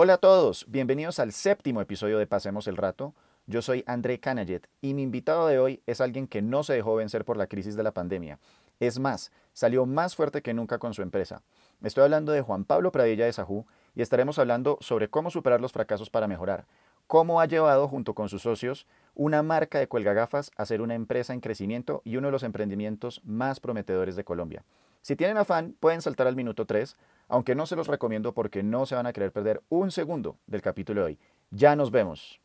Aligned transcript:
Hola 0.00 0.14
a 0.14 0.18
todos, 0.18 0.64
bienvenidos 0.68 1.18
al 1.18 1.32
séptimo 1.32 1.80
episodio 1.80 2.20
de 2.20 2.28
Pasemos 2.28 2.68
el 2.68 2.76
Rato. 2.76 3.16
Yo 3.48 3.62
soy 3.62 3.82
André 3.84 4.20
Canaget 4.20 4.68
y 4.80 4.94
mi 4.94 5.02
invitado 5.02 5.48
de 5.48 5.58
hoy 5.58 5.82
es 5.86 6.00
alguien 6.00 6.28
que 6.28 6.40
no 6.40 6.62
se 6.62 6.74
dejó 6.74 6.94
vencer 6.94 7.24
por 7.24 7.36
la 7.36 7.48
crisis 7.48 7.74
de 7.74 7.82
la 7.82 7.90
pandemia. 7.90 8.38
Es 8.78 9.00
más, 9.00 9.32
salió 9.54 9.86
más 9.86 10.14
fuerte 10.14 10.40
que 10.40 10.54
nunca 10.54 10.78
con 10.78 10.94
su 10.94 11.02
empresa. 11.02 11.42
Estoy 11.82 12.04
hablando 12.04 12.30
de 12.30 12.42
Juan 12.42 12.64
Pablo 12.64 12.92
Pradilla 12.92 13.24
de 13.24 13.32
Sajú 13.32 13.66
y 13.96 14.02
estaremos 14.02 14.38
hablando 14.38 14.78
sobre 14.80 15.10
cómo 15.10 15.32
superar 15.32 15.60
los 15.60 15.72
fracasos 15.72 16.10
para 16.10 16.28
mejorar, 16.28 16.68
cómo 17.08 17.40
ha 17.40 17.46
llevado 17.46 17.88
junto 17.88 18.14
con 18.14 18.28
sus 18.28 18.42
socios 18.42 18.86
una 19.16 19.42
marca 19.42 19.80
de 19.80 19.88
cuelgagafas 19.88 20.52
a 20.56 20.64
ser 20.64 20.80
una 20.80 20.94
empresa 20.94 21.32
en 21.32 21.40
crecimiento 21.40 22.02
y 22.04 22.18
uno 22.18 22.28
de 22.28 22.32
los 22.32 22.44
emprendimientos 22.44 23.20
más 23.24 23.58
prometedores 23.58 24.14
de 24.14 24.22
Colombia. 24.22 24.62
Si 25.02 25.16
tienen 25.16 25.38
afán, 25.38 25.74
pueden 25.80 26.02
saltar 26.02 26.26
al 26.26 26.36
minuto 26.36 26.66
3, 26.66 26.96
aunque 27.28 27.54
no 27.54 27.66
se 27.66 27.76
los 27.76 27.86
recomiendo 27.86 28.32
porque 28.32 28.62
no 28.62 28.86
se 28.86 28.94
van 28.94 29.06
a 29.06 29.12
querer 29.12 29.32
perder 29.32 29.62
un 29.68 29.90
segundo 29.90 30.38
del 30.46 30.62
capítulo 30.62 31.02
de 31.02 31.06
hoy. 31.06 31.18
Ya 31.50 31.76
nos 31.76 31.90
vemos. 31.90 32.40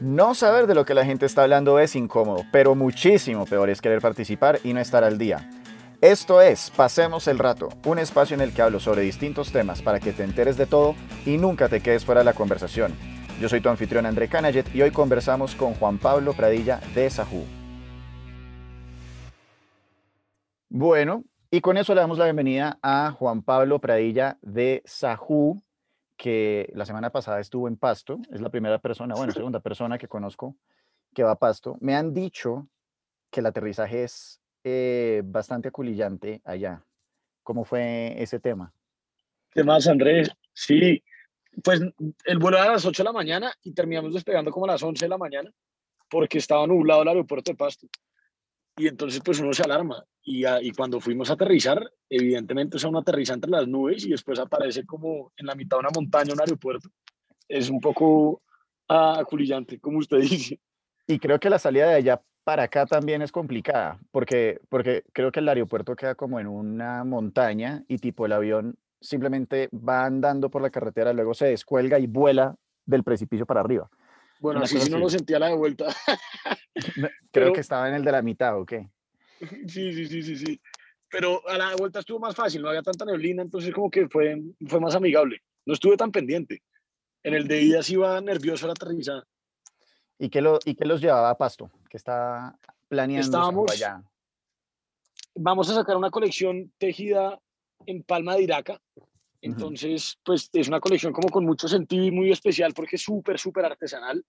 No 0.00 0.34
saber 0.34 0.66
de 0.66 0.74
lo 0.74 0.84
que 0.84 0.94
la 0.94 1.04
gente 1.04 1.26
está 1.26 1.42
hablando 1.42 1.78
es 1.78 1.94
incómodo, 1.94 2.44
pero 2.52 2.74
muchísimo 2.74 3.46
peor 3.46 3.70
es 3.70 3.80
querer 3.80 4.00
participar 4.00 4.58
y 4.64 4.72
no 4.72 4.80
estar 4.80 5.04
al 5.04 5.18
día. 5.18 5.48
Esto 6.00 6.42
es 6.42 6.70
Pasemos 6.70 7.28
el 7.28 7.38
Rato, 7.38 7.68
un 7.86 7.98
espacio 7.98 8.34
en 8.34 8.40
el 8.40 8.52
que 8.52 8.62
hablo 8.62 8.80
sobre 8.80 9.02
distintos 9.02 9.52
temas 9.52 9.80
para 9.80 10.00
que 10.00 10.12
te 10.12 10.24
enteres 10.24 10.56
de 10.56 10.66
todo 10.66 10.94
y 11.24 11.38
nunca 11.38 11.68
te 11.68 11.80
quedes 11.80 12.04
fuera 12.04 12.20
de 12.20 12.24
la 12.24 12.34
conversación. 12.34 12.92
Yo 13.40 13.48
soy 13.48 13.60
tu 13.60 13.68
anfitrión 13.68 14.04
André 14.04 14.28
Canaget 14.28 14.74
y 14.74 14.82
hoy 14.82 14.90
conversamos 14.90 15.54
con 15.54 15.74
Juan 15.74 15.98
Pablo 15.98 16.34
Pradilla 16.34 16.80
de 16.94 17.08
Sajú. 17.08 17.44
Bueno, 20.68 21.24
y 21.54 21.60
con 21.60 21.76
eso 21.76 21.94
le 21.94 22.00
damos 22.00 22.18
la 22.18 22.24
bienvenida 22.24 22.80
a 22.82 23.12
Juan 23.12 23.40
Pablo 23.40 23.80
Pradilla 23.80 24.38
de 24.42 24.82
Sajú, 24.86 25.62
que 26.16 26.68
la 26.74 26.84
semana 26.84 27.10
pasada 27.10 27.38
estuvo 27.38 27.68
en 27.68 27.76
Pasto. 27.76 28.18
Es 28.32 28.40
la 28.40 28.50
primera 28.50 28.80
persona, 28.80 29.14
bueno, 29.14 29.32
segunda 29.32 29.60
persona 29.60 29.96
que 29.96 30.08
conozco 30.08 30.56
que 31.14 31.22
va 31.22 31.30
a 31.30 31.38
Pasto. 31.38 31.76
Me 31.78 31.94
han 31.94 32.12
dicho 32.12 32.66
que 33.30 33.38
el 33.38 33.46
aterrizaje 33.46 34.02
es 34.02 34.40
eh, 34.64 35.22
bastante 35.24 35.68
aculillante 35.68 36.42
allá. 36.44 36.82
¿Cómo 37.44 37.64
fue 37.64 38.20
ese 38.20 38.40
tema? 38.40 38.72
¿Qué 39.52 39.62
más, 39.62 39.86
Andrés? 39.86 40.32
Sí, 40.52 41.04
pues 41.62 41.82
el 42.24 42.38
vuelo 42.40 42.56
era 42.56 42.70
a 42.70 42.72
las 42.72 42.84
8 42.84 43.00
de 43.00 43.04
la 43.04 43.12
mañana 43.12 43.52
y 43.62 43.72
terminamos 43.72 44.12
despegando 44.12 44.50
como 44.50 44.66
a 44.66 44.72
las 44.72 44.82
11 44.82 45.04
de 45.04 45.08
la 45.08 45.18
mañana 45.18 45.52
porque 46.10 46.38
estaba 46.38 46.66
nublado 46.66 47.02
el 47.02 47.08
aeropuerto 47.08 47.52
de 47.52 47.56
Pasto. 47.56 47.86
Y 48.76 48.88
entonces 48.88 49.20
pues 49.24 49.40
uno 49.40 49.52
se 49.52 49.62
alarma. 49.62 50.04
Y, 50.22 50.44
y 50.46 50.70
cuando 50.72 51.00
fuimos 51.00 51.30
a 51.30 51.34
aterrizar, 51.34 51.90
evidentemente 52.08 52.76
es 52.76 52.84
uno 52.84 53.00
aterriza 53.00 53.34
entre 53.34 53.50
las 53.50 53.68
nubes 53.68 54.04
y 54.04 54.10
después 54.10 54.38
aparece 54.38 54.84
como 54.84 55.32
en 55.36 55.46
la 55.46 55.54
mitad 55.54 55.76
de 55.76 55.80
una 55.80 55.90
montaña 55.94 56.32
un 56.32 56.40
aeropuerto. 56.40 56.88
Es 57.48 57.70
un 57.70 57.80
poco 57.80 58.42
aculillante, 58.88 59.78
como 59.78 59.98
usted 59.98 60.18
dice. 60.20 60.60
Y 61.06 61.18
creo 61.18 61.38
que 61.38 61.50
la 61.50 61.58
salida 61.58 61.88
de 61.88 61.94
allá 61.94 62.22
para 62.44 62.64
acá 62.64 62.86
también 62.86 63.22
es 63.22 63.32
complicada, 63.32 63.98
porque, 64.10 64.60
porque 64.68 65.04
creo 65.12 65.32
que 65.32 65.40
el 65.40 65.48
aeropuerto 65.48 65.96
queda 65.96 66.14
como 66.14 66.38
en 66.40 66.46
una 66.46 67.04
montaña 67.04 67.84
y 67.88 67.98
tipo 67.98 68.26
el 68.26 68.32
avión 68.32 68.76
simplemente 69.00 69.68
va 69.72 70.04
andando 70.04 70.50
por 70.50 70.62
la 70.62 70.70
carretera, 70.70 71.12
luego 71.12 71.34
se 71.34 71.46
descuelga 71.46 71.98
y 71.98 72.06
vuela 72.06 72.56
del 72.86 73.02
precipicio 73.02 73.46
para 73.46 73.60
arriba. 73.60 73.88
Bueno, 74.40 74.60
así 74.60 74.80
sí 74.80 74.90
no 74.90 74.98
lo 74.98 75.08
sentía 75.08 75.38
la 75.38 75.48
de 75.48 75.56
vuelta. 75.56 75.86
creo 77.32 77.52
que 77.52 77.60
estaba 77.60 77.88
en 77.88 77.94
el 77.94 78.04
de 78.04 78.12
la 78.12 78.22
mitad, 78.22 78.58
¿o 78.58 78.66
qué? 78.66 78.88
Sí, 79.68 79.92
sí, 79.92 80.06
sí, 80.06 80.22
sí, 80.22 80.36
sí. 80.36 80.60
Pero 81.10 81.46
a 81.48 81.56
la 81.56 81.76
vuelta 81.76 82.00
estuvo 82.00 82.18
más 82.18 82.34
fácil, 82.34 82.62
no 82.62 82.68
había 82.68 82.82
tanta 82.82 83.04
neblina, 83.04 83.42
entonces 83.42 83.72
como 83.72 83.90
que 83.90 84.08
fue, 84.08 84.40
fue 84.66 84.80
más 84.80 84.94
amigable. 84.94 85.42
No 85.64 85.74
estuve 85.74 85.96
tan 85.96 86.10
pendiente. 86.10 86.62
En 87.22 87.34
el 87.34 87.46
de 87.46 87.62
ida 87.62 87.82
sí 87.82 87.94
iba 87.94 88.20
nervioso 88.20 88.66
la 88.66 88.72
aterrizada. 88.72 89.24
¿Y 90.18 90.28
qué, 90.28 90.40
lo, 90.40 90.58
¿Y 90.64 90.74
qué 90.74 90.84
los 90.84 91.00
llevaba 91.00 91.30
a 91.30 91.38
Pasto? 91.38 91.70
¿Qué 91.88 91.96
está 91.96 92.58
planeando 92.88 93.24
Estábamos, 93.24 93.70
allá? 93.70 94.02
Vamos 95.34 95.70
a 95.70 95.74
sacar 95.74 95.96
una 95.96 96.10
colección 96.10 96.72
tejida 96.78 97.40
en 97.86 98.02
palma 98.02 98.34
de 98.34 98.42
Iraca. 98.42 98.80
Entonces, 99.44 100.18
pues 100.24 100.48
es 100.54 100.68
una 100.68 100.80
colección 100.80 101.12
como 101.12 101.28
con 101.28 101.44
mucho 101.44 101.68
sentido 101.68 102.02
y 102.02 102.10
muy 102.10 102.32
especial 102.32 102.72
porque 102.74 102.96
es 102.96 103.02
súper, 103.02 103.38
súper 103.38 103.66
artesanal. 103.66 104.24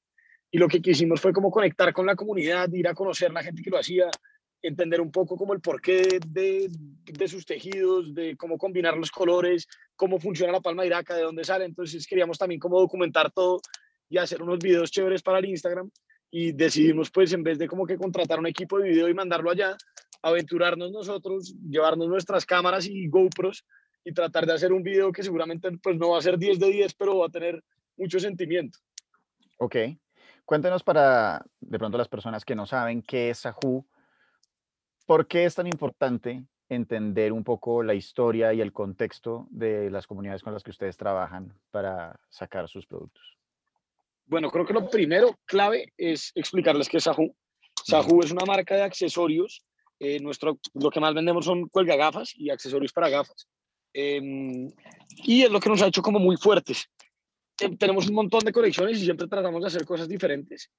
Y 0.51 0.57
lo 0.57 0.67
que 0.67 0.81
quisimos 0.81 1.21
fue 1.21 1.31
como 1.31 1.49
conectar 1.49 1.93
con 1.93 2.05
la 2.05 2.17
comunidad, 2.17 2.69
ir 2.73 2.85
a 2.89 2.93
conocer 2.93 3.31
la 3.31 3.41
gente 3.41 3.63
que 3.63 3.69
lo 3.69 3.79
hacía, 3.79 4.09
entender 4.61 4.99
un 4.99 5.11
poco 5.11 5.37
como 5.37 5.53
el 5.53 5.61
porqué 5.61 6.19
de, 6.27 6.67
de 6.69 7.27
sus 7.29 7.45
tejidos, 7.45 8.13
de 8.13 8.35
cómo 8.35 8.57
combinar 8.57 8.97
los 8.97 9.09
colores, 9.09 9.67
cómo 9.95 10.19
funciona 10.19 10.51
la 10.51 10.59
palma 10.59 10.83
de 10.83 10.87
Iraca, 10.87 11.15
de 11.15 11.21
dónde 11.21 11.45
sale. 11.45 11.63
Entonces 11.63 12.05
queríamos 12.05 12.37
también 12.37 12.59
como 12.59 12.77
documentar 12.77 13.31
todo 13.31 13.61
y 14.09 14.17
hacer 14.17 14.41
unos 14.41 14.59
videos 14.59 14.91
chéveres 14.91 15.21
para 15.21 15.39
el 15.39 15.45
Instagram 15.45 15.89
y 16.29 16.51
decidimos 16.51 17.09
pues 17.09 17.31
en 17.31 17.41
vez 17.41 17.57
de 17.57 17.69
como 17.69 17.85
que 17.85 17.97
contratar 17.97 18.37
un 18.37 18.47
equipo 18.47 18.79
de 18.79 18.89
video 18.89 19.07
y 19.07 19.13
mandarlo 19.13 19.49
allá, 19.49 19.77
aventurarnos 20.21 20.91
nosotros, 20.91 21.55
llevarnos 21.69 22.09
nuestras 22.09 22.45
cámaras 22.45 22.85
y 22.85 23.07
GoPros 23.07 23.63
y 24.05 24.13
tratar 24.13 24.45
de 24.45 24.53
hacer 24.53 24.71
un 24.71 24.83
video 24.83 25.11
que 25.11 25.23
seguramente 25.23 25.69
pues 25.79 25.97
no 25.97 26.11
va 26.11 26.19
a 26.19 26.21
ser 26.21 26.37
10 26.37 26.59
de 26.59 26.67
10, 26.67 26.93
pero 26.93 27.17
va 27.17 27.25
a 27.25 27.29
tener 27.29 27.61
mucho 27.97 28.19
sentimiento. 28.19 28.79
Ok. 29.57 29.75
Cuéntenos 30.45 30.83
para 30.83 31.43
de 31.59 31.79
pronto 31.79 31.97
las 31.97 32.07
personas 32.07 32.45
que 32.45 32.55
no 32.55 32.67
saben 32.67 33.01
qué 33.01 33.31
es 33.31 33.39
Sajú, 33.39 33.83
¿por 35.07 35.27
qué 35.27 35.45
es 35.45 35.55
tan 35.55 35.65
importante 35.65 36.45
entender 36.69 37.33
un 37.33 37.43
poco 37.43 37.81
la 37.81 37.95
historia 37.95 38.53
y 38.53 38.61
el 38.61 38.71
contexto 38.71 39.47
de 39.49 39.89
las 39.89 40.05
comunidades 40.05 40.43
con 40.43 40.53
las 40.53 40.63
que 40.63 40.69
ustedes 40.69 40.97
trabajan 40.97 41.51
para 41.71 42.19
sacar 42.29 42.69
sus 42.69 42.85
productos? 42.85 43.37
Bueno, 44.27 44.51
creo 44.51 44.65
que 44.67 44.73
lo 44.73 44.87
primero 44.87 45.39
clave 45.45 45.93
es 45.97 46.31
explicarles 46.35 46.89
qué 46.89 46.97
es 46.97 47.03
Sahu. 47.03 47.35
Sahu 47.83 48.21
es 48.23 48.31
una 48.31 48.45
marca 48.45 48.75
de 48.75 48.83
accesorios. 48.83 49.65
Eh, 49.99 50.19
nuestro, 50.19 50.59
lo 50.73 50.91
que 50.91 50.99
más 50.99 51.13
vendemos 51.15 51.45
son 51.45 51.69
cuelga 51.69 51.95
gafas 51.95 52.33
y 52.35 52.51
accesorios 52.51 52.93
para 52.93 53.09
gafas. 53.09 53.47
Eh, 53.97 54.73
y 55.23 55.43
es 55.43 55.49
lo 55.49 55.61
que 55.61 55.69
nos 55.69 55.81
ha 55.81 55.87
hecho 55.87 56.01
como 56.01 56.19
muy 56.19 56.35
fuertes. 56.35 56.89
Eh, 57.61 57.75
tenemos 57.77 58.09
un 58.09 58.15
montón 58.15 58.41
de 58.41 58.51
colecciones 58.51 58.97
y 58.97 59.05
siempre 59.05 59.27
tratamos 59.27 59.61
de 59.61 59.67
hacer 59.67 59.85
cosas 59.85 60.09
diferentes. 60.09 60.69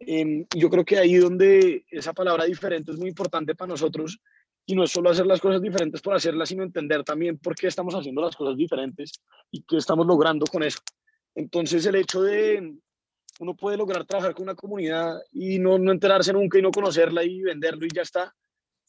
y 0.00 0.46
yo 0.58 0.68
creo 0.68 0.84
que 0.84 0.98
ahí 0.98 1.14
donde 1.16 1.84
esa 1.90 2.12
palabra 2.12 2.44
diferente 2.44 2.90
es 2.90 2.98
muy 2.98 3.10
importante 3.10 3.54
para 3.54 3.68
nosotros 3.68 4.18
y 4.66 4.74
no 4.74 4.84
es 4.84 4.90
solo 4.90 5.10
hacer 5.10 5.26
las 5.26 5.40
cosas 5.40 5.60
diferentes 5.60 6.00
por 6.00 6.14
hacerlas, 6.14 6.48
sino 6.48 6.62
entender 6.62 7.04
también 7.04 7.38
por 7.38 7.54
qué 7.54 7.66
estamos 7.66 7.94
haciendo 7.94 8.22
las 8.22 8.34
cosas 8.34 8.56
diferentes 8.56 9.12
y 9.50 9.62
qué 9.62 9.76
estamos 9.76 10.06
logrando 10.06 10.46
con 10.46 10.62
eso. 10.62 10.80
Entonces 11.34 11.84
el 11.86 11.96
hecho 11.96 12.22
de, 12.22 12.74
uno 13.40 13.54
puede 13.54 13.76
lograr 13.76 14.04
trabajar 14.04 14.34
con 14.34 14.44
una 14.44 14.54
comunidad 14.54 15.20
y 15.30 15.58
no, 15.58 15.78
no 15.78 15.92
enterarse 15.92 16.32
nunca 16.32 16.58
y 16.58 16.62
no 16.62 16.70
conocerla 16.70 17.22
y 17.22 17.42
venderlo 17.42 17.86
y 17.86 17.90
ya 17.94 18.02
está. 18.02 18.34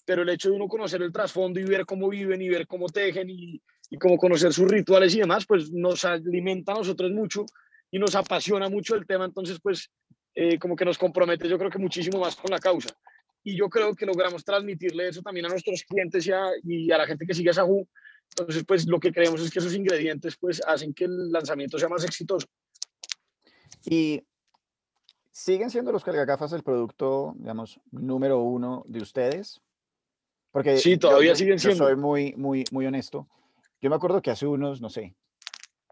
Pero 0.06 0.24
el 0.24 0.30
hecho 0.30 0.50
de 0.50 0.56
uno 0.56 0.68
conocer 0.68 1.02
el 1.02 1.12
trasfondo 1.12 1.60
y 1.60 1.64
ver 1.64 1.86
cómo 1.86 2.10
viven 2.10 2.42
y 2.42 2.50
ver 2.50 2.68
cómo 2.68 2.88
tejen 2.90 3.30
y, 3.30 3.62
y 3.90 3.98
cómo 3.98 4.18
conocer 4.18 4.52
sus 4.54 4.70
rituales 4.70 5.16
y 5.16 5.20
demás, 5.20 5.46
pues 5.46 5.72
nos 5.72 6.04
alimenta 6.04 6.74
a 6.74 6.76
nosotros 6.76 7.12
mucho 7.12 7.46
y 7.90 8.00
nos 8.00 8.16
apasiona 8.16 8.70
mucho 8.70 8.96
el 8.96 9.06
tema. 9.06 9.26
Entonces, 9.26 9.60
pues 9.62 9.90
eh, 10.36 10.58
como 10.58 10.76
que 10.76 10.84
nos 10.86 10.98
compromete 10.98 11.48
yo 11.48 11.58
creo 11.58 11.70
que 11.70 11.78
muchísimo 11.78 12.20
más 12.20 12.36
con 12.36 12.52
la 12.52 12.60
causa. 12.60 12.90
Y 13.44 13.58
yo 13.58 13.70
creo 13.70 13.94
que 13.94 14.06
logramos 14.06 14.44
transmitirle 14.44 15.10
eso 15.10 15.22
también 15.22 15.46
a 15.46 15.50
nuestros 15.50 15.84
clientes 15.84 16.26
y 16.28 16.32
a, 16.32 16.44
y 16.64 16.92
a 16.92 16.98
la 16.98 17.06
gente 17.06 17.26
que 17.26 17.34
sigue 17.34 17.50
a 17.50 17.54
Sahu. 17.54 17.88
Entonces, 18.30 18.64
pues 18.66 18.88
lo 18.88 19.00
que 19.00 19.12
creemos 19.12 19.42
es 19.42 19.52
que 19.52 19.60
esos 19.60 19.76
ingredientes 19.76 20.38
pues 20.38 20.62
hacen 20.66 20.94
que 20.94 21.06
el 21.06 21.32
lanzamiento 21.32 21.78
sea 21.78 21.90
más 21.90 22.04
exitoso. 22.04 22.48
Y 23.86 24.24
¿Siguen 25.34 25.72
siendo 25.72 25.92
los 25.92 26.04
cargagafas 26.04 26.54
el 26.54 26.62
producto, 26.62 27.34
digamos, 27.38 27.80
número 27.90 28.40
uno 28.44 28.84
de 28.88 29.02
ustedes? 29.02 29.62
Porque 30.54 30.78
sí, 30.78 30.98
todavía 30.98 31.32
yo, 31.32 31.36
siguen 31.36 31.60
siendo. 31.60 31.80
Yo 31.80 31.86
soy 31.88 31.96
muy, 31.98 32.34
muy, 32.38 32.64
muy 32.72 32.86
honesto. 32.86 33.28
Yo 33.82 33.90
me 33.90 33.98
acuerdo 33.98 34.22
que 34.22 34.32
hace 34.32 34.48
unos, 34.48 34.80
no 34.80 34.90
sé, 34.90 35.16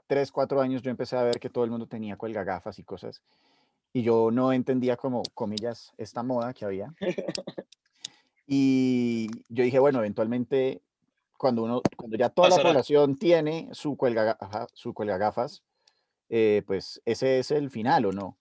tres, 0.07 0.31
cuatro 0.31 0.61
años 0.61 0.81
yo 0.81 0.91
empecé 0.91 1.17
a 1.17 1.23
ver 1.23 1.39
que 1.39 1.49
todo 1.49 1.65
el 1.65 1.71
mundo 1.71 1.87
tenía 1.87 2.15
cuelgagafas 2.15 2.77
y 2.79 2.83
cosas. 2.83 3.21
Y 3.91 4.03
yo 4.03 4.29
no 4.31 4.53
entendía 4.53 4.95
como, 4.95 5.23
comillas, 5.33 5.93
esta 5.97 6.23
moda 6.23 6.53
que 6.53 6.63
había. 6.63 6.93
Y 8.53 9.29
yo 9.47 9.63
dije, 9.63 9.79
bueno, 9.79 9.99
eventualmente, 9.99 10.81
cuando, 11.37 11.63
uno, 11.63 11.81
cuando 11.95 12.17
ya 12.17 12.27
toda 12.27 12.49
Pasará. 12.49 12.63
la 12.63 12.69
población 12.71 13.15
tiene 13.15 13.69
su, 13.71 13.95
cuelga, 13.95 14.37
su 14.73 14.93
cuelgagafas, 14.93 15.63
eh, 16.27 16.61
pues 16.67 17.01
ese 17.05 17.39
es 17.39 17.51
el 17.51 17.69
final, 17.69 18.07
¿o 18.07 18.11
no? 18.11 18.35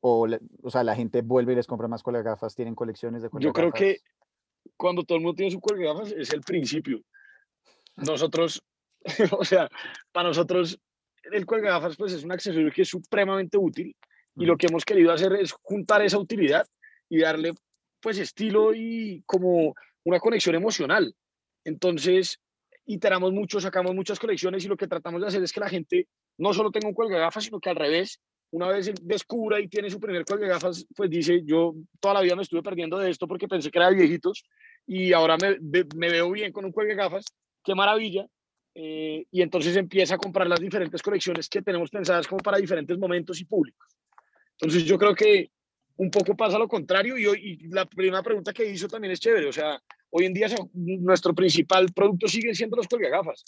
O, 0.00 0.28
o 0.62 0.70
sea, 0.70 0.84
la 0.84 0.94
gente 0.94 1.22
vuelve 1.22 1.52
y 1.52 1.56
les 1.56 1.66
compra 1.66 1.88
más 1.88 2.04
gafas, 2.04 2.54
tienen 2.54 2.76
colecciones 2.76 3.22
de 3.22 3.30
Yo 3.40 3.52
creo 3.52 3.72
que 3.72 3.98
cuando 4.76 5.04
todo 5.04 5.16
el 5.16 5.22
mundo 5.22 5.36
tiene 5.36 5.50
su 5.50 5.60
gafas 5.60 6.12
es 6.12 6.32
el 6.32 6.40
principio. 6.40 7.00
Nosotros, 7.96 8.62
o 9.38 9.44
sea, 9.44 9.68
para 10.12 10.28
nosotros 10.28 10.78
el 11.32 11.44
gafas 11.46 11.96
pues 11.96 12.12
es 12.12 12.24
un 12.24 12.32
accesorio 12.32 12.70
que 12.70 12.82
es 12.82 12.88
supremamente 12.88 13.56
útil 13.56 13.96
y 14.36 14.44
lo 14.44 14.56
que 14.56 14.66
hemos 14.66 14.84
querido 14.84 15.12
hacer 15.12 15.32
es 15.34 15.52
juntar 15.52 16.02
esa 16.02 16.18
utilidad 16.18 16.66
y 17.08 17.20
darle 17.20 17.52
pues 18.00 18.18
estilo 18.18 18.74
y 18.74 19.22
como 19.26 19.74
una 20.04 20.20
conexión 20.20 20.54
emocional. 20.54 21.14
Entonces, 21.64 22.38
iteramos 22.84 23.32
mucho, 23.32 23.60
sacamos 23.60 23.94
muchas 23.94 24.18
colecciones 24.18 24.64
y 24.64 24.68
lo 24.68 24.76
que 24.76 24.88
tratamos 24.88 25.20
de 25.22 25.28
hacer 25.28 25.42
es 25.42 25.52
que 25.52 25.60
la 25.60 25.68
gente 25.68 26.08
no 26.36 26.52
solo 26.52 26.70
tenga 26.70 26.88
un 26.88 26.94
cuelga 26.94 27.18
gafas, 27.18 27.44
sino 27.44 27.60
que 27.60 27.70
al 27.70 27.76
revés, 27.76 28.20
una 28.54 28.68
vez 28.68 28.92
descubra 29.02 29.60
y 29.60 29.66
tiene 29.66 29.90
su 29.90 29.98
primer 29.98 30.24
cuelga 30.24 30.46
gafas, 30.46 30.86
pues 30.94 31.10
dice, 31.10 31.42
yo 31.44 31.74
toda 31.98 32.14
la 32.14 32.20
vida 32.20 32.36
me 32.36 32.42
estuve 32.42 32.62
perdiendo 32.62 32.96
de 32.98 33.10
esto 33.10 33.26
porque 33.26 33.48
pensé 33.48 33.68
que 33.68 33.78
era 33.78 33.90
de 33.90 33.96
viejitos 33.96 34.44
y 34.86 35.12
ahora 35.12 35.36
me, 35.36 35.58
me 35.96 36.08
veo 36.08 36.30
bien 36.30 36.52
con 36.52 36.64
un 36.64 36.70
cuelga 36.70 36.94
gafas, 36.94 37.24
qué 37.64 37.74
maravilla. 37.74 38.26
Eh, 38.76 39.26
y 39.30 39.42
entonces 39.42 39.76
empieza 39.76 40.14
a 40.14 40.18
comprar 40.18 40.46
las 40.46 40.60
diferentes 40.60 41.02
colecciones 41.02 41.48
que 41.48 41.62
tenemos 41.62 41.90
pensadas 41.90 42.28
como 42.28 42.42
para 42.42 42.58
diferentes 42.58 42.96
momentos 42.96 43.40
y 43.40 43.44
públicos. 43.44 43.88
Entonces 44.52 44.84
yo 44.84 44.98
creo 44.98 45.16
que 45.16 45.50
un 45.96 46.10
poco 46.12 46.36
pasa 46.36 46.56
lo 46.56 46.68
contrario 46.68 47.18
y, 47.18 47.26
hoy, 47.26 47.40
y 47.42 47.68
la 47.68 47.86
primera 47.86 48.22
pregunta 48.22 48.52
que 48.52 48.70
hizo 48.70 48.86
también 48.86 49.12
es 49.12 49.20
chévere, 49.20 49.48
o 49.48 49.52
sea, 49.52 49.80
hoy 50.10 50.26
en 50.26 50.34
día 50.34 50.46
nuestro 50.74 51.34
principal 51.34 51.92
producto 51.92 52.28
sigue 52.28 52.54
siendo 52.54 52.76
los 52.76 52.86
gafas 52.88 53.44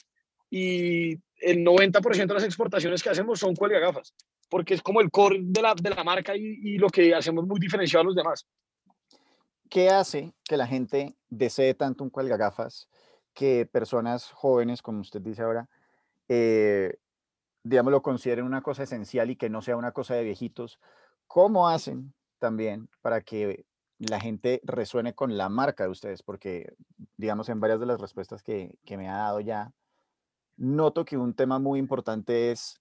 y 0.51 1.13
el 1.41 1.65
90% 1.65 2.27
de 2.27 2.35
las 2.35 2.45
exportaciones 2.45 3.03
que 3.03 3.11
hacemos 3.11 3.39
son 3.39 3.55
gafas 3.55 4.15
porque 4.49 4.75
es 4.75 4.83
como 4.83 5.01
el 5.01 5.11
core 5.11 5.41
de 5.43 5.63
la, 5.63 5.75
de 5.75 5.91
la 5.91 6.05
marca 6.05 6.35
y, 6.37 6.79
lo 6.79 6.89
que 6.89 7.15
hacemos 7.15 7.47
muy 7.47 7.59
diferenciado 7.59 8.03
a 8.03 8.05
los 8.05 8.15
demás. 8.15 8.47
¿Qué 9.69 9.91
hace 9.91 10.33
que 10.45 10.57
la 10.57 10.67
gente 10.67 11.17
desee 11.29 11.75
tanto 11.75 12.05
un 12.05 12.11
gafas 12.15 12.89
que 13.35 13.67
personas 13.67 14.31
jóvenes, 14.31 14.83
como 14.83 15.01
usted 15.01 15.21
dice 15.21 15.43
ahora, 15.43 15.69
eh, 16.29 16.97
digamos, 17.65 17.91
lo 17.91 18.03
consideren 18.03 18.45
una 18.45 18.63
cosa 18.63 18.85
esencial 18.85 19.31
y 19.31 19.37
que 19.37 19.51
no 19.51 19.63
sea 19.63 19.77
una 19.77 19.93
cosa 19.93 20.15
de 20.15 20.23
viejitos? 20.23 20.79
¿Cómo 21.27 21.69
hacen 21.69 22.15
también 22.39 22.89
para 23.03 23.21
que 23.23 23.65
la 23.99 24.21
gente 24.21 24.61
resuene 24.63 25.15
con 25.15 25.37
la 25.37 25.49
marca 25.49 25.85
de 25.85 25.91
ustedes, 25.91 26.23
porque, 26.23 26.75
digamos, 27.17 27.49
en 27.49 27.61
varias 27.61 27.81
de 27.81 27.87
las 27.87 28.01
respuestas 28.01 28.43
que, 28.43 28.79
me 28.89 29.09
ha 29.09 29.17
dado 29.17 29.41
ya, 29.41 29.73
noto 30.57 31.05
que 31.05 31.17
un 31.17 31.35
tema 31.35 31.59
muy 31.59 31.79
importante 31.79 32.51
es 32.51 32.81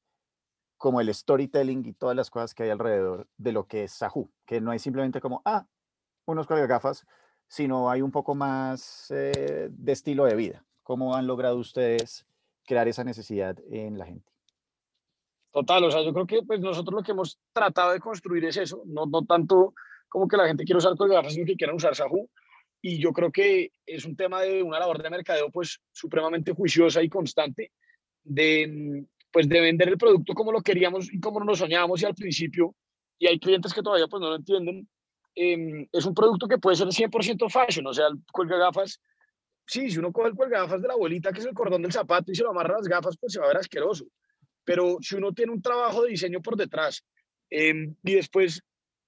como 0.77 1.01
el 1.01 1.13
storytelling 1.13 1.85
y 1.85 1.93
todas 1.93 2.15
las 2.15 2.29
cosas 2.29 2.53
que 2.53 2.63
hay 2.63 2.69
alrededor 2.69 3.27
de 3.37 3.51
lo 3.51 3.67
que 3.67 3.85
es 3.85 3.91
Sahu, 3.91 4.29
que 4.45 4.61
no 4.61 4.73
es 4.73 4.81
simplemente 4.81 5.21
como, 5.21 5.41
ah, 5.45 5.65
unos 6.25 6.47
gafas, 6.47 7.05
sino 7.47 7.89
hay 7.89 8.01
un 8.01 8.11
poco 8.11 8.35
más 8.35 9.11
eh, 9.11 9.69
de 9.71 9.91
estilo 9.91 10.25
de 10.25 10.35
vida. 10.35 10.65
¿Cómo 10.83 11.15
han 11.15 11.27
logrado 11.27 11.57
ustedes 11.57 12.25
crear 12.65 12.87
esa 12.87 13.03
necesidad 13.03 13.57
en 13.69 13.97
la 13.97 14.05
gente? 14.05 14.31
Total, 15.51 15.83
o 15.85 15.91
sea, 15.91 16.03
yo 16.03 16.13
creo 16.13 16.27
que 16.27 16.43
pues 16.43 16.59
nosotros 16.59 16.95
lo 16.95 17.03
que 17.03 17.11
hemos 17.11 17.39
tratado 17.53 17.93
de 17.93 17.99
construir 17.99 18.43
es 18.45 18.57
eso, 18.57 18.81
no, 18.85 19.05
no 19.05 19.25
tanto 19.25 19.73
como 20.09 20.27
que 20.27 20.37
la 20.37 20.47
gente 20.47 20.65
quiere 20.65 20.77
usar 20.77 20.95
colgafas, 20.95 21.33
sino 21.33 21.45
que 21.45 21.55
quieran 21.55 21.75
usar 21.75 21.95
Sahu. 21.95 22.29
Y 22.81 22.99
yo 22.99 23.11
creo 23.13 23.31
que 23.31 23.71
es 23.85 24.05
un 24.05 24.15
tema 24.15 24.41
de 24.41 24.61
una 24.61 24.79
labor 24.79 25.01
de 25.01 25.09
mercadeo 25.09 25.49
pues 25.51 25.79
supremamente 25.91 26.53
juiciosa 26.53 27.01
y 27.01 27.09
constante 27.09 27.71
de, 28.23 29.05
pues, 29.31 29.49
de 29.49 29.61
vender 29.61 29.89
el 29.89 29.97
producto 29.97 30.33
como 30.33 30.51
lo 30.51 30.61
queríamos 30.61 31.11
y 31.11 31.19
como 31.19 31.43
nos 31.43 31.59
soñábamos 31.59 32.01
y 32.01 32.05
al 32.05 32.15
principio, 32.15 32.75
y 33.17 33.27
hay 33.27 33.39
clientes 33.39 33.73
que 33.73 33.81
todavía 33.81 34.07
pues 34.07 34.21
no 34.21 34.29
lo 34.29 34.35
entienden, 34.35 34.87
em, 35.35 35.87
es 35.91 36.05
un 36.05 36.13
producto 36.13 36.47
que 36.47 36.57
puede 36.57 36.75
ser 36.75 36.91
100% 36.91 37.49
fashion, 37.49 37.87
o 37.87 37.93
sea, 37.93 38.07
el 38.07 38.19
cuelga 38.31 38.57
gafas, 38.57 38.99
sí, 39.65 39.89
si 39.89 39.99
uno 39.99 40.11
coge 40.11 40.29
el 40.29 40.35
cuelga 40.35 40.61
gafas 40.61 40.81
de 40.81 40.87
la 40.87 40.93
abuelita, 40.93 41.31
que 41.31 41.39
es 41.39 41.45
el 41.45 41.53
cordón 41.53 41.81
del 41.81 41.91
zapato, 41.91 42.31
y 42.31 42.35
se 42.35 42.43
lo 42.43 42.51
amarra 42.51 42.77
las 42.77 42.87
gafas, 42.87 43.17
pues 43.17 43.33
se 43.33 43.39
va 43.39 43.45
a 43.45 43.49
ver 43.49 43.57
asqueroso 43.57 44.05
pero 44.65 44.97
si 44.99 45.15
uno 45.15 45.31
tiene 45.31 45.53
un 45.53 45.61
trabajo 45.61 46.03
de 46.03 46.09
diseño 46.09 46.41
por 46.41 46.57
detrás 46.57 47.05
em, 47.49 47.95
y 48.03 48.15
después 48.15 48.61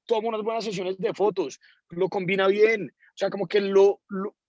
toma 0.06 0.30
unas 0.30 0.44
buenas 0.44 0.64
sesiones 0.64 0.98
de 0.98 1.14
fotos, 1.14 1.60
lo 1.90 2.08
combina 2.08 2.48
bien, 2.48 2.94
sea, 3.18 3.30
como 3.30 3.48
que 3.48 3.62
lo, 3.62 4.02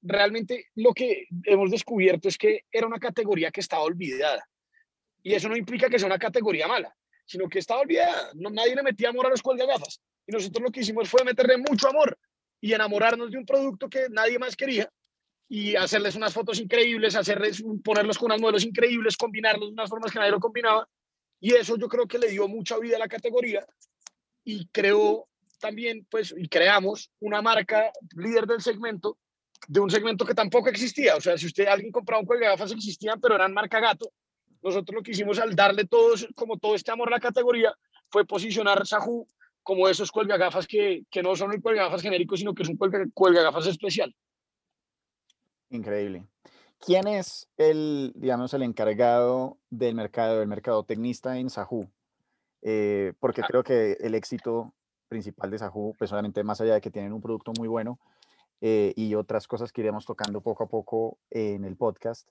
realmente 0.02 0.66
lo 0.74 0.92
que 0.92 1.26
hemos 1.44 1.70
descubierto 1.70 2.28
es 2.28 2.36
que 2.36 2.64
era 2.70 2.86
una 2.86 2.98
categoría 2.98 3.50
que 3.50 3.60
estaba 3.60 3.82
olvidada. 3.82 4.46
Y 5.22 5.34
eso 5.34 5.48
no 5.48 5.56
implica 5.56 5.88
que 5.88 5.98
sea 5.98 6.06
una 6.06 6.18
categoría 6.18 6.68
mala, 6.68 6.94
sino 7.24 7.48
que 7.48 7.58
estaba 7.58 7.80
olvidada. 7.80 8.30
No, 8.34 8.50
nadie 8.50 8.76
le 8.76 8.82
metía 8.82 9.08
amor 9.08 9.26
a 9.26 9.30
los 9.30 9.42
gafas. 9.42 10.00
Y 10.26 10.32
nosotros 10.32 10.62
lo 10.62 10.70
que 10.70 10.80
hicimos 10.80 11.08
fue 11.08 11.24
meterle 11.24 11.56
mucho 11.56 11.88
amor 11.88 12.18
y 12.60 12.72
enamorarnos 12.72 13.30
de 13.30 13.38
un 13.38 13.46
producto 13.46 13.88
que 13.88 14.08
nadie 14.10 14.38
más 14.38 14.54
quería 14.54 14.90
y 15.48 15.74
hacerles 15.76 16.14
unas 16.14 16.34
fotos 16.34 16.60
increíbles, 16.60 17.16
hacerles, 17.16 17.62
ponerlos 17.82 18.18
con 18.18 18.26
unas 18.26 18.40
modelos 18.40 18.64
increíbles, 18.64 19.16
combinarlos 19.16 19.70
de 19.70 19.72
unas 19.72 19.88
formas 19.88 20.12
que 20.12 20.18
nadie 20.18 20.32
lo 20.32 20.40
combinaba 20.40 20.86
y 21.40 21.54
eso 21.54 21.76
yo 21.76 21.88
creo 21.88 22.06
que 22.06 22.18
le 22.18 22.28
dio 22.28 22.48
mucha 22.48 22.78
vida 22.78 22.96
a 22.96 23.00
la 23.00 23.08
categoría 23.08 23.64
y 24.44 24.66
creó 24.68 25.27
también, 25.58 26.06
pues, 26.10 26.34
y 26.36 26.48
creamos 26.48 27.10
una 27.20 27.42
marca 27.42 27.90
líder 28.16 28.46
del 28.46 28.60
segmento, 28.60 29.18
de 29.66 29.80
un 29.80 29.90
segmento 29.90 30.24
que 30.24 30.34
tampoco 30.34 30.68
existía. 30.68 31.16
O 31.16 31.20
sea, 31.20 31.36
si 31.36 31.46
usted, 31.46 31.66
alguien 31.66 31.92
compraba 31.92 32.20
un 32.20 32.26
cuelga 32.26 32.50
gafas, 32.50 32.72
existían, 32.72 33.20
pero 33.20 33.34
eran 33.34 33.52
marca 33.52 33.80
gato. 33.80 34.10
Nosotros 34.62 34.94
lo 34.94 35.02
que 35.02 35.12
hicimos 35.12 35.38
al 35.38 35.54
darle 35.54 35.84
todos, 35.84 36.26
como 36.34 36.58
todo 36.58 36.74
este 36.74 36.90
amor 36.90 37.08
a 37.08 37.12
la 37.12 37.20
categoría, 37.20 37.74
fue 38.10 38.24
posicionar 38.24 38.86
Sahu 38.86 39.26
como 39.62 39.88
esos 39.88 40.10
cuelga 40.10 40.38
gafas 40.38 40.66
que, 40.66 41.04
que 41.10 41.22
no 41.22 41.36
son 41.36 41.52
el 41.52 41.60
cuelga 41.60 41.84
gafas 41.84 42.02
genérico, 42.02 42.36
sino 42.36 42.54
que 42.54 42.62
es 42.62 42.68
un 42.68 42.76
cuelga, 42.76 43.04
cuelga 43.12 43.42
gafas 43.42 43.66
especial. 43.66 44.14
Increíble. 45.70 46.26
¿Quién 46.80 47.06
es 47.06 47.48
el, 47.56 48.12
digamos, 48.14 48.54
el 48.54 48.62
encargado 48.62 49.58
del 49.68 49.94
mercado, 49.94 50.40
el 50.40 50.48
mercado 50.48 50.84
tecnista 50.84 51.38
en 51.38 51.50
Sahu? 51.50 51.90
Eh, 52.62 53.12
porque 53.20 53.42
ah. 53.42 53.46
creo 53.48 53.62
que 53.62 53.92
el 54.00 54.14
éxito 54.14 54.74
principal 55.08 55.50
de 55.50 55.58
Sahu, 55.58 55.94
pues 55.98 56.12
obviamente 56.12 56.44
más 56.44 56.60
allá 56.60 56.74
de 56.74 56.80
que 56.80 56.90
tienen 56.90 57.12
un 57.12 57.20
producto 57.20 57.52
muy 57.58 57.68
bueno 57.68 57.98
eh, 58.60 58.92
y 58.96 59.14
otras 59.14 59.46
cosas 59.46 59.72
que 59.72 59.80
iremos 59.80 60.04
tocando 60.04 60.40
poco 60.40 60.64
a 60.64 60.68
poco 60.68 61.18
en 61.30 61.64
el 61.64 61.76
podcast, 61.76 62.28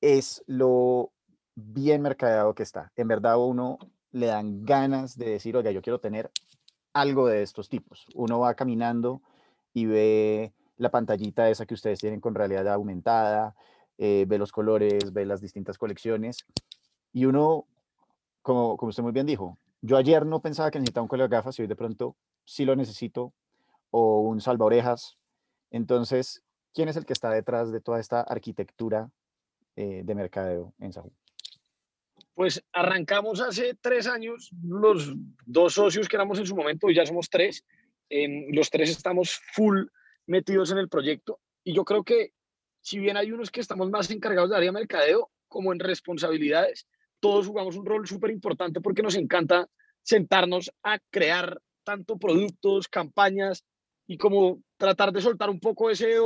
es 0.00 0.42
lo 0.46 1.12
bien 1.54 2.02
mercadeado 2.02 2.54
que 2.54 2.62
está. 2.62 2.92
En 2.96 3.08
verdad 3.08 3.38
uno 3.38 3.78
le 4.10 4.26
dan 4.26 4.64
ganas 4.64 5.16
de 5.16 5.30
decir, 5.30 5.56
oiga, 5.56 5.70
yo 5.70 5.82
quiero 5.82 6.00
tener 6.00 6.30
algo 6.92 7.26
de 7.26 7.42
estos 7.42 7.68
tipos. 7.68 8.06
Uno 8.14 8.40
va 8.40 8.54
caminando 8.54 9.22
y 9.72 9.86
ve 9.86 10.52
la 10.76 10.90
pantallita 10.90 11.48
esa 11.48 11.66
que 11.66 11.74
ustedes 11.74 12.00
tienen 12.00 12.20
con 12.20 12.34
realidad 12.34 12.68
aumentada, 12.68 13.54
eh, 13.98 14.24
ve 14.28 14.38
los 14.38 14.52
colores, 14.52 15.12
ve 15.12 15.24
las 15.24 15.40
distintas 15.40 15.78
colecciones. 15.78 16.44
Y 17.12 17.26
uno, 17.26 17.66
como 18.42 18.76
usted 18.80 19.02
muy 19.02 19.12
bien 19.12 19.26
dijo, 19.26 19.58
yo 19.82 19.96
ayer 19.96 20.24
no 20.24 20.40
pensaba 20.40 20.70
que 20.70 20.78
necesitaba 20.78 21.02
un 21.02 21.08
colega 21.08 21.28
de 21.28 21.36
gafas 21.36 21.58
y 21.58 21.62
hoy 21.62 21.68
de 21.68 21.76
pronto 21.76 22.16
sí 22.44 22.64
lo 22.64 22.76
necesito, 22.76 23.34
o 23.90 24.20
un 24.20 24.40
salva 24.40 24.64
orejas. 24.64 25.18
Entonces, 25.70 26.42
¿quién 26.72 26.88
es 26.88 26.96
el 26.96 27.04
que 27.04 27.12
está 27.12 27.30
detrás 27.30 27.72
de 27.72 27.80
toda 27.80 28.00
esta 28.00 28.20
arquitectura 28.20 29.10
eh, 29.76 30.02
de 30.04 30.14
mercadeo 30.14 30.72
en 30.78 30.92
Saúl? 30.92 31.12
Pues 32.34 32.64
arrancamos 32.72 33.40
hace 33.40 33.74
tres 33.80 34.06
años, 34.06 34.50
los 34.62 35.14
dos 35.44 35.74
socios 35.74 36.08
que 36.08 36.16
éramos 36.16 36.38
en 36.38 36.46
su 36.46 36.56
momento, 36.56 36.88
y 36.88 36.94
ya 36.94 37.04
somos 37.04 37.28
tres, 37.28 37.64
los 38.08 38.70
tres 38.70 38.90
estamos 38.90 39.40
full 39.52 39.86
metidos 40.26 40.70
en 40.70 40.78
el 40.78 40.88
proyecto. 40.88 41.40
Y 41.64 41.74
yo 41.74 41.84
creo 41.84 42.04
que 42.04 42.32
si 42.80 42.98
bien 42.98 43.16
hay 43.16 43.32
unos 43.32 43.50
que 43.50 43.60
estamos 43.60 43.90
más 43.90 44.10
encargados 44.10 44.50
de 44.50 44.56
área 44.56 44.72
mercadeo, 44.72 45.30
como 45.48 45.72
en 45.72 45.78
responsabilidades, 45.78 46.86
todos 47.22 47.46
jugamos 47.46 47.76
un 47.76 47.86
rol 47.86 48.06
súper 48.06 48.32
importante 48.32 48.80
porque 48.80 49.00
nos 49.00 49.14
encanta 49.14 49.68
sentarnos 50.02 50.72
a 50.82 50.98
crear 51.08 51.60
tanto 51.84 52.18
productos, 52.18 52.88
campañas 52.88 53.64
y 54.08 54.18
como 54.18 54.60
tratar 54.76 55.12
de 55.12 55.20
soltar 55.20 55.48
un 55.48 55.60
poco 55.60 55.88
ese, 55.88 56.16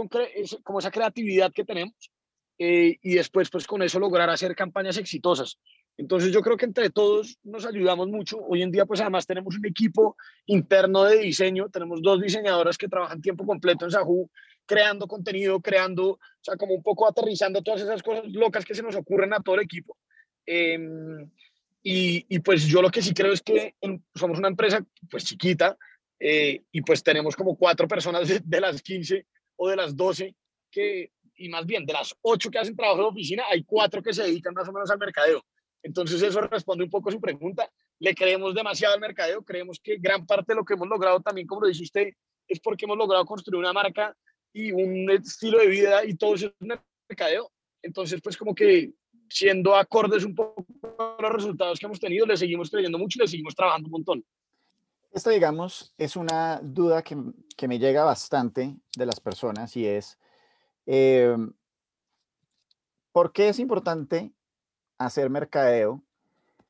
como 0.65 0.79
esa 0.79 0.91
creatividad 0.91 1.53
que 1.53 1.65
tenemos 1.65 2.11
eh, 2.59 2.97
y 3.03 3.15
después 3.15 3.51
pues 3.51 3.67
con 3.67 3.83
eso 3.83 4.01
lograr 4.01 4.31
hacer 4.31 4.57
campañas 4.57 4.97
exitosas. 4.97 5.59
Entonces 5.99 6.33
yo 6.33 6.41
creo 6.41 6.57
que 6.57 6.65
entre 6.65 6.89
todos 6.89 7.39
nos 7.43 7.67
ayudamos 7.67 8.09
mucho. 8.09 8.39
Hoy 8.39 8.63
en 8.63 8.71
día 8.71 8.87
pues 8.87 9.03
además 9.03 9.27
tenemos 9.27 9.55
un 9.55 9.67
equipo 9.67 10.17
interno 10.47 11.05
de 11.05 11.19
diseño, 11.19 11.69
tenemos 11.69 12.01
dos 12.01 12.23
diseñadoras 12.23 12.79
que 12.79 12.89
trabajan 12.89 13.21
tiempo 13.21 13.45
completo 13.45 13.85
en 13.85 13.91
Sahu, 13.91 14.31
creando 14.65 15.07
contenido, 15.07 15.61
creando, 15.61 16.13
o 16.13 16.19
sea, 16.41 16.57
como 16.57 16.75
un 16.75 16.83
poco 16.83 17.07
aterrizando 17.07 17.61
todas 17.61 17.83
esas 17.83 18.03
cosas 18.03 18.25
locas 18.29 18.65
que 18.65 18.75
se 18.75 18.83
nos 18.83 18.97
ocurren 18.97 19.35
a 19.35 19.41
todo 19.41 19.57
el 19.57 19.63
equipo. 19.63 19.99
Em, 20.47 21.31
y, 21.83 22.25
y, 22.29 22.39
pues 22.41 22.67
yo 22.67 22.81
lo 22.83 22.91
que 22.91 23.03
sí 23.03 23.13
creo 23.13 23.33
es 23.33 23.43
que 23.43 23.75
somos 24.15 24.39
una 24.39 24.49
empresa 24.49 24.85
pues 25.11 25.25
chiquita 25.25 25.77
eh, 26.19 26.63
y 26.73 26.83
pues 26.83 27.03
tenemos 27.03 27.37
como 27.37 27.57
cuatro 27.57 27.87
personas 27.87 28.29
de, 28.29 28.41
de, 28.45 28.61
las 28.61 28.81
15 28.83 29.27
o 29.57 29.69
de 29.69 29.77
las 29.77 29.95
12 29.95 30.35
que, 30.71 31.13
y 31.37 31.49
más 31.49 31.67
bien 31.67 31.85
de 31.85 31.93
las 31.93 32.15
ocho 32.23 32.51
que 32.51 32.59
hacen 32.59 32.77
trabajo 32.77 33.03
de 33.03 33.09
oficina, 33.09 33.45
hay 33.51 33.65
cuatro 33.65 34.03
que 34.03 34.13
se 34.13 34.23
dedican 34.23 34.55
más 34.55 34.69
o 34.69 34.73
menos 34.73 34.91
al 34.91 34.99
mercadeo. 34.99 35.45
Entonces 35.83 36.23
eso 36.23 36.41
responde 36.41 36.85
un 36.85 36.91
poco 36.91 37.09
a 37.09 37.13
su 37.13 37.21
pregunta. 37.21 37.71
Le 37.99 38.15
creemos 38.15 38.55
demasiado 38.55 38.95
al 38.95 39.01
mercadeo, 39.01 39.45
creemos 39.45 39.79
que 39.81 39.97
gran 39.99 40.27
parte 40.27 40.53
de 40.53 40.57
lo 40.57 40.65
que 40.65 40.75
hemos 40.75 40.89
logrado 40.89 41.21
también, 41.21 41.47
como 41.47 41.63
lo 41.63 41.69
dice 41.69 41.85
usted, 41.85 42.09
es 42.49 42.61
porque 42.61 42.85
hemos 42.85 42.99
logrado 42.99 43.25
construir 43.25 43.59
una 43.59 43.73
marca 43.73 44.17
y 44.53 44.73
un 44.73 45.11
estilo 45.11 45.59
de 45.59 45.69
vida 45.69 46.05
y 46.05 46.15
todo 46.15 46.35
eso 46.35 46.47
es 46.47 46.69
mercadeo. 47.09 47.51
Entonces, 47.83 48.21
pues 48.21 48.37
como 48.37 48.55
que 48.55 48.91
siendo 49.29 49.75
acordes 49.75 50.25
un 50.25 50.35
poco 50.35 50.65
a 50.99 51.23
los 51.23 51.33
resultados 51.33 51.79
que 51.79 51.87
hemos 51.87 52.01
tenido, 52.01 52.27
le 52.27 52.37
seguimos 52.37 52.71
creyendo 52.71 52.99
mucho 52.99 53.19
y 53.19 53.23
le 53.23 53.29
seguimos 53.29 53.55
trabajando 53.55 53.87
un 53.87 53.93
montón. 53.93 54.25
Esta, 55.13 55.31
digamos, 55.31 55.95
es 55.97 56.17
una 56.17 56.61
duda 56.63 57.03
que, 57.03 57.17
que 57.57 57.69
me 57.69 57.79
llega 57.79 58.05
bastante 58.05 58.77
de 58.97 59.07
las 59.07 59.19
personas 59.19 59.77
y 59.77 59.87
es, 59.87 60.19
eh, 60.85 61.37
¿por 63.13 63.33
qué 63.33 63.49
es 63.49 63.59
importante 63.59 64.31
hacer 64.99 65.31
mercadeo 65.31 66.03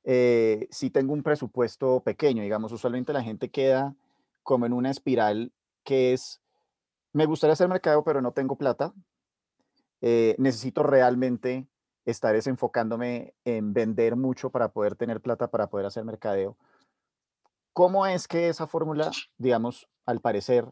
eh, 0.05 0.69
si 0.71 0.91
tengo 0.91 1.13
un 1.13 1.25
presupuesto 1.25 2.01
pequeño? 2.05 2.43
Digamos, 2.43 2.71
usualmente 2.71 3.13
la 3.13 3.23
gente 3.23 3.51
queda 3.51 3.97
como 4.45 4.65
en 4.65 4.73
una 4.73 4.91
espiral 4.91 5.51
que 5.83 6.13
es, 6.13 6.41
me 7.13 7.27
gustaría 7.27 7.55
hacer 7.55 7.69
mercadeo, 7.69 8.05
pero 8.05 8.23
no 8.23 8.33
tengo 8.33 8.57
plata. 8.57 8.93
Eh, 10.03 10.37
necesito 10.39 10.85
realmente 10.85 11.67
estar 12.07 12.35
enfocándome 12.37 13.35
en 13.45 13.75
vender 13.75 14.17
mucho 14.17 14.51
para 14.51 14.69
poder 14.69 14.95
tener 14.95 15.21
plata 15.21 15.49
para 15.49 15.67
poder 15.67 15.87
hacer 15.87 16.05
mercadeo. 16.05 16.57
¿Cómo 17.73 18.07
es 18.07 18.27
que 18.27 18.49
esa 18.49 18.67
fórmula, 18.67 19.11
digamos, 19.37 19.89
al 20.07 20.21
parecer, 20.21 20.65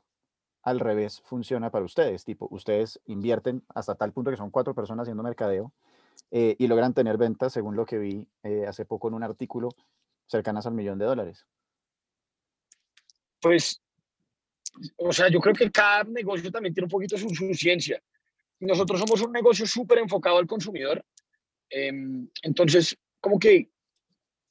al 0.63 0.81
revés, 0.81 1.21
funciona 1.25 1.71
para 1.71 1.85
ustedes? 1.85 2.25
Tipo, 2.25 2.49
ustedes 2.51 3.01
invierten 3.05 3.63
hasta 3.75 3.97
tal 3.97 4.13
punto 4.13 4.31
que 4.31 4.37
son 4.37 4.51
cuatro 4.51 4.75
personas 4.75 5.05
haciendo 5.05 5.23
mercadeo 5.23 5.73
eh, 6.31 6.55
y 6.59 6.67
logran 6.69 6.95
tener 6.95 7.19
ventas, 7.19 7.53
según 7.53 7.77
lo 7.77 7.85
que 7.85 7.99
vi 7.99 8.27
eh, 8.45 8.65
hace 8.67 8.87
poco 8.87 9.09
en 9.09 9.15
un 9.15 9.25
artículo, 9.25 9.69
cercanas 10.27 10.67
al 10.67 10.75
millón 10.75 10.99
de 10.99 11.05
dólares. 11.05 11.47
Pues, 13.41 13.83
o 14.97 15.13
sea, 15.13 15.29
yo 15.29 15.41
creo 15.41 15.55
que 15.55 15.71
cada 15.71 16.05
negocio 16.05 16.51
también 16.51 16.73
tiene 16.73 16.87
un 16.87 16.91
poquito 16.91 17.19
su, 17.19 17.29
su 17.29 17.53
ciencia. 17.53 18.01
Nosotros 18.61 19.01
somos 19.01 19.21
un 19.21 19.33
negocio 19.33 19.67
súper 19.67 19.99
enfocado 19.99 20.39
al 20.39 20.47
consumidor. 20.47 21.05
Em, 21.71 22.29
entonces, 22.43 22.97
como 23.21 23.39
que 23.39 23.71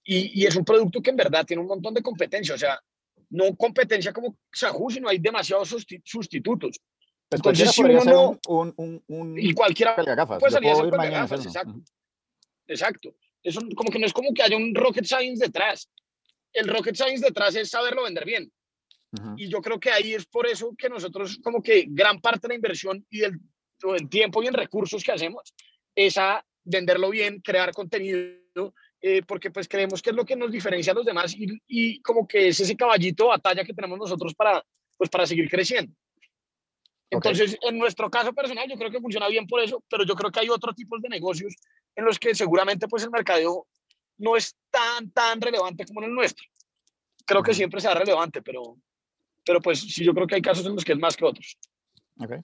y, 0.06 0.46
es 0.46 0.56
un 0.56 0.66
producto 0.66 1.02
que 1.02 1.12
en 1.12 1.16
verdad 1.16 1.46
tiene 1.46 1.62
un 1.62 1.68
montón 1.68 1.94
de 1.94 2.02
competencia, 2.02 2.56
o 2.56 2.58
sea, 2.58 2.80
no 3.30 3.56
competencia 3.56 4.12
como 4.12 4.38
Sahu, 4.52 4.90
sino 4.90 5.08
hay 5.08 5.18
demasiados 5.18 5.76
sustitutos. 6.04 6.80
Pues 7.30 7.40
Entonces, 7.40 7.72
si 7.72 7.82
uno 7.84 8.04
no, 8.04 8.40
un, 8.48 8.74
un, 8.78 9.04
un, 9.08 9.40
y 9.40 9.54
cualquiera 9.54 9.96
puede 9.96 10.52
salir 10.52 10.70
a 10.70 10.74
hacer 10.74 11.12
gafas, 11.12 11.46
exacto. 11.46 11.82
Exacto. 12.68 13.16
Eso 13.42 13.60
como 13.76 13.92
que 13.92 14.00
no 14.00 14.06
es 14.06 14.14
como 14.14 14.34
que 14.34 14.44
haya 14.44 14.56
un 14.56 14.74
rocket 14.76 15.06
science 15.06 15.44
detrás. 15.44 15.90
El 16.52 16.68
rocket 16.68 16.96
science 16.96 17.26
detrás 17.26 17.56
es 17.56 17.70
saberlo 17.70 18.04
vender 18.04 18.26
bien. 18.26 18.52
Y 19.38 19.48
yo 19.48 19.62
creo 19.62 19.80
que 19.80 19.92
ahí 19.92 20.14
es 20.14 20.26
por 20.26 20.48
eso 20.48 20.74
que 20.76 20.90
nosotros 20.90 21.40
como 21.44 21.62
que 21.62 21.86
gran 21.88 22.20
parte 22.20 22.42
de 22.42 22.48
la 22.50 22.56
inversión 22.56 23.06
y 23.12 23.20
del, 23.20 23.40
del 23.82 24.10
tiempo 24.10 24.42
y 24.42 24.48
en 24.48 24.54
recursos 24.56 25.04
que 25.04 25.12
hacemos 25.12 25.54
es 25.96 26.18
a 26.18 26.44
venderlo 26.64 27.10
bien, 27.10 27.42
crear 27.42 27.72
contenido 27.72 28.74
eh, 29.02 29.22
porque 29.28 29.52
pues 29.52 29.68
creemos 29.68 30.02
que 30.02 30.12
es 30.12 30.16
lo 30.16 30.26
que 30.26 30.36
nos 30.36 30.52
diferencia 30.52 30.94
a 30.94 30.96
los 30.96 31.06
demás 31.06 31.36
y, 31.36 31.48
y, 31.68 32.02
como 32.02 32.26
que 32.26 32.48
es 32.48 32.60
ese 32.60 32.78
caballito 32.78 33.28
batalla 33.28 33.66
que 33.66 33.74
tenemos 33.74 34.00
nosotros 34.00 34.34
para, 34.34 34.64
pues, 34.98 35.10
para 35.10 35.28
seguir 35.28 35.50
creciendo. 35.50 35.94
Entonces, 37.10 37.58
en 37.62 37.78
nuestro 37.78 38.10
caso 38.10 38.34
personal, 38.34 38.68
yo 38.70 38.78
creo 38.78 38.90
que 38.90 39.00
funciona 39.00 39.28
bien 39.28 39.46
por 39.46 39.60
eso, 39.60 39.84
pero 39.90 40.04
yo 40.04 40.16
creo 40.16 40.32
que 40.32 40.40
hay 40.40 40.50
otros 40.50 40.76
tipos 40.76 41.02
de 41.02 41.10
negocios 41.10 41.54
en 41.96 42.06
los 42.06 42.18
que 42.18 42.34
seguramente 42.34 42.88
pues 42.88 43.04
el 43.04 43.12
mercadeo 43.12 43.68
no 44.18 44.36
es 44.36 44.56
tan, 44.72 45.12
tan 45.12 45.40
relevante 45.42 45.86
como 45.86 46.02
en 46.02 46.10
el 46.10 46.16
nuestro. 46.16 46.46
Creo 47.26 47.44
que 47.44 47.54
siempre 47.54 47.82
será 47.82 47.96
relevante, 47.96 48.42
pero, 48.42 48.78
pero 49.46 49.62
pues 49.62 49.82
sí, 49.82 50.04
yo 50.04 50.14
creo 50.14 50.28
que 50.28 50.36
hay 50.36 50.42
casos 50.42 50.66
en 50.66 50.76
los 50.76 50.84
que 50.84 50.94
es 50.94 50.98
más 51.00 51.16
que 51.16 51.26
otros. 51.26 51.58
Okay. 52.18 52.40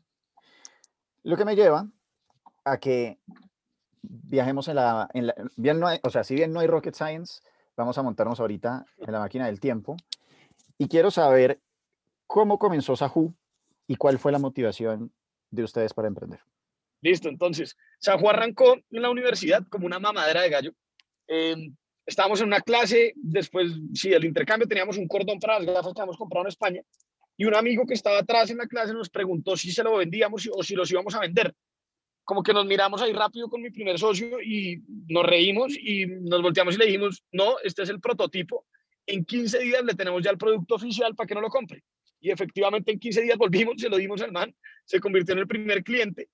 Lo 1.24 1.36
que 1.36 1.46
me 1.46 1.56
lleva 1.56 1.88
a 2.64 2.80
que 2.80 3.18
viajemos 4.02 4.68
en 4.68 4.76
la, 4.76 5.10
bien 5.56 5.80
no 5.80 5.88
o 6.04 6.10
sea, 6.10 6.24
si 6.24 6.36
bien 6.36 6.54
no 6.54 6.60
hay 6.60 6.68
rocket 6.68 6.96
science, 6.96 7.42
vamos 7.76 7.98
a 7.98 8.04
montarnos 8.04 8.40
ahorita 8.40 8.86
en 8.98 9.12
la 9.12 9.20
máquina 9.20 9.46
del 9.46 9.60
tiempo. 9.60 9.98
Y 10.78 10.88
quiero 10.88 11.12
saber 11.12 11.60
cómo 12.28 12.58
comenzó 12.60 12.96
Sahu 12.96 13.34
y 13.88 13.96
cuál 13.96 14.20
fue 14.20 14.32
la 14.32 14.40
motivación 14.40 15.12
de 15.52 15.64
ustedes 15.64 15.94
para 15.94 16.08
emprender. 16.08 16.40
Listo, 17.02 17.30
entonces, 17.30 17.78
Sahu 18.00 18.30
arrancó 18.30 18.76
en 18.76 19.02
la 19.02 19.10
universidad 19.10 19.66
como 19.70 19.86
una 19.86 20.00
mamadera 20.00 20.42
de 20.42 20.50
gallo. 20.50 20.74
Em, 21.28 21.76
estábamos 22.06 22.42
en 22.42 22.48
una 22.48 22.62
clase, 22.62 23.14
después, 23.16 23.72
sí, 23.94 24.12
el 24.14 24.26
intercambio, 24.26 24.68
teníamos 24.68 24.98
un 24.98 25.08
cordón 25.08 25.40
para 25.40 25.60
las 25.60 25.76
gafas 25.76 25.94
que 25.94 26.02
habíamos 26.02 26.18
comprado 26.18 26.46
en 26.46 26.50
España, 26.50 26.82
y 27.38 27.46
un 27.46 27.56
amigo 27.56 27.86
que 27.86 27.94
estaba 27.94 28.20
atrás 28.20 28.50
en 28.50 28.58
la 28.58 28.68
clase 28.68 28.94
nos 28.94 29.10
preguntó 29.10 29.56
si 29.56 29.72
se 29.72 29.84
lo 29.84 29.96
vendíamos 29.96 30.50
o 30.52 30.62
si 30.62 30.76
los 30.76 30.92
íbamos 30.92 31.16
a 31.16 31.22
vender 31.22 31.56
como 32.30 32.44
que 32.44 32.54
nos 32.54 32.68
miramos 32.68 33.02
ahí 33.02 33.12
rápido 33.12 33.50
con 33.50 33.60
mi 33.60 33.72
primer 33.72 33.98
socio 33.98 34.40
y 34.40 34.84
nos 35.08 35.26
reímos 35.26 35.76
y 35.76 36.06
nos 36.06 36.44
volteamos 36.44 36.76
y 36.76 36.78
le 36.78 36.86
dijimos, 36.86 37.24
no, 37.32 37.56
este 37.64 37.82
es 37.82 37.90
el 37.90 38.00
prototipo, 38.00 38.68
en 39.08 39.26
15 39.26 39.58
días 39.58 39.84
le 39.84 39.96
tenemos 39.96 40.22
ya 40.22 40.30
el 40.30 40.38
producto 40.38 40.76
oficial 40.76 41.16
para 41.16 41.26
que 41.26 41.34
no 41.34 41.42
lo 41.42 41.50
compre. 41.50 41.82
Y 42.22 42.30
efectivamente 42.30 42.92
en 42.92 43.00
15 43.00 43.24
días 43.24 43.36
volvimos, 43.36 43.82
se 43.82 43.90
lo 43.90 43.98
dimos 43.98 44.22
al 44.22 44.32
man, 44.32 44.56
se 44.86 45.00
convirtió 45.00 45.34
en 45.34 45.40
el 45.40 45.48
primer 45.48 45.84
cliente 45.84 46.30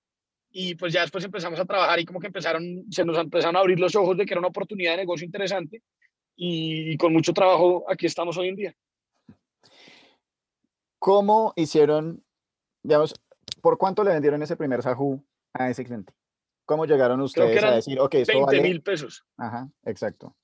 y 0.51 0.75
pues 0.75 0.91
ya 0.91 0.99
después 0.99 1.23
empezamos 1.23 1.61
a 1.61 1.65
trabajar 1.65 1.97
y 1.97 2.03
como 2.03 2.19
que 2.19 2.27
empezaron, 2.27 2.83
se 2.91 3.05
nos 3.05 3.17
empezaron 3.17 3.55
a 3.55 3.59
abrir 3.59 3.79
los 3.79 3.95
ojos 3.95 4.17
de 4.17 4.25
que 4.25 4.33
era 4.33 4.39
una 4.39 4.49
oportunidad 4.49 4.91
de 4.91 4.97
negocio 4.97 5.23
interesante 5.23 5.81
y, 6.35 6.91
y 6.91 6.97
con 6.97 7.13
mucho 7.13 7.31
trabajo 7.31 7.85
aquí 7.89 8.05
estamos 8.05 8.37
hoy 8.37 8.49
en 8.49 8.55
día. 8.57 8.75
¿Cómo 10.99 11.53
hicieron, 11.55 12.21
digamos, 12.83 13.15
por 13.61 13.77
cuánto 13.77 14.03
le 14.03 14.11
vendieron 14.11 14.43
ese 14.43 14.57
primer 14.57 14.83
Sahu 14.83 15.23
a 15.57 15.69
ese 15.69 15.83
cliente? 15.83 16.13
¿Cómo 16.65 16.85
llegaron 16.85 17.21
ustedes 17.21 17.63
a 17.63 17.75
decir, 17.75 17.99
ok, 17.99 18.15
esto 18.15 18.45
20 18.45 18.61
mil 18.61 18.81
pesos? 18.81 19.23
Ajá, 19.37 19.69
exacto. 19.83 20.35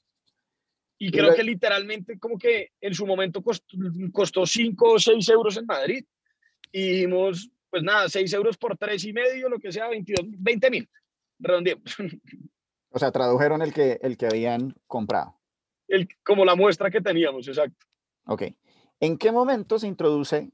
Y 1.00 1.12
creo 1.12 1.34
que 1.34 1.44
literalmente 1.44 2.20
como 2.20 2.38
que 2.38 2.74
en 2.80 2.94
su 2.94 3.08
momento 3.08 3.42
costó, 4.12 4.46
5 4.46 4.92
o 4.92 5.00
6 5.00 5.30
euros 5.30 5.58
en 5.58 5.66
Madrid. 5.66 6.06
Y 6.72 6.90
dijimos, 6.92 7.50
pues 7.72 7.82
nada, 7.82 8.08
6 8.08 8.32
euros 8.34 8.56
por 8.56 8.78
3 8.78 9.04
y 9.06 9.14
medio, 9.14 9.50
lo 9.50 9.58
que 9.58 9.72
sea, 9.72 9.88
22, 9.88 10.28
20 10.38 10.70
mil. 10.70 10.90
Redondeemos. 11.40 11.96
O 12.94 13.00
sea, 13.00 13.10
tradujeron 13.10 13.62
el 13.62 13.74
que, 13.74 14.00
el 14.02 14.18
que 14.18 14.26
habían 14.26 14.76
comprado. 14.86 15.40
El, 15.88 16.10
como 16.26 16.44
la 16.44 16.56
muestra 16.56 16.92
que 16.92 17.00
teníamos, 17.00 17.48
exacto. 17.48 17.86
Ok. 18.26 18.44
¿En 19.00 19.18
qué 19.18 19.32
momento 19.32 19.80
se 19.80 19.88
introduce 19.88 20.52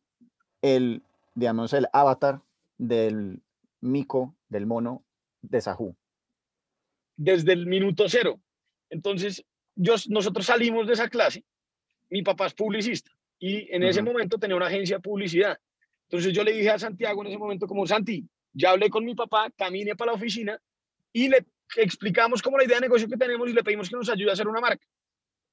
el, 0.62 1.02
digamos, 1.34 1.74
el 1.74 1.88
avatar 1.92 2.44
del 2.78 3.42
mico 3.82 4.36
del 4.48 4.66
mono 4.66 5.06
de 5.42 5.62
Sahu? 5.62 5.96
Desde 7.16 7.54
el 7.54 7.66
minuto 7.66 8.08
cero. 8.08 8.40
Entonces, 8.90 9.44
yo, 9.76 9.96
nosotros 10.10 10.46
salimos 10.46 10.88
de 10.88 10.94
esa 10.94 11.10
clase, 11.10 11.44
mi 12.10 12.22
papá 12.24 12.48
es 12.48 12.54
publicista 12.54 13.12
y 13.40 13.74
en 13.74 13.84
ese 13.84 14.02
momento 14.02 14.38
tenía 14.38 14.56
una 14.56 14.68
agencia 14.68 14.98
de 14.98 15.02
publicidad. 15.02 15.58
Entonces 16.10 16.34
yo 16.34 16.44
le 16.44 16.54
dije 16.54 16.70
a 16.70 16.80
Santiago 16.80 17.22
en 17.22 17.28
ese 17.28 17.38
momento 17.38 17.68
como, 17.68 17.86
Santi, 17.86 18.28
ya 18.54 18.72
hablé 18.72 18.90
con 18.90 19.04
mi 19.04 19.14
papá, 19.14 19.52
camine 19.56 19.96
para 19.96 20.12
la 20.12 20.18
oficina 20.18 20.60
y 21.12 21.30
le 21.30 21.46
explicamos 21.76 22.42
como 22.42 22.58
la 22.58 22.64
idea 22.64 22.78
de 22.78 22.82
negocio 22.82 23.08
que 23.08 23.18
tenemos 23.18 23.50
y 23.50 23.54
le 23.54 23.64
pedimos 23.64 23.90
que 23.90 23.98
nos 23.98 24.10
ayude 24.10 24.30
a 24.30 24.34
hacer 24.34 24.48
una 24.48 24.62
marca. 24.62 24.86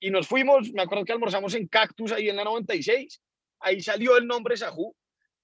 Y 0.00 0.11
nos 0.11 0.26
fuimos, 0.26 0.73
me 0.73 0.83
acuerdo 0.83 1.04
que 1.04 1.12
almorzamos 1.12 1.54
en 1.54 1.66
Cactus 1.66 2.12
ahí 2.12 2.28
en 2.28 2.37
la 2.37 2.45
96, 2.45 3.21
ahí 3.61 3.81
salió 3.81 4.16
el 4.16 4.26
nombre 4.26 4.57
Sahu 4.57 4.95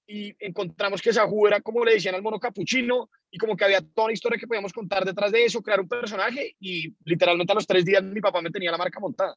y 0.07 0.35
encontramos 0.39 1.01
que 1.01 1.11
esa 1.11 1.25
era 1.47 1.61
como 1.61 1.85
le 1.85 1.93
decían 1.93 2.15
al 2.15 2.21
mono 2.21 2.39
capuchino 2.39 3.09
y 3.29 3.37
como 3.37 3.55
que 3.55 3.65
había 3.65 3.81
toda 3.81 4.05
una 4.05 4.13
historia 4.13 4.37
que 4.37 4.47
podíamos 4.47 4.73
contar 4.73 5.05
detrás 5.05 5.31
de 5.31 5.45
eso, 5.45 5.61
crear 5.61 5.79
un 5.79 5.87
personaje 5.87 6.55
y 6.59 6.93
literalmente 7.05 7.51
a 7.53 7.55
los 7.55 7.67
tres 7.67 7.85
días 7.85 8.03
mi 8.03 8.19
papá 8.19 8.41
me 8.41 8.51
tenía 8.51 8.71
la 8.71 8.77
marca 8.77 8.99
montada. 8.99 9.35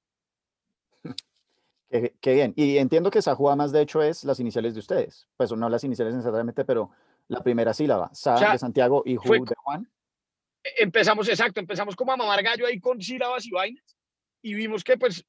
Qué, 2.21 2.35
bien. 2.35 2.53
Y 2.57 2.79
entiendo 2.79 3.11
que 3.11 3.23
Sahu 3.23 3.49
además 3.49 3.71
de 3.71 3.83
hecho 3.83 4.03
es 4.03 4.25
las 4.25 4.41
iniciales 4.41 4.75
de 4.75 4.81
ustedes. 4.81 5.29
Pues 5.37 5.53
no 5.53 5.69
las 5.69 5.85
iniciales 5.85 6.15
necesariamente, 6.15 6.65
pero 6.65 6.91
la 7.29 7.41
primera 7.41 7.73
sílaba. 7.73 8.11
Sa 8.13 8.53
de 8.53 8.59
Santiago 8.59 9.05
y 9.07 9.15
Ju 9.15 9.45
de 9.45 9.55
Juan. 9.57 9.89
E, 10.65 10.83
empezamos, 10.83 11.29
exacto, 11.29 11.61
empezamos 11.61 11.95
como 11.95 12.13
a 12.13 12.17
mamar 12.17 12.43
gallo 12.43 12.67
ahí 12.67 12.81
con 12.81 13.01
sílabas 13.01 13.47
y 13.47 13.51
vainas 13.51 13.97
y 14.43 14.55
vimos 14.55 14.83
que 14.83 14.99
pues 14.99 15.25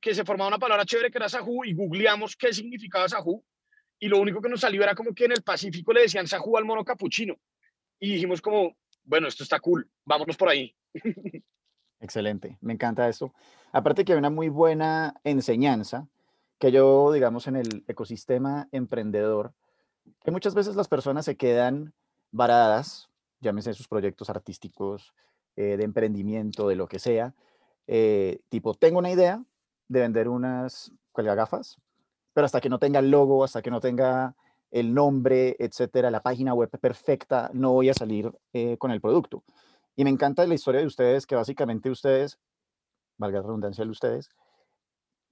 que 0.00 0.14
se 0.14 0.24
formaba 0.24 0.48
una 0.48 0.58
palabra 0.58 0.84
chévere 0.84 1.10
que 1.10 1.18
era 1.18 1.28
Sahu 1.28 1.64
y 1.64 1.74
googleamos 1.74 2.36
qué 2.36 2.52
significaba 2.52 3.08
Sahu 3.08 3.44
y 4.00 4.08
lo 4.08 4.18
único 4.18 4.40
que 4.40 4.48
nos 4.48 4.60
salió 4.60 4.82
era 4.82 4.94
como 4.94 5.14
que 5.14 5.24
en 5.24 5.32
el 5.32 5.42
Pacífico 5.42 5.92
le 5.92 6.02
decían 6.02 6.26
Sajú 6.26 6.56
al 6.56 6.64
mono 6.64 6.84
capuchino. 6.84 7.36
Y 7.98 8.14
dijimos 8.14 8.40
como, 8.40 8.76
bueno, 9.04 9.26
esto 9.26 9.42
está 9.42 9.58
cool, 9.60 9.88
vámonos 10.04 10.36
por 10.36 10.48
ahí. 10.48 10.74
Excelente, 12.00 12.58
me 12.60 12.74
encanta 12.74 13.08
esto. 13.08 13.34
Aparte 13.72 14.04
que 14.04 14.12
hay 14.12 14.18
una 14.18 14.30
muy 14.30 14.48
buena 14.48 15.14
enseñanza 15.24 16.06
que 16.58 16.70
yo, 16.70 17.12
digamos, 17.12 17.46
en 17.46 17.56
el 17.56 17.84
ecosistema 17.88 18.68
emprendedor, 18.72 19.52
que 20.24 20.30
muchas 20.30 20.54
veces 20.54 20.76
las 20.76 20.88
personas 20.88 21.24
se 21.24 21.36
quedan 21.36 21.92
varadas, 22.30 23.08
llámese 23.40 23.74
sus 23.74 23.88
proyectos 23.88 24.30
artísticos, 24.30 25.12
eh, 25.56 25.76
de 25.76 25.84
emprendimiento, 25.84 26.68
de 26.68 26.76
lo 26.76 26.86
que 26.86 26.98
sea, 26.98 27.34
eh, 27.86 28.40
tipo, 28.48 28.74
tengo 28.74 28.98
una 28.98 29.10
idea 29.10 29.42
de 29.88 30.00
vender 30.00 30.28
unas 30.28 30.92
gafas 31.14 31.78
pero 32.38 32.46
hasta 32.46 32.60
que 32.60 32.68
no 32.68 32.78
tenga 32.78 33.00
el 33.00 33.10
logo, 33.10 33.42
hasta 33.42 33.62
que 33.62 33.70
no 33.72 33.80
tenga 33.80 34.36
el 34.70 34.94
nombre, 34.94 35.56
etcétera, 35.58 36.08
la 36.08 36.22
página 36.22 36.54
web 36.54 36.70
perfecta, 36.70 37.50
no 37.52 37.72
voy 37.72 37.88
a 37.88 37.94
salir 37.94 38.30
eh, 38.52 38.78
con 38.78 38.92
el 38.92 39.00
producto. 39.00 39.42
Y 39.96 40.04
me 40.04 40.10
encanta 40.10 40.46
la 40.46 40.54
historia 40.54 40.80
de 40.80 40.86
ustedes, 40.86 41.26
que 41.26 41.34
básicamente 41.34 41.90
ustedes, 41.90 42.38
valga 43.16 43.40
la 43.40 43.46
redundancia 43.48 43.84
de 43.84 43.90
ustedes, 43.90 44.28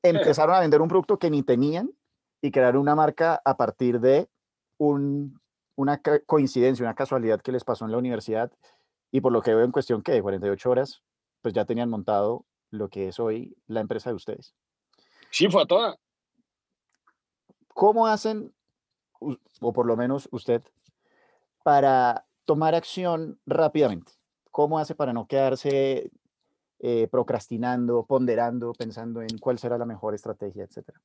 empezaron 0.03 0.57
a 0.57 0.59
vender 0.59 0.83
un 0.83 0.89
producto 0.89 1.17
que 1.17 1.31
ni 1.31 1.45
tenían 1.45 1.93
y 2.43 2.51
crearon 2.51 2.83
una 2.83 2.97
marca 2.97 3.41
a 3.45 3.57
partir 3.57 4.01
de 4.01 4.29
un, 4.77 5.41
una 5.77 6.03
coincidencia, 6.27 6.85
una 6.85 6.97
casualidad 6.97 7.41
que 7.41 7.53
les 7.53 7.63
pasó 7.63 7.85
en 7.85 7.93
la 7.93 7.99
universidad 7.99 8.51
y 9.13 9.21
por 9.21 9.31
lo 9.31 9.43
que 9.43 9.55
veo 9.55 9.65
en 9.65 9.71
cuestión 9.71 10.03
que 10.03 10.11
de 10.11 10.23
48 10.23 10.69
horas, 10.69 11.05
pues 11.41 11.55
ya 11.55 11.65
tenían 11.67 11.89
montado 11.89 12.47
lo 12.73 12.89
que 12.89 13.07
es 13.07 13.21
hoy 13.21 13.57
la 13.69 13.79
empresa 13.79 14.11
de 14.11 14.17
ustedes. 14.17 14.57
Sí, 15.31 15.49
fue 15.49 15.63
a 15.63 15.67
toda. 15.67 15.97
¿Cómo 17.77 18.07
hacen, 18.07 18.55
o 19.21 19.73
por 19.75 19.85
lo 19.85 19.99
menos 19.99 20.31
usted, 20.33 20.63
para 21.63 22.27
tomar 22.47 22.75
acción 22.75 23.39
rápidamente? 23.45 24.13
¿Cómo 24.51 24.79
hace 24.79 24.95
para 24.95 25.13
no 25.13 25.27
quedarse 25.27 26.11
eh, 26.79 27.07
procrastinando, 27.09 28.07
ponderando, 28.07 28.73
pensando 28.73 29.21
en 29.21 29.37
cuál 29.39 29.59
será 29.59 29.77
la 29.77 29.85
mejor 29.85 30.15
estrategia, 30.15 30.65
etcétera? 30.65 30.99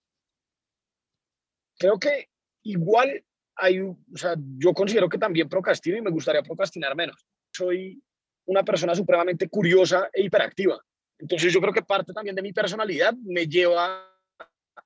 Creo 1.78 2.00
que 2.00 2.30
igual 2.64 3.22
hay, 3.56 3.82
o 3.82 3.98
sea, 4.16 4.36
yo 4.58 4.74
considero 4.74 5.10
que 5.10 5.18
también 5.18 5.50
procrastino 5.50 5.98
y 5.98 6.02
me 6.02 6.10
gustaría 6.10 6.42
procrastinar 6.42 6.96
menos. 6.96 7.28
Soy 7.52 8.02
una 8.46 8.64
persona 8.64 8.96
supremamente 8.96 9.50
curiosa 9.50 10.10
e 10.14 10.24
hiperactiva. 10.24 10.80
Entonces 11.20 11.52
yo 11.52 11.60
creo 11.60 11.74
que 11.74 11.82
parte 11.82 12.14
también 12.14 12.34
de 12.38 12.42
mi 12.42 12.54
personalidad 12.54 13.14
me 13.26 13.46
lleva 13.46 14.08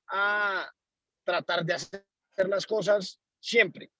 a 0.08 0.68
tratar 1.26 1.64
de 1.64 1.74
hacer 1.74 2.04
las 2.48 2.66
cosas 2.66 3.20
siempre. 3.40 3.90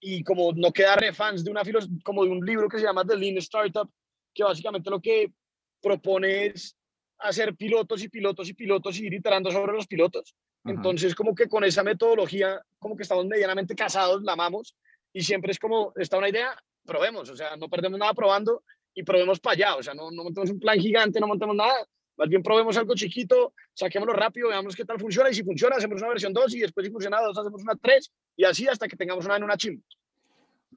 Y 0.00 0.24
como 0.24 0.52
no 0.52 0.72
quedar 0.72 1.14
fans 1.14 1.44
de 1.44 1.50
una 1.50 1.62
como 2.04 2.24
de 2.24 2.30
un 2.30 2.44
libro 2.44 2.68
que 2.68 2.78
se 2.78 2.84
llama 2.84 3.04
The 3.04 3.16
Lean 3.16 3.38
Startup, 3.38 3.88
que 4.34 4.42
básicamente 4.42 4.90
lo 4.90 5.00
que 5.00 5.32
propone 5.80 6.46
es 6.46 6.76
hacer 7.18 7.54
pilotos 7.54 8.02
y 8.02 8.08
pilotos 8.08 8.48
y 8.48 8.54
pilotos 8.54 8.98
y 8.98 9.06
ir 9.06 9.14
iterando 9.14 9.50
sobre 9.50 9.72
los 9.72 9.86
pilotos. 9.86 10.34
Entonces, 10.64 11.14
como 11.14 11.34
que 11.34 11.48
con 11.48 11.64
esa 11.64 11.82
metodología, 11.82 12.60
como 12.78 12.96
que 12.96 13.02
estamos 13.02 13.26
medianamente 13.26 13.74
casados, 13.74 14.22
la 14.22 14.32
amamos 14.32 14.76
y 15.12 15.22
siempre 15.22 15.52
es 15.52 15.58
como, 15.58 15.92
está 15.96 16.18
una 16.18 16.28
idea, 16.28 16.56
probemos, 16.84 17.28
o 17.30 17.36
sea, 17.36 17.56
no 17.56 17.68
perdemos 17.68 17.98
nada 17.98 18.14
probando 18.14 18.62
y 18.94 19.02
probemos 19.02 19.40
para 19.40 19.54
allá, 19.54 19.76
o 19.76 19.82
sea, 19.82 19.94
no, 19.94 20.10
no 20.10 20.24
montemos 20.24 20.50
un 20.50 20.60
plan 20.60 20.78
gigante, 20.78 21.20
no 21.20 21.26
montemos 21.26 21.56
nada, 21.56 21.86
más 22.16 22.28
bien 22.28 22.42
probemos 22.42 22.76
algo 22.76 22.94
chiquito, 22.94 23.52
saquémoslo 23.74 24.12
rápido, 24.12 24.48
veamos 24.48 24.76
qué 24.76 24.84
tal 24.84 24.98
funciona 24.98 25.30
y 25.30 25.34
si 25.34 25.42
funciona, 25.42 25.76
hacemos 25.76 26.00
una 26.00 26.10
versión 26.10 26.32
2 26.32 26.54
y 26.54 26.60
después 26.60 26.86
si 26.86 26.92
funciona 26.92 27.20
2, 27.20 27.38
hacemos 27.38 27.62
una 27.62 27.74
3 27.76 28.12
y 28.36 28.44
así 28.44 28.68
hasta 28.68 28.88
que 28.88 28.96
tengamos 28.96 29.24
una 29.24 29.36
en 29.36 29.44
una 29.44 29.56
chim. 29.56 29.80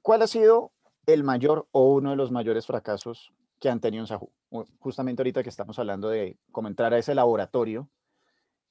¿Cuál 0.02 0.22
ha 0.22 0.26
sido 0.26 0.72
el 1.06 1.24
mayor 1.24 1.66
o 1.72 1.94
uno 1.94 2.10
de 2.10 2.16
los 2.16 2.30
mayores 2.30 2.66
fracasos 2.66 3.32
que 3.60 3.68
han 3.68 3.80
tenido 3.80 4.02
en 4.02 4.06
Sahu? 4.06 4.30
Justamente 4.78 5.22
ahorita 5.22 5.42
que 5.42 5.48
estamos 5.48 5.78
hablando 5.78 6.08
de 6.08 6.36
cómo 6.50 6.68
entrar 6.68 6.94
a 6.94 6.98
ese 6.98 7.14
laboratorio. 7.14 7.88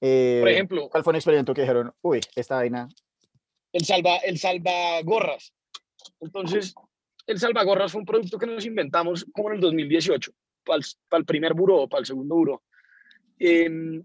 Eh, 0.01 0.39
Por 0.41 0.49
ejemplo. 0.49 0.89
¿Cuál 0.89 1.03
fue 1.03 1.11
un 1.11 1.17
experimento 1.17 1.53
que 1.53 1.61
dijeron, 1.61 1.93
uy, 2.01 2.21
esta 2.35 2.55
vaina? 2.55 2.89
El 3.71 3.85
salva, 3.85 4.17
el 4.17 4.37
salvagorras. 4.37 5.53
Entonces, 6.19 6.73
el 7.27 7.39
salvagorras 7.39 7.91
fue 7.91 7.99
un 7.99 8.05
producto 8.05 8.37
que 8.37 8.45
nos 8.45 8.65
inventamos 8.65 9.25
como 9.33 9.49
en 9.49 9.55
el 9.55 9.61
2018, 9.61 10.31
para 10.65 10.79
el, 11.19 11.25
primer 11.25 11.53
buró, 11.53 11.87
para 11.87 12.01
el 12.01 12.05
segundo 12.05 12.35
buró. 12.35 12.63
Em, 13.39 14.03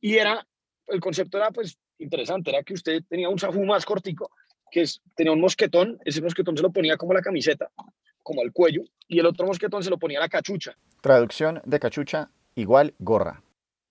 y 0.00 0.16
era, 0.16 0.46
el 0.88 1.00
concepto 1.00 1.38
era 1.38 1.50
pues 1.50 1.78
interesante, 1.98 2.50
era 2.50 2.62
que 2.62 2.74
usted 2.74 3.02
tenía 3.08 3.28
un 3.28 3.38
sajú 3.38 3.64
más 3.64 3.84
cortico, 3.84 4.30
que 4.70 4.82
es, 4.82 5.00
tenía 5.14 5.32
un 5.32 5.40
mosquetón, 5.40 5.98
ese 6.04 6.22
mosquetón 6.22 6.56
se 6.56 6.62
lo 6.62 6.72
ponía 6.72 6.96
como 6.96 7.12
la 7.12 7.20
camiseta, 7.20 7.70
como 8.22 8.42
al 8.42 8.52
cuello, 8.52 8.82
y 9.08 9.18
el 9.18 9.26
otro 9.26 9.46
mosquetón 9.46 9.82
se 9.82 9.90
lo 9.90 9.98
ponía 9.98 10.18
a 10.18 10.22
la 10.22 10.28
cachucha. 10.28 10.76
Traducción 11.00 11.60
de 11.64 11.78
cachucha 11.78 12.30
igual 12.54 12.94
gorra. 12.98 13.42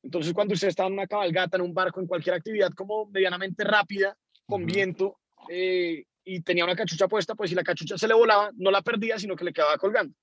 Entonces, 0.02 0.34
cuando 0.34 0.54
usted 0.54 0.70
estaba 0.70 0.88
en 0.88 0.94
una 0.94 1.08
cabalgata, 1.08 1.58
en 1.58 1.64
un 1.64 1.74
barco, 1.74 2.00
en 2.00 2.08
cualquier 2.08 2.36
actividad 2.36 2.72
como 2.74 3.06
medianamente 3.08 3.64
rápida, 3.64 4.18
con 4.46 4.66
viento, 4.66 5.18
eh, 5.50 6.06
y 6.24 6.42
tenía 6.42 6.64
una 6.64 6.76
cachucha 6.76 7.08
puesta, 7.08 7.36
pues 7.36 7.50
si 7.50 7.56
la 7.56 7.64
cachucha 7.64 7.98
se 7.98 8.08
le 8.08 8.14
volaba, 8.14 8.52
no 8.56 8.72
la 8.72 8.82
perdía, 8.82 9.18
sino 9.20 9.36
que 9.36 9.46
le 9.46 9.54
quedaba 9.54 9.78
colgando. 9.78 10.16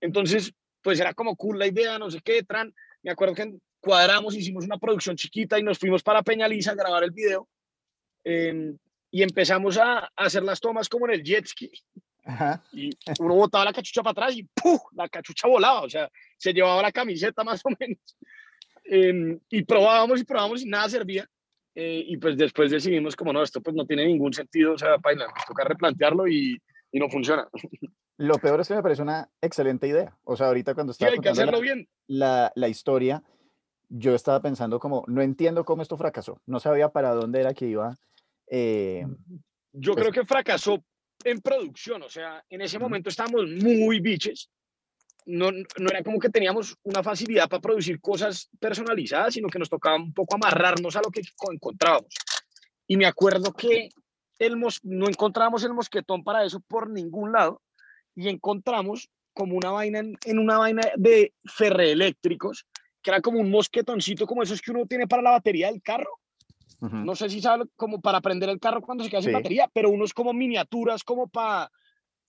Entonces, 0.00 0.54
pues 0.82 1.00
era 1.00 1.14
como 1.14 1.36
cool 1.36 1.58
la 1.58 1.66
idea, 1.66 1.98
no 1.98 2.10
sé 2.10 2.20
qué, 2.22 2.42
tran. 2.42 2.74
Me 3.02 3.10
acuerdo 3.10 3.34
que 3.34 3.54
cuadramos, 3.80 4.34
hicimos 4.34 4.64
una 4.64 4.78
producción 4.78 5.16
chiquita 5.16 5.58
y 5.58 5.62
nos 5.62 5.78
fuimos 5.78 6.02
para 6.02 6.22
Peñaliza 6.22 6.72
a 6.72 6.74
grabar 6.74 7.04
el 7.04 7.10
video. 7.10 7.48
Em, 8.24 8.76
y 9.10 9.22
empezamos 9.22 9.78
a, 9.78 10.10
hacer 10.16 10.42
las 10.42 10.60
tomas 10.60 10.88
como 10.88 11.06
en 11.06 11.14
el 11.14 11.22
jet 11.22 11.46
ski. 11.46 11.70
Y 12.72 12.90
uno 13.20 13.34
botaba 13.34 13.64
la 13.64 13.72
cachucha 13.72 14.02
para 14.02 14.12
atrás 14.12 14.36
y 14.36 14.42
¡puf! 14.42 14.82
la 14.92 15.08
cachucha 15.08 15.48
volaba, 15.48 15.80
o 15.80 15.88
sea, 15.88 16.10
se 16.36 16.52
llevaba 16.52 16.82
la 16.82 16.92
camiseta 16.92 17.42
más 17.44 17.62
o 17.64 17.70
menos. 17.78 18.16
Em, 18.84 19.38
y 19.50 19.62
probábamos 19.64 20.20
y 20.20 20.24
probábamos 20.24 20.62
y 20.62 20.66
nada 20.66 20.88
servía. 20.88 21.28
Eh, 21.74 22.04
y 22.08 22.16
pues 22.16 22.36
después 22.36 22.70
decidimos 22.70 23.14
como 23.14 23.32
no, 23.32 23.42
esto 23.42 23.60
pues 23.60 23.76
no 23.76 23.86
tiene 23.86 24.04
ningún 24.04 24.32
sentido, 24.32 24.72
o 24.72 24.78
sea, 24.78 24.98
paila, 24.98 25.26
nos 25.26 25.44
toca 25.46 25.62
replantearlo 25.62 26.26
y, 26.26 26.60
y, 26.90 26.98
no 26.98 27.08
funciona. 27.08 27.48
Lo 28.18 28.38
peor 28.38 28.60
es 28.60 28.68
que 28.68 28.74
me 28.74 28.82
parece 28.82 29.02
una 29.02 29.30
excelente 29.40 29.88
idea. 29.88 30.16
O 30.24 30.36
sea, 30.36 30.48
ahorita 30.48 30.74
cuando 30.74 30.92
estaba 30.92 31.10
sí, 31.10 31.16
hay 31.16 31.22
que 31.22 31.28
hacerlo 31.30 31.52
la, 31.52 31.60
bien. 31.60 31.88
La, 32.06 32.52
la, 32.54 32.68
historia, 32.68 33.22
yo 33.88 34.14
estaba 34.14 34.42
pensando 34.42 34.78
como, 34.78 35.04
no 35.06 35.22
entiendo 35.22 35.64
cómo 35.64 35.82
esto 35.82 35.96
fracasó. 35.96 36.40
No 36.46 36.60
sabía 36.60 36.90
para 36.90 37.14
dónde 37.14 37.40
era 37.40 37.54
que 37.54 37.66
iba. 37.66 37.96
Eh, 38.48 39.06
yo 39.72 39.94
pues 39.94 40.02
creo 40.02 40.12
que 40.12 40.26
fracasó 40.26 40.82
en 41.24 41.40
producción, 41.40 42.02
o 42.02 42.08
sea, 42.08 42.44
en 42.50 42.60
ese 42.60 42.78
momento 42.78 43.08
estábamos 43.08 43.46
muy 43.48 44.00
biches 44.00 44.50
no, 45.28 45.50
no 45.52 45.90
era 45.90 46.02
como 46.02 46.18
que 46.18 46.30
teníamos 46.30 46.74
una 46.82 47.02
facilidad 47.02 47.48
para 47.48 47.60
producir 47.60 48.00
cosas 48.00 48.48
personalizadas, 48.58 49.34
sino 49.34 49.48
que 49.48 49.58
nos 49.58 49.68
tocaba 49.68 49.96
un 49.96 50.14
poco 50.14 50.36
amarrarnos 50.36 50.96
a 50.96 51.02
lo 51.02 51.10
que 51.10 51.20
encontrábamos. 51.52 52.14
Y 52.86 52.96
me 52.96 53.04
acuerdo 53.04 53.52
que 53.52 53.90
el 54.38 54.58
no 54.58 55.08
encontrábamos 55.08 55.62
el 55.64 55.74
mosquetón 55.74 56.24
para 56.24 56.44
eso 56.44 56.60
por 56.60 56.88
ningún 56.88 57.32
lado 57.32 57.60
y 58.18 58.28
encontramos 58.28 59.08
como 59.32 59.56
una 59.56 59.70
vaina 59.70 60.00
en, 60.00 60.38
una 60.38 60.58
vaina 60.58 60.82
de 60.96 61.32
ferreeléctricos, 61.44 62.66
que 63.00 63.10
era 63.10 63.20
como 63.20 63.38
un 63.38 63.48
mosquetoncito 63.48 64.26
como 64.26 64.42
esos 64.42 64.60
que 64.60 64.72
uno 64.72 64.86
tiene 64.86 65.06
para 65.06 65.22
la 65.22 65.30
batería 65.30 65.70
del 65.70 65.80
carro. 65.80 66.10
No 66.80 67.16
sé 67.16 67.28
si 67.28 67.40
sabe 67.40 67.64
como 67.76 68.00
para 68.00 68.20
prender 68.20 68.48
el 68.48 68.60
carro 68.60 68.82
cuando 68.82 69.02
se 69.02 69.10
queda 69.10 69.22
sin 69.22 69.32
batería, 69.32 69.68
pero 69.72 69.90
unos 69.90 70.12
como 70.12 70.32
miniaturas 70.32 71.02
como 71.02 71.26
para 71.28 71.70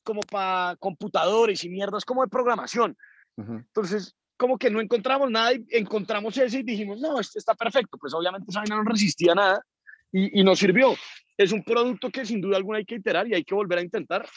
como 0.04 0.22
para 0.22 0.76
computadores 0.78 1.64
y 1.64 1.70
mierdas 1.70 2.06
como 2.06 2.24
de 2.24 2.30
programación. 2.30 2.96
Entonces, 3.38 4.16
como 4.38 4.58
que 4.58 4.70
no 4.70 4.82
encontramos 4.82 5.30
nada 5.30 5.54
y 5.54 5.66
encontramos 5.70 6.36
ese 6.38 6.60
y 6.60 6.64
dijimos, 6.64 7.00
no, 7.00 7.20
este 7.20 7.38
está 7.38 7.54
perfecto. 7.54 7.98
Pues 7.98 8.14
obviamente 8.14 8.48
esa 8.50 8.62
vaina 8.62 8.78
no 8.78 8.84
resistía 8.84 9.36
nada 9.36 9.64
y, 10.12 10.40
y 10.40 10.44
nos 10.44 10.60
sirvió. 10.60 10.96
Es 11.38 11.52
un 11.52 11.64
producto 11.64 12.10
que 12.10 12.26
sin 12.26 12.42
duda 12.42 12.58
alguna 12.58 12.80
hay 12.80 12.86
que 12.86 12.96
iterar 12.96 13.28
y 13.28 13.34
hay 13.34 13.44
que 13.44 13.56
volver 13.56 13.80
a 13.80 13.82
intentar 13.82 14.28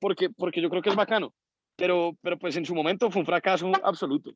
porque, 0.00 0.30
porque 0.30 0.60
yo 0.60 0.68
creo 0.70 0.82
que 0.82 0.90
es 0.90 0.96
bacano. 0.96 1.32
Pero, 1.76 2.16
pero 2.20 2.38
pues 2.38 2.56
en 2.56 2.66
su 2.66 2.74
momento 2.74 3.10
fue 3.10 3.20
un 3.20 3.26
fracaso 3.26 3.70
absoluto. 3.84 4.32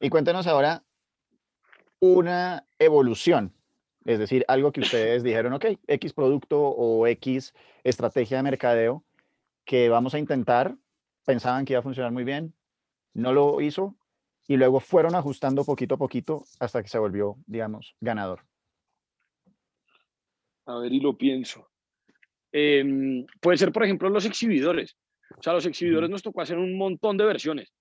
Y 0.00 0.08
cuéntenos 0.08 0.46
ahora 0.46 0.84
una 1.98 2.66
evolución, 2.78 3.52
es 4.04 4.18
decir, 4.18 4.44
algo 4.46 4.70
que 4.70 4.80
ustedes 4.80 5.22
dijeron, 5.22 5.54
ok, 5.54 5.64
X 5.86 6.12
producto 6.12 6.60
o 6.60 7.06
X 7.06 7.54
estrategia 7.82 8.36
de 8.36 8.42
mercadeo 8.42 9.04
que 9.64 9.88
vamos 9.88 10.14
a 10.14 10.18
intentar, 10.18 10.76
pensaban 11.24 11.64
que 11.64 11.72
iba 11.72 11.80
a 11.80 11.82
funcionar 11.82 12.12
muy 12.12 12.24
bien, 12.24 12.54
no 13.14 13.32
lo 13.32 13.60
hizo 13.60 13.96
y 14.46 14.56
luego 14.56 14.80
fueron 14.80 15.14
ajustando 15.14 15.64
poquito 15.64 15.94
a 15.94 15.98
poquito 15.98 16.44
hasta 16.60 16.82
que 16.82 16.88
se 16.88 16.98
volvió, 16.98 17.36
digamos, 17.46 17.96
ganador. 18.00 18.44
A 20.66 20.78
ver, 20.78 20.92
y 20.92 21.00
lo 21.00 21.16
pienso. 21.16 21.68
Em, 22.52 23.26
puede 23.40 23.58
ser, 23.58 23.72
por 23.72 23.84
ejemplo, 23.84 24.08
los 24.08 24.24
exhibidores. 24.24 24.96
O 25.36 25.42
sea, 25.42 25.52
los 25.52 25.66
exhibidores 25.66 26.08
nos 26.08 26.22
tocó 26.22 26.40
hacer 26.40 26.58
un 26.58 26.76
montón 26.76 27.16
de 27.16 27.24
versiones. 27.24 27.72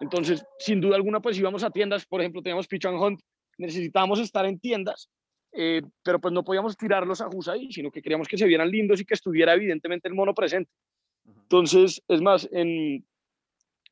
Entonces, 0.00 0.44
sin 0.58 0.80
duda 0.80 0.96
alguna, 0.96 1.20
pues 1.20 1.38
íbamos 1.38 1.62
a 1.62 1.70
tiendas, 1.70 2.04
por 2.06 2.20
ejemplo, 2.20 2.42
teníamos 2.42 2.66
Pitch 2.66 2.86
and 2.86 3.00
Hunt, 3.00 3.20
necesitábamos 3.56 4.18
estar 4.18 4.44
en 4.44 4.58
tiendas, 4.58 5.08
eh, 5.52 5.82
pero 6.02 6.20
pues 6.20 6.34
no 6.34 6.44
podíamos 6.44 6.76
tirarlos 6.76 7.20
a 7.20 7.28
ahí, 7.52 7.72
sino 7.72 7.90
que 7.90 8.02
queríamos 8.02 8.26
que 8.26 8.36
se 8.36 8.46
vieran 8.46 8.70
lindos 8.70 9.00
y 9.00 9.04
que 9.04 9.14
estuviera 9.14 9.54
evidentemente 9.54 10.08
el 10.08 10.14
mono 10.14 10.34
presente. 10.34 10.70
Entonces, 11.24 12.02
es 12.08 12.20
más, 12.20 12.48
en, 12.52 13.06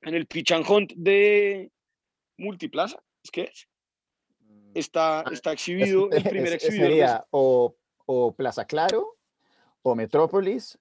en 0.03 0.15
el 0.15 0.27
pitch 0.27 0.53
hunt 0.69 0.93
de 0.95 1.71
Multiplaza, 2.39 3.01
¿es 3.23 3.31
que 3.31 3.43
es? 3.43 3.69
Mm. 4.41 4.73
Está, 4.75 5.21
ah, 5.21 5.31
está 5.33 5.53
exhibido 5.53 6.11
el 6.11 6.23
primer 6.31 6.55
exhibidor. 6.55 6.89
Sería 6.89 7.25
o, 7.31 7.77
o, 8.13 8.35
Plaza 8.35 8.65
Claro, 8.65 9.17
o 9.83 9.95
Metrópolis, 9.95 10.77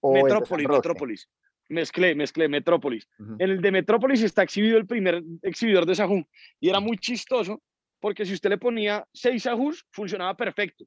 o 0.00 0.12
Metrópolis, 0.12 0.68
Metrópolis. 0.68 1.28
Mezclé, 1.70 2.14
mezclé, 2.14 2.46
Metrópolis. 2.46 3.08
En 3.18 3.50
el 3.50 3.62
de 3.62 3.70
Metrópolis 3.70 4.22
está 4.22 4.42
exhibido 4.42 4.76
el 4.76 4.86
primer 4.86 5.22
exhibidor 5.40 5.86
de 5.86 5.94
Sahú 5.94 6.22
y 6.60 6.68
era 6.68 6.80
muy 6.80 6.98
chistoso 6.98 7.62
porque 8.00 8.26
si 8.26 8.34
usted 8.34 8.50
le 8.50 8.58
ponía 8.58 9.06
seis 9.14 9.44
Sahús, 9.44 9.86
funcionaba 9.90 10.36
perfecto. 10.36 10.84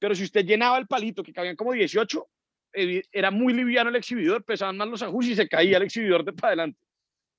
Pero 0.00 0.12
si 0.16 0.24
usted 0.24 0.44
llenaba 0.44 0.76
el 0.76 0.88
palito, 0.88 1.22
que 1.22 1.32
cabían 1.32 1.54
como 1.54 1.72
18, 1.72 2.26
era 3.12 3.30
muy 3.30 3.52
liviano 3.52 3.90
el 3.90 3.96
exhibidor, 3.96 4.44
pesaban 4.44 4.76
más 4.76 4.88
los 4.88 5.02
ajustes 5.02 5.34
y 5.34 5.36
se 5.36 5.48
caía 5.48 5.76
el 5.76 5.84
exhibidor 5.84 6.24
de 6.24 6.32
para 6.32 6.48
adelante. 6.48 6.80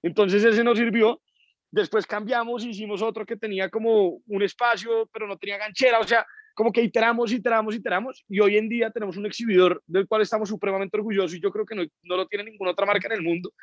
Entonces 0.02 0.42
ese 0.46 0.64
nos 0.64 0.78
sirvió. 0.78 1.22
Después 1.70 2.08
cambiamos, 2.08 2.64
hicimos 2.64 3.02
otro 3.02 3.26
que 3.26 3.36
tenía 3.36 3.70
como 3.70 4.22
un 4.26 4.42
espacio, 4.42 5.10
pero 5.12 5.28
no 5.28 5.38
tenía 5.38 5.58
ganchera. 5.58 6.00
O 6.00 6.08
sea, 6.08 6.26
como 6.60 6.74
que 6.74 6.82
iteramos, 6.82 7.32
iteramos, 7.32 7.74
iteramos, 7.74 8.26
y 8.28 8.41
hoy 8.41 8.58
en 8.58 8.67
día 8.67 8.91
tenemos 8.91 9.15
un 9.15 9.26
exhibidor 9.26 9.82
del 9.88 10.06
cual 10.10 10.24
estamos 10.24 10.50
supremamente 10.50 10.98
orgullosos 10.98 11.34
y 11.34 11.39
yo 11.39 11.52
creo 11.52 11.65
que 11.65 11.74
no, 11.74 11.84
no 12.04 12.17
lo 12.17 12.28
tiene 12.28 12.52
ninguna 12.52 12.72
otra 12.72 12.86
marca 12.86 13.08
en 13.08 13.13
el 13.13 13.22
mundo. 13.22 13.54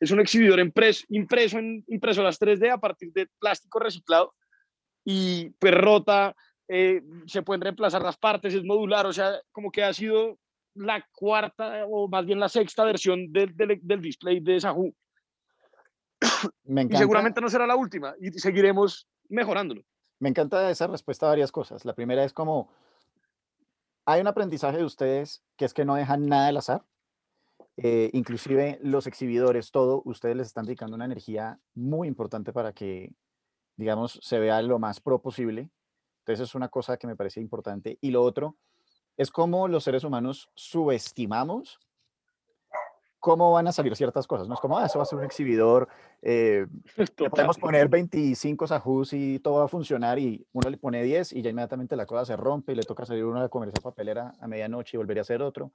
Es 0.00 0.10
un 0.10 0.20
exhibidor 0.20 0.58
impreso, 0.58 1.04
impreso 1.10 1.58
en 1.58 1.84
impresoras 1.86 2.40
3D 2.40 2.72
a 2.72 2.78
partir 2.78 3.12
de 3.12 3.28
plástico 3.38 3.78
reciclado 3.78 4.32
y 5.04 5.50
pues 5.58 5.74
rota, 5.74 6.34
eh, 6.66 7.02
se 7.26 7.42
pueden 7.42 7.60
reemplazar 7.60 8.00
las 8.00 8.16
partes, 8.16 8.54
es 8.54 8.64
modular, 8.64 9.04
o 9.04 9.12
sea, 9.12 9.38
como 9.52 9.70
que 9.70 9.84
ha 9.84 9.92
sido 9.92 10.38
la 10.76 11.06
cuarta 11.12 11.84
o 11.86 12.08
más 12.08 12.24
bien 12.24 12.40
la 12.40 12.48
sexta 12.48 12.86
versión 12.86 13.30
del, 13.34 13.54
del, 13.54 13.80
del 13.82 14.00
display 14.00 14.40
de 14.40 14.58
Sahu. 14.58 14.94
Me 16.64 16.80
Y 16.80 16.84
encanta, 16.84 16.96
seguramente 17.00 17.40
no 17.42 17.50
será 17.50 17.66
la 17.66 17.76
última 17.76 18.14
y 18.18 18.30
seguiremos 18.30 19.06
mejorándolo. 19.28 19.82
Me 20.18 20.28
encanta 20.28 20.70
esa 20.70 20.86
respuesta 20.86 21.26
a 21.26 21.30
varias 21.30 21.52
cosas. 21.52 21.84
La 21.84 21.94
primera 21.94 22.24
es 22.24 22.32
como, 22.32 22.68
hay 24.04 24.20
un 24.20 24.26
aprendizaje 24.26 24.78
de 24.78 24.84
ustedes 24.84 25.42
que 25.56 25.64
es 25.64 25.74
que 25.74 25.84
no 25.84 25.94
dejan 25.94 26.26
nada 26.26 26.48
al 26.48 26.56
azar. 26.58 26.84
eh, 27.76 28.10
inclusive 28.14 28.78
los 28.82 29.06
exhibidores, 29.06 29.70
todo, 29.70 30.02
ustedes 30.04 30.36
les 30.36 30.46
están 30.46 30.64
dedicando 30.64 30.96
una 30.96 31.04
energía 31.04 31.60
muy 31.74 32.08
importante 32.08 32.52
para 32.52 32.72
que, 32.72 33.14
digamos, 33.76 34.18
se 34.22 34.38
vea 34.38 34.62
lo 34.62 34.78
más 34.78 35.00
pro 35.00 35.20
posible. 35.20 35.70
Entonces 36.20 36.48
es 36.48 36.54
una 36.54 36.68
cosa 36.68 36.96
que 36.96 37.06
me 37.06 37.16
parece 37.16 37.40
importante. 37.40 37.98
Y 38.00 38.10
lo 38.10 38.22
otro 38.22 38.56
es 39.16 39.30
cómo 39.30 39.68
los 39.68 39.84
seres 39.84 40.04
humanos 40.04 40.50
subestimamos 40.54 41.78
cómo 43.18 43.52
van 43.52 43.66
a 43.66 43.72
salir 43.72 43.96
ciertas 43.96 44.26
cosas. 44.26 44.46
No 44.48 44.54
es 44.54 44.60
como, 44.60 44.78
ah, 44.78 44.86
eso 44.86 44.98
va 44.98 45.02
a 45.02 45.06
ser 45.06 45.18
un 45.18 45.24
exhibidor, 45.24 45.88
eh, 46.22 46.66
le 47.18 47.30
podemos 47.30 47.58
poner 47.58 47.88
25 47.88 48.66
sajús 48.66 49.12
y 49.12 49.38
todo 49.40 49.58
va 49.58 49.64
a 49.64 49.68
funcionar 49.68 50.18
y 50.18 50.46
uno 50.52 50.70
le 50.70 50.76
pone 50.76 51.02
10 51.02 51.32
y 51.32 51.42
ya 51.42 51.50
inmediatamente 51.50 51.96
la 51.96 52.06
cosa 52.06 52.24
se 52.24 52.36
rompe 52.36 52.72
y 52.72 52.76
le 52.76 52.82
toca 52.82 53.04
salir 53.04 53.24
uno 53.24 53.40
a 53.40 53.48
comer 53.48 53.70
esa 53.70 53.82
papelera 53.82 54.32
a 54.40 54.46
medianoche 54.46 54.96
y 54.96 54.98
volver 54.98 55.18
a 55.18 55.22
hacer 55.22 55.42
otro. 55.42 55.72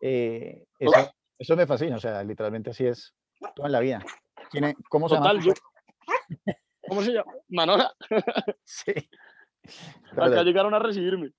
Eh, 0.00 0.66
eso, 0.78 1.12
eso 1.38 1.56
me 1.56 1.66
fascina, 1.66 1.96
o 1.96 2.00
sea, 2.00 2.22
literalmente 2.24 2.70
así 2.70 2.84
es 2.86 3.14
toda 3.54 3.68
la 3.68 3.80
vida. 3.80 4.04
¿Quién 4.50 4.64
es- 4.64 4.76
¿Cómo 4.90 5.08
se 5.08 5.16
Total, 5.16 5.38
llama? 5.40 5.46
yo. 5.46 6.54
¿Cómo 6.88 7.02
se 7.02 7.12
llama? 7.12 7.32
Manola, 7.48 7.94
Sí. 8.64 8.90
acá 8.90 10.14
Perdón, 10.14 10.44
llegaron 10.44 10.74
a 10.74 10.78
recibirme. 10.78 11.30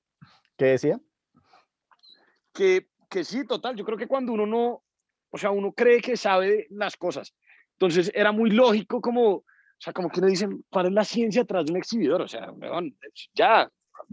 ¿Qué 0.58 0.66
decía? 0.66 1.00
Que, 2.54 2.88
que 3.10 3.24
sí, 3.24 3.46
total, 3.46 3.76
yo 3.76 3.84
creo 3.86 3.98
que 3.98 4.08
cuando 4.08 4.32
uno 4.34 4.46
no, 4.46 4.83
o 5.34 5.38
sea, 5.38 5.50
uno 5.50 5.74
cree 5.74 6.00
que 6.00 6.16
sabe 6.16 6.68
las 6.70 6.96
cosas, 6.96 7.34
entonces 7.74 8.12
era 8.14 8.32
muy 8.32 8.52
lógico 8.52 9.02
como, 9.02 9.30
o 9.38 9.46
sea, 9.80 9.92
como 9.92 10.10
que 10.10 10.20
uno 10.20 10.30
dice, 10.30 10.48
¿cuál 10.70 10.86
es 10.86 10.92
la 10.94 11.04
ciencia 11.04 11.42
atrás 11.42 11.66
de 11.66 11.72
un 11.72 11.80
exhibidor? 11.80 12.22
O 12.22 12.28
sea, 12.28 12.54
ya, 13.34 13.70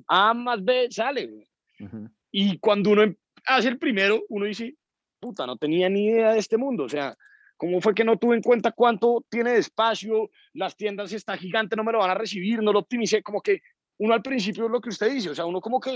A 0.06 0.32
más 0.34 0.64
B 0.64 0.88
sale. 0.90 1.26
weón. 1.26 1.44
Ujú. 1.80 2.10
Y 2.32 2.58
cuando 2.58 2.90
uno 2.90 3.02
em- 3.02 3.16
hace 3.44 3.68
el 3.68 3.78
primero, 3.78 4.22
uno 4.30 4.46
dice, 4.46 4.74
puta, 5.20 5.46
no 5.46 5.56
tenía 5.58 5.90
ni 5.90 6.06
idea 6.06 6.32
de 6.32 6.38
este 6.38 6.56
mundo. 6.56 6.84
O 6.84 6.88
sea, 6.88 7.14
¿cómo 7.58 7.80
fue 7.82 7.94
que 7.94 8.04
no 8.04 8.16
tuve 8.16 8.36
en 8.36 8.42
cuenta 8.42 8.72
cuánto 8.72 9.24
tiene 9.28 9.52
de 9.52 9.58
espacio? 9.58 10.30
Las 10.54 10.74
tiendas 10.74 11.12
está 11.12 11.36
gigante, 11.36 11.76
no 11.76 11.84
me 11.84 11.92
lo 11.92 11.98
van 11.98 12.10
a 12.10 12.14
recibir, 12.14 12.62
no 12.62 12.72
lo 12.72 12.78
optimicé. 12.78 13.22
Como 13.22 13.42
que 13.42 13.60
uno 13.98 14.14
al 14.14 14.22
principio 14.22 14.64
es 14.64 14.70
lo 14.70 14.80
que 14.80 14.88
usted 14.88 15.12
dice, 15.12 15.28
o 15.28 15.34
sea, 15.34 15.44
uno 15.44 15.60
como 15.60 15.80
que 15.80 15.94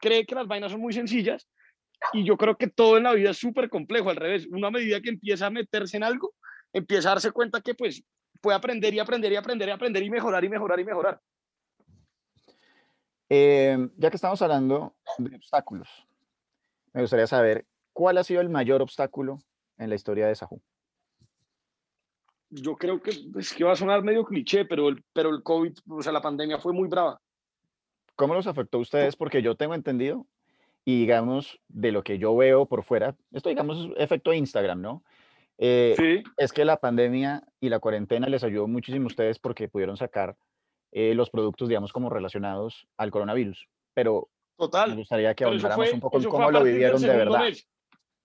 cree 0.00 0.26
que 0.26 0.34
las 0.34 0.48
vainas 0.48 0.72
son 0.72 0.80
muy 0.80 0.92
sencillas 0.92 1.46
y 2.12 2.24
yo 2.24 2.36
creo 2.36 2.56
que 2.56 2.68
todo 2.68 2.96
en 2.96 3.04
la 3.04 3.12
vida 3.12 3.30
es 3.30 3.38
súper 3.38 3.68
complejo, 3.68 4.10
al 4.10 4.16
revés. 4.16 4.46
Una 4.50 4.70
medida 4.70 5.00
que 5.00 5.10
empieza 5.10 5.46
a 5.46 5.50
meterse 5.50 5.96
en 5.96 6.04
algo, 6.04 6.34
empieza 6.72 7.08
a 7.08 7.12
darse 7.12 7.32
cuenta 7.32 7.60
que 7.60 7.74
pues 7.74 8.02
puede 8.40 8.56
aprender 8.56 8.94
y 8.94 8.98
aprender 8.98 9.32
y 9.32 9.36
aprender 9.36 9.68
y 9.68 9.72
aprender 9.72 10.02
y 10.02 10.10
mejorar 10.10 10.44
y 10.44 10.48
mejorar 10.48 10.80
y 10.80 10.84
mejorar. 10.84 11.20
Em, 13.28 13.90
ya 13.96 14.10
que 14.10 14.16
estamos 14.16 14.40
hablando 14.40 14.96
de 15.18 15.36
obstáculos, 15.36 15.88
me 16.94 17.02
gustaría 17.02 17.26
saber 17.26 17.66
cuál 17.92 18.16
ha 18.16 18.24
sido 18.24 18.40
el 18.40 18.48
mayor 18.48 18.80
obstáculo 18.80 19.38
en 19.76 19.90
la 19.90 19.96
historia 19.96 20.26
de 20.26 20.34
Sahu. 20.34 20.60
yo 22.50 22.76
creo 22.76 23.02
que 23.02 23.10
es 23.38 23.52
que 23.52 23.64
va 23.64 23.72
a 23.72 23.76
sonar 23.76 24.02
medio 24.02 24.24
cliché, 24.24 24.64
pero 24.64 24.88
el, 24.88 25.04
pero 25.12 25.28
el 25.28 25.42
COVID, 25.42 25.78
o 25.90 26.02
sea, 26.02 26.12
la 26.12 26.22
pandemia 26.22 26.58
fue 26.58 26.72
muy 26.72 26.88
brava. 26.88 27.20
¿Cómo 28.16 28.34
los 28.34 28.46
afectó 28.46 28.78
a 28.78 28.80
ustedes? 28.80 29.16
Porque 29.16 29.42
yo 29.42 29.54
tengo 29.54 29.74
entendido, 29.74 30.26
y 30.88 31.00
digamos, 31.00 31.60
de 31.68 31.92
lo 31.92 32.02
que 32.02 32.16
yo 32.18 32.34
veo 32.34 32.64
por 32.64 32.82
fuera, 32.82 33.14
esto 33.32 33.50
digamos 33.50 33.76
es 33.78 33.90
efecto 33.98 34.32
Instagram, 34.32 34.80
¿no? 34.80 35.04
Eh, 35.58 35.94
Sí, 35.98 36.22
es 36.38 36.50
que 36.50 36.64
la 36.64 36.78
pandemia 36.78 37.42
y 37.60 37.68
la 37.68 37.78
cuarentena 37.78 38.26
les 38.26 38.42
ayudó 38.42 38.66
muchísimo 38.68 39.04
a 39.04 39.08
ustedes 39.08 39.38
porque 39.38 39.68
pudieron 39.68 39.98
sacar 39.98 40.34
eh, 40.90 41.14
los 41.14 41.28
productos, 41.28 41.68
digamos, 41.68 41.92
como 41.92 42.08
relacionados 42.08 42.88
al 42.96 43.10
coronavirus. 43.10 43.68
Pero 43.92 44.30
me 44.58 44.64
total. 44.64 44.96
gustaría 44.96 45.34
que 45.34 45.44
fue, 45.44 45.90
un 45.92 46.00
poco 46.00 46.16
en 46.16 46.24
cómo 46.24 46.50
lo 46.50 46.64
vivieron 46.64 47.02
de 47.02 47.08
verdad. 47.08 47.40
mes. 47.40 47.68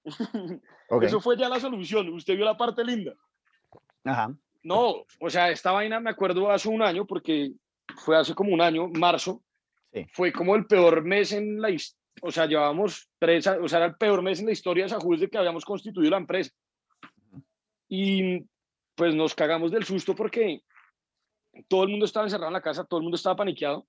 Ok, 0.89 1.04
Eso 1.04 1.19
fue 1.19 1.36
ya 1.36 1.49
la 1.49 1.60
solución. 1.60 2.08
Usted 2.13 2.38
vio 2.38 2.45
la 2.45 2.56
parte 2.56 2.86
linda. 2.86 3.13
Ajá, 4.06 4.34
No, 4.62 5.04
o 5.19 5.30
sea, 5.30 5.49
esta 5.52 5.73
vaina 5.73 5.99
me 5.99 6.12
acuerdo 6.12 6.49
hace 6.49 6.69
un 6.69 6.82
año, 6.82 7.06
porque 7.06 7.52
fue 7.97 8.15
hace 8.15 8.34
como 8.34 8.54
un 8.54 8.62
año, 8.62 8.88
marzo, 8.88 9.41
Sí. 9.91 10.06
fue 10.13 10.32
como 10.32 10.56
el 10.56 10.65
peor 10.65 11.04
mes 11.04 11.34
en 11.34 11.60
la 11.60 11.69
historia. 11.71 12.03
O 12.21 12.32
sea, 12.32 12.45
llevábamos 12.45 13.10
tres, 13.19 13.45
o 13.47 13.67
sea, 13.67 13.80
era 13.80 13.88
el 13.88 13.95
peor 13.95 14.21
mes 14.21 14.39
en 14.39 14.45
la 14.45 14.52
historia 14.52 14.84
de 14.86 14.89
Sajú 14.89 15.13
desde 15.13 15.30
que 15.30 15.38
habíamos 15.38 15.65
constituido 15.65 16.12
la 16.12 16.17
empresa. 16.17 16.52
Y 17.89 18.43
pues 18.95 19.13
nos 19.15 19.36
cagamos 19.36 19.71
del 19.71 19.84
susto 19.84 20.15
porque 20.15 20.62
todo 21.67 21.84
el 21.84 21.89
mundo 21.89 22.06
estaba 22.06 22.26
encerrado 22.26 22.47
en 22.49 22.54
la 22.54 22.62
casa, 22.62 22.86
todo 22.86 22.99
el 22.99 23.04
mundo 23.04 23.15
estaba 23.15 23.36
paniqueado. 23.36 23.88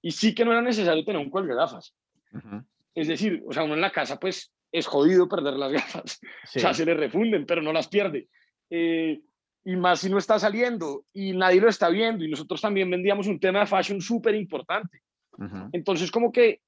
Y 0.00 0.10
sí 0.10 0.34
que 0.34 0.44
no 0.44 0.52
era 0.52 0.62
necesario 0.62 1.04
tener 1.04 1.20
un 1.20 1.30
cuelgue 1.30 1.54
gafas. 1.54 1.94
ujú, 2.32 2.64
Es 2.94 3.08
decir, 3.08 3.42
o 3.46 3.52
sea, 3.52 3.62
uno 3.64 3.74
en 3.74 3.80
la 3.80 3.90
casa, 3.92 4.18
pues 4.18 4.52
es 4.70 4.86
jodido 4.86 5.28
perder 5.28 5.54
las 5.54 5.72
gafas. 5.72 6.20
sí, 6.44 6.58
O 6.58 6.60
sea, 6.60 6.74
se 6.74 6.84
le 6.84 6.94
refunden, 6.94 7.46
pero 7.46 7.62
no 7.62 7.72
las 7.72 7.88
pierde. 7.88 8.28
Eh, 8.70 9.20
y 9.64 9.76
más 9.76 10.00
si 10.00 10.10
no 10.10 10.18
está 10.18 10.38
saliendo 10.38 11.04
y 11.12 11.32
nadie 11.34 11.60
lo 11.60 11.68
está 11.68 11.88
viendo. 11.88 12.24
Y 12.24 12.30
nosotros 12.30 12.60
también 12.60 12.90
vendíamos 12.90 13.26
un 13.26 13.38
tema 13.38 13.60
de 13.60 13.66
fashion 13.66 14.00
súper 14.00 14.34
importante. 14.34 15.02
ujú. 15.38 15.68
Entonces, 15.72 16.10
como 16.10 16.32
que 16.32 16.60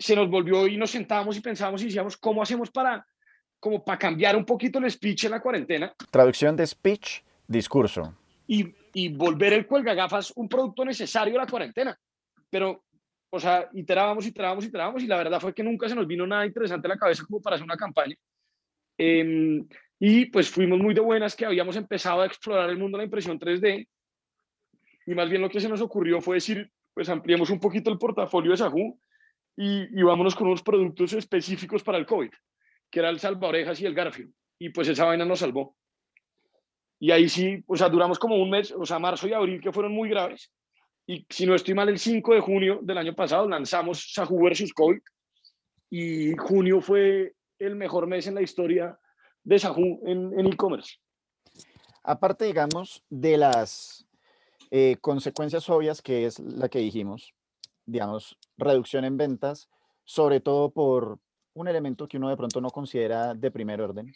se 0.00 0.16
nos 0.16 0.30
volvió 0.30 0.66
y 0.66 0.78
nos 0.78 0.90
sentábamos 0.90 1.36
y 1.36 1.40
pensábamos 1.40 1.82
y 1.82 1.86
decíamos, 1.86 2.16
¿cómo 2.16 2.42
hacemos 2.42 2.70
para, 2.70 3.06
como 3.60 3.84
para 3.84 3.98
cambiar 3.98 4.34
un 4.34 4.46
poquito 4.46 4.78
el 4.78 4.90
speech 4.90 5.24
en 5.24 5.32
la 5.32 5.42
cuarentena 5.42 5.92
Traducción 6.10 6.56
de 6.56 6.66
speech, 6.66 7.20
discurso. 7.46 8.16
y, 8.46 8.74
y 8.94 9.10
volver 9.10 9.52
el 9.52 9.66
cuelgagafas 9.66 10.32
un 10.36 10.48
producto 10.48 10.86
necesario 10.86 11.34
a 11.36 11.44
la 11.44 11.50
cuarentena? 11.50 11.96
Pero, 12.48 12.82
o 13.28 13.38
sea, 13.38 13.68
iterábamos, 13.74 14.26
iterábamos, 14.26 14.64
iterábamos 14.64 15.02
y 15.02 15.06
la 15.06 15.18
verdad 15.18 15.38
fue 15.38 15.54
que 15.54 15.62
nunca 15.62 15.86
se 15.86 15.94
nos 15.94 16.06
vino 16.06 16.26
nada 16.26 16.46
interesante 16.46 16.88
a 16.88 16.94
la 16.94 16.98
cabeza 16.98 17.24
como 17.26 17.42
para 17.42 17.56
hacer 17.56 17.64
una 17.64 17.76
campaña. 17.76 18.16
Em, 18.96 19.68
y 19.98 20.26
pues 20.26 20.48
fuimos 20.48 20.78
muy 20.78 20.94
de 20.94 21.02
buenas 21.02 21.36
que 21.36 21.44
habíamos 21.44 21.76
empezado 21.76 22.22
a 22.22 22.26
explorar 22.26 22.70
el 22.70 22.78
mundo 22.78 22.96
de 22.96 23.02
la 23.02 23.04
impresión 23.04 23.38
3D 23.38 23.86
y 25.06 25.14
más 25.14 25.28
bien 25.28 25.42
lo 25.42 25.50
que 25.50 25.60
se 25.60 25.68
nos 25.68 25.82
ocurrió 25.82 26.22
fue 26.22 26.36
decir, 26.36 26.70
pues 26.94 27.08
ampliemos 27.10 27.50
un 27.50 27.60
poquito 27.60 27.90
el 27.90 27.98
portafolio 27.98 28.52
de 28.52 28.56
Sajú 28.56 28.98
y, 29.60 30.00
y 30.00 30.02
vámonos 30.02 30.34
con 30.34 30.46
unos 30.46 30.62
productos 30.62 31.12
específicos 31.12 31.82
para 31.82 31.98
el 31.98 32.06
COVID, 32.06 32.30
que 32.90 32.98
era 32.98 33.10
el 33.10 33.20
salvaorejas 33.20 33.78
y 33.82 33.84
el 33.84 33.94
Garfield. 33.94 34.32
Y 34.58 34.70
pues 34.70 34.88
esa 34.88 35.04
vaina 35.04 35.26
nos 35.26 35.40
salvó. 35.40 35.76
Y 36.98 37.10
ahí 37.10 37.28
sí, 37.28 37.62
o 37.66 37.76
sea, 37.76 37.90
duramos 37.90 38.18
como 38.18 38.36
un 38.36 38.48
mes, 38.48 38.72
o 38.72 38.86
sea, 38.86 38.98
marzo 38.98 39.28
y 39.28 39.34
abril, 39.34 39.60
que 39.60 39.70
fueron 39.70 39.92
muy 39.92 40.08
graves. 40.08 40.50
Y 41.06 41.26
si 41.28 41.44
no 41.44 41.54
estoy 41.54 41.74
mal, 41.74 41.90
el 41.90 41.98
5 41.98 42.34
de 42.34 42.40
junio 42.40 42.80
del 42.82 42.96
año 42.96 43.14
pasado 43.14 43.46
lanzamos 43.46 44.12
Sajú 44.14 44.42
versus 44.42 44.72
COVID. 44.72 45.00
Y 45.90 46.34
junio 46.36 46.80
fue 46.80 47.34
el 47.58 47.76
mejor 47.76 48.06
mes 48.06 48.26
en 48.28 48.36
la 48.36 48.42
historia 48.42 48.98
de 49.44 49.58
Sajú 49.58 50.00
en 50.06 50.46
e-commerce. 50.46 50.96
Aparte, 52.02 52.46
digamos, 52.46 53.04
de 53.10 53.36
las 53.36 54.06
eh, 54.70 54.96
consecuencias 55.02 55.68
obvias, 55.68 56.00
que 56.00 56.24
es 56.24 56.38
la 56.38 56.70
que 56.70 56.78
dijimos, 56.78 57.34
digamos, 57.90 58.38
reducción 58.60 59.04
en 59.04 59.16
ventas, 59.16 59.68
sobre 60.04 60.40
todo 60.40 60.70
por 60.70 61.18
un 61.54 61.68
elemento 61.68 62.06
que 62.06 62.16
uno 62.16 62.28
de 62.28 62.36
pronto 62.36 62.60
no 62.60 62.70
considera 62.70 63.34
de 63.34 63.50
primer 63.50 63.80
orden. 63.80 64.12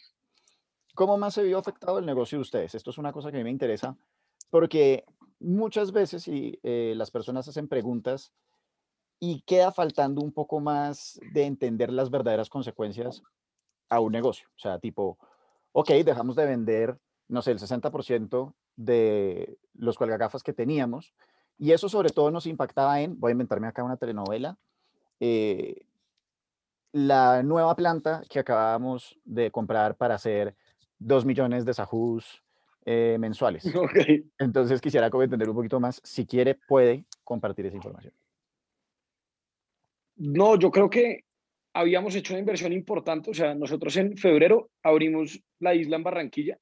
¿Cómo 0.93 1.17
más 1.17 1.33
se 1.33 1.43
vio 1.43 1.57
afectado 1.57 1.99
el 1.99 2.05
negocio 2.05 2.37
de 2.37 2.43
ustedes? 2.43 2.75
Esto 2.75 2.91
es 2.91 2.97
una 2.97 3.11
cosa 3.11 3.29
que 3.29 3.37
a 3.37 3.39
mí 3.39 3.43
me 3.43 3.51
interesa 3.51 3.97
porque 4.49 5.03
muchas 5.39 5.91
veces 5.91 6.25
eh, 6.27 6.93
las 6.95 7.11
personas 7.11 7.47
hacen 7.47 7.67
preguntas 7.67 8.31
y 9.19 9.41
queda 9.41 9.71
faltando 9.71 10.21
un 10.21 10.31
poco 10.31 10.59
más 10.59 11.19
de 11.33 11.45
entender 11.45 11.91
las 11.91 12.09
verdaderas 12.09 12.49
consecuencias 12.49 13.21
a 13.89 13.99
un 13.99 14.11
negocio. 14.11 14.47
O 14.55 14.59
sea, 14.59 14.79
tipo, 14.79 15.17
ok, 15.71 15.89
dejamos 16.05 16.35
de 16.35 16.45
vender, 16.45 16.97
no 17.27 17.41
sé, 17.41 17.51
el 17.51 17.59
60% 17.59 18.53
de 18.75 19.57
los 19.73 19.97
cuelgagafas 19.97 20.43
que 20.43 20.53
teníamos 20.53 21.13
y 21.57 21.71
eso 21.71 21.89
sobre 21.89 22.09
todo 22.09 22.31
nos 22.31 22.45
impactaba 22.45 23.01
en, 23.01 23.19
voy 23.19 23.31
a 23.31 23.33
inventarme 23.33 23.67
acá 23.67 23.83
una 23.83 23.97
telenovela, 23.97 24.57
eh, 25.19 25.85
la 26.91 27.43
nueva 27.43 27.75
planta 27.75 28.21
que 28.29 28.39
acabábamos 28.39 29.17
de 29.23 29.51
comprar 29.51 29.95
para 29.95 30.15
hacer 30.15 30.55
2 30.99 31.25
millones 31.25 31.65
de 31.65 31.73
sajús 31.73 32.43
eh, 32.85 33.17
mensuales. 33.19 33.63
Ok. 33.75 33.97
Entonces 34.37 34.81
quisiera 34.81 35.07
entender 35.07 35.49
un 35.49 35.55
poquito 35.55 35.79
más, 35.79 36.01
si 36.03 36.25
quiere 36.25 36.55
puede 36.55 37.05
compartir 37.23 37.65
esa 37.65 37.75
información. 37.75 38.13
No, 40.17 40.57
yo 40.57 40.71
creo 40.71 40.89
que 40.89 41.25
habíamos 41.73 42.15
hecho 42.15 42.33
una 42.33 42.39
inversión 42.39 42.71
importante, 42.71 43.31
o 43.31 43.33
sea, 43.33 43.53
nosotros 43.53 43.95
en 43.97 44.15
febrero 44.15 44.69
abrimos 44.81 45.41
la 45.59 45.75
isla 45.75 45.97
en 45.97 46.03
Barranquilla, 46.03 46.57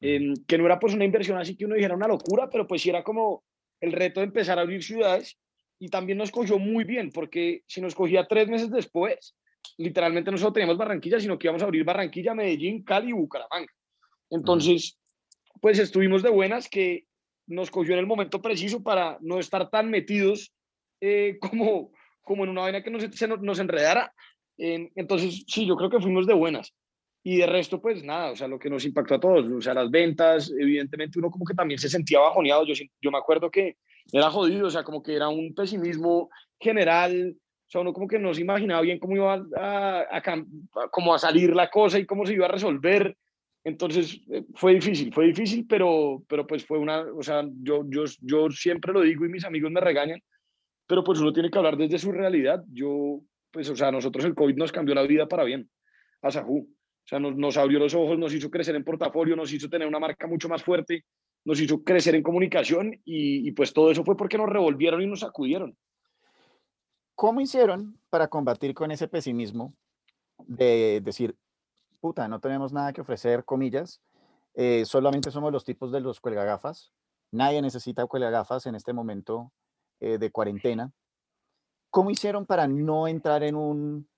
que 0.00 0.58
no 0.58 0.66
era 0.66 0.80
pues 0.80 0.94
una 0.94 1.04
inversión 1.04 1.38
así 1.38 1.56
que 1.56 1.66
uno 1.66 1.76
dijera 1.76 1.94
una 1.94 2.08
locura, 2.08 2.48
pero 2.50 2.66
pues 2.66 2.82
sí 2.82 2.90
era 2.90 3.04
como 3.04 3.44
el 3.80 3.92
reto 3.92 4.20
de 4.20 4.26
empezar 4.26 4.58
a 4.58 4.62
abrir 4.62 4.82
ciudades 4.82 5.38
y 5.78 5.88
también 5.88 6.18
nos 6.18 6.30
cogió 6.30 6.58
muy 6.58 6.84
bien, 6.84 7.10
porque 7.10 7.62
si 7.66 7.80
nos 7.80 7.94
cogía 7.94 8.26
tres 8.28 8.48
meses 8.48 8.70
después, 8.70 9.34
literalmente 9.78 10.30
no 10.30 10.36
solo 10.36 10.52
teníamos 10.52 10.76
Barranquilla, 10.76 11.18
sino 11.18 11.38
que 11.38 11.46
íbamos 11.46 11.62
a 11.62 11.66
abrir 11.66 11.84
Barranquilla, 11.84 12.34
Medellín, 12.34 12.84
Cali 12.84 13.10
y 13.10 13.12
Bucaramanga. 13.12 13.72
Entonces, 14.28 14.98
pues 15.60 15.78
estuvimos 15.78 16.22
de 16.22 16.30
buenas 16.30 16.68
que 16.68 17.04
nos 17.46 17.70
cogió 17.70 17.94
en 17.94 18.00
el 18.00 18.06
momento 18.06 18.40
preciso 18.40 18.82
para 18.82 19.18
no 19.20 19.38
estar 19.38 19.70
tan 19.70 19.90
metidos 19.90 20.52
eh, 21.00 21.38
como, 21.40 21.92
como 22.22 22.44
en 22.44 22.50
una 22.50 22.62
vaina 22.62 22.82
que 22.82 22.90
nos, 22.90 23.02
se 23.02 23.28
nos, 23.28 23.58
enredara. 23.58 24.12
entonces, 24.56 25.44
sí, 25.46 25.66
yo 25.66 25.76
creo 25.76 25.90
que 25.90 26.00
fuimos 26.00 26.26
de 26.26 26.34
buenas. 26.34 26.74
Y 27.22 27.36
de 27.36 27.46
resto, 27.46 27.80
pues 27.80 28.02
nada, 28.02 28.30
o 28.32 28.36
sea, 28.36 28.48
lo 28.48 28.58
que 28.58 28.70
nos 28.70 28.84
impactó 28.84 29.14
a 29.16 29.20
todos, 29.20 29.46
o 29.46 29.60
sea, 29.60 29.74
las 29.74 29.90
ventas, 29.90 30.50
evidentemente 30.58 31.18
uno 31.18 31.30
como 31.30 31.44
que 31.44 31.54
también 31.54 31.78
se 31.78 31.88
sentía 31.88 32.18
bajoneado, 32.18 32.64
yo, 32.64 32.74
yo 33.00 33.10
me 33.10 33.18
acuerdo 33.18 33.50
que 33.50 33.76
era 34.10 34.30
jodido, 34.30 34.68
o 34.68 34.70
sea, 34.70 34.82
como 34.82 35.02
que 35.02 35.14
era 35.14 35.28
un 35.28 35.54
pesimismo 35.54 36.30
general, 36.58 37.36
o 37.36 37.70
sea, 37.70 37.82
uno 37.82 37.92
como 37.92 38.08
que 38.08 38.18
no 38.18 38.32
se 38.32 38.40
imaginaba 38.40 38.80
bien 38.80 38.98
cómo 38.98 39.16
iba 39.16 39.34
a, 39.34 40.00
a, 40.10 40.16
a, 40.16 41.14
a 41.14 41.18
salir 41.18 41.54
la 41.54 41.70
cosa 41.70 41.98
y 41.98 42.06
cómo 42.06 42.24
se 42.24 42.32
iba 42.32 42.46
a 42.46 42.50
resolver. 42.50 43.16
Entonces 43.62 44.20
eh, 44.30 44.44
fue 44.54 44.74
difícil, 44.74 45.12
fue 45.12 45.26
difícil, 45.26 45.66
pero, 45.68 46.22
pero 46.26 46.46
pues 46.46 46.64
fue 46.64 46.78
una, 46.78 47.02
o 47.02 47.22
sea, 47.22 47.44
yo, 47.62 47.84
yo, 47.86 48.04
yo 48.22 48.50
siempre 48.50 48.92
lo 48.92 49.02
digo 49.02 49.24
y 49.24 49.28
mis 49.28 49.44
amigos 49.44 49.70
me 49.70 49.80
regañan, 49.80 50.20
pero 50.86 51.04
pues 51.04 51.20
uno 51.20 51.32
tiene 51.32 51.50
que 51.50 51.58
hablar 51.58 51.76
desde 51.76 51.98
su 51.98 52.10
realidad. 52.10 52.64
Yo, 52.72 53.20
pues, 53.50 53.68
o 53.68 53.76
sea, 53.76 53.92
nosotros 53.92 54.24
el 54.24 54.34
COVID 54.34 54.56
nos 54.56 54.72
cambió 54.72 54.94
la 54.94 55.02
vida 55.02 55.28
para 55.28 55.44
bien, 55.44 55.70
a 56.22 56.30
Sajú. 56.30 56.68
O 57.04 57.08
sea, 57.10 57.18
nos, 57.18 57.36
nos 57.36 57.56
abrió 57.56 57.78
los 57.78 57.94
ojos, 57.94 58.18
nos 58.18 58.32
hizo 58.34 58.50
crecer 58.50 58.76
en 58.76 58.84
portafolio, 58.84 59.36
nos 59.36 59.52
hizo 59.52 59.68
tener 59.68 59.88
una 59.88 59.98
marca 59.98 60.26
mucho 60.26 60.48
más 60.48 60.62
fuerte, 60.62 61.04
nos 61.44 61.60
hizo 61.60 61.82
crecer 61.82 62.14
en 62.14 62.22
comunicación 62.22 63.00
y, 63.04 63.50
pues 63.52 63.72
todo 63.72 63.90
eso 63.90 64.04
fue 64.04 64.16
porque 64.16 64.38
nos 64.38 64.48
revolvieron 64.48 65.02
y 65.02 65.06
nos 65.06 65.20
sacudieron. 65.20 65.76
¿Cómo 67.14 67.40
hicieron 67.40 67.98
para 68.10 68.28
combatir 68.28 68.74
con 68.74 68.90
ese 68.90 69.08
pesimismo 69.08 69.74
de 70.38 71.00
decir, 71.02 71.36
puta, 72.00 72.28
no 72.28 72.40
tenemos 72.40 72.72
nada 72.72 72.92
que 72.92 73.00
ofrecer, 73.00 73.44
comillas, 73.44 74.00
eh, 74.54 74.84
solamente 74.84 75.30
somos 75.30 75.52
los 75.52 75.64
tipos 75.64 75.92
de 75.92 76.00
los 76.00 76.20
cuelgagafas, 76.20 76.92
nadie 77.30 77.62
necesita 77.62 78.06
cuelgagafas 78.06 78.66
en 78.66 78.74
este 78.74 78.92
momento 78.92 79.52
eh, 80.00 80.18
de 80.18 80.30
cuarentena. 80.30 80.92
¿Cómo 81.90 82.10
hicieron 82.10 82.46
para 82.46 82.66
no 82.66 83.06
entrar 83.08 83.42
en 83.42 83.54
un, 83.54 84.08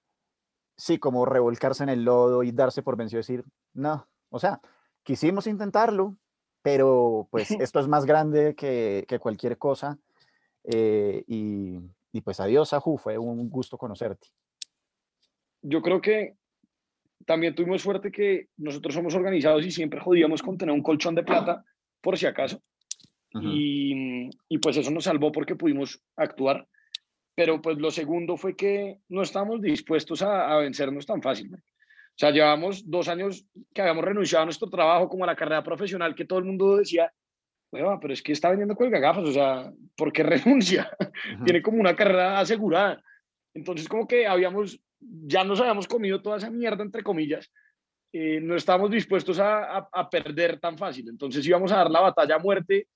sí, 0.82 0.98
como 0.98 1.24
revolcarse 1.24 1.84
en 1.84 1.90
el 1.90 2.04
lodo 2.04 2.42
y 2.42 2.50
darse 2.50 2.82
por 2.82 2.96
vencido 2.96 3.20
y 3.20 3.22
decir, 3.22 3.44
no, 3.72 4.08
o 4.30 4.40
sea, 4.40 4.60
quisimos 5.04 5.46
intentarlo, 5.46 6.16
pero 6.60 7.28
pues 7.30 7.50
esto 7.60 7.78
es 7.78 7.86
más 7.86 8.04
grande 8.04 8.56
que, 8.56 9.04
que 9.06 9.20
cualquier 9.20 9.58
cosa. 9.58 9.98
Eh, 10.64 11.22
y, 11.28 11.78
y, 12.12 12.20
pues 12.22 12.40
adiós, 12.40 12.72
Aju, 12.72 12.98
fue 12.98 13.16
un 13.16 13.48
gusto 13.48 13.78
conocerte. 13.78 14.28
Yo 15.62 15.82
creo 15.82 16.00
que 16.00 16.34
también 17.26 17.54
tuvimos 17.54 17.82
suerte 17.82 18.10
que 18.10 18.48
nosotros 18.56 18.94
somos 18.94 19.14
organizados 19.14 19.64
y 19.64 19.70
siempre 19.70 20.00
jodíamos 20.00 20.42
con 20.42 20.58
tener 20.58 20.74
un 20.74 20.82
colchón 20.82 21.14
de 21.14 21.22
plata 21.22 21.64
por 22.00 22.18
si 22.18 22.26
acaso. 22.26 22.60
y, 23.40 24.30
y, 24.48 24.58
pues 24.58 24.76
eso 24.76 24.90
nos 24.90 25.04
salvó 25.04 25.30
porque 25.30 25.54
pudimos 25.54 26.02
actuar. 26.16 26.66
Pero 27.34 27.62
pues 27.62 27.78
lo 27.78 27.90
segundo 27.90 28.36
fue 28.36 28.54
que 28.56 28.98
no 29.08 29.22
estábamos 29.22 29.62
dispuestos 29.62 30.22
a, 30.22 30.52
a 30.52 30.58
vencernos 30.58 31.06
tan 31.06 31.22
fácil. 31.22 31.54
O 31.54 32.14
sea, 32.16 32.30
llevamos 32.30 32.88
dos 32.90 33.08
años 33.08 33.46
que 33.72 33.80
habíamos 33.80 34.04
renunciado 34.04 34.42
a 34.42 34.46
nuestro 34.46 34.68
trabajo 34.68 35.08
como 35.08 35.24
a 35.24 35.28
la 35.28 35.36
carrera 35.36 35.62
profesional 35.62 36.14
que 36.14 36.26
todo 36.26 36.38
el 36.38 36.44
mundo 36.44 36.76
decía, 36.76 37.12
pero 37.70 38.12
es 38.12 38.22
que 38.22 38.32
está 38.32 38.50
vendiendo 38.50 38.76
cuelga 38.76 38.98
gafas, 38.98 39.24
o 39.24 39.32
sea, 39.32 39.72
¿por 39.96 40.12
qué 40.12 40.22
renuncia? 40.22 40.90
Tiene 41.44 41.62
como 41.62 41.80
una 41.80 41.96
carrera 41.96 42.38
asegurada. 42.38 43.02
Entonces 43.54 43.88
como 43.88 44.06
que 44.06 44.26
habíamos 44.26 44.78
ya 45.02 45.44
nos 45.44 45.60
habíamos 45.60 45.88
comido 45.88 46.22
toda 46.22 46.36
esa 46.36 46.50
mierda, 46.50 46.82
entre 46.82 47.02
comillas, 47.02 47.50
eh, 48.12 48.40
no 48.40 48.56
estábamos 48.56 48.90
dispuestos 48.90 49.38
a, 49.38 49.88
a, 49.90 50.10
perder 50.10 50.60
tan 50.60 50.76
fácil. 50.76 51.08
Entonces 51.08 51.46
íbamos 51.46 51.72
a 51.72 51.76
dar 51.76 51.90
la 51.90 52.00
batalla 52.00 52.36
a 52.36 52.38
muerte 52.38 52.88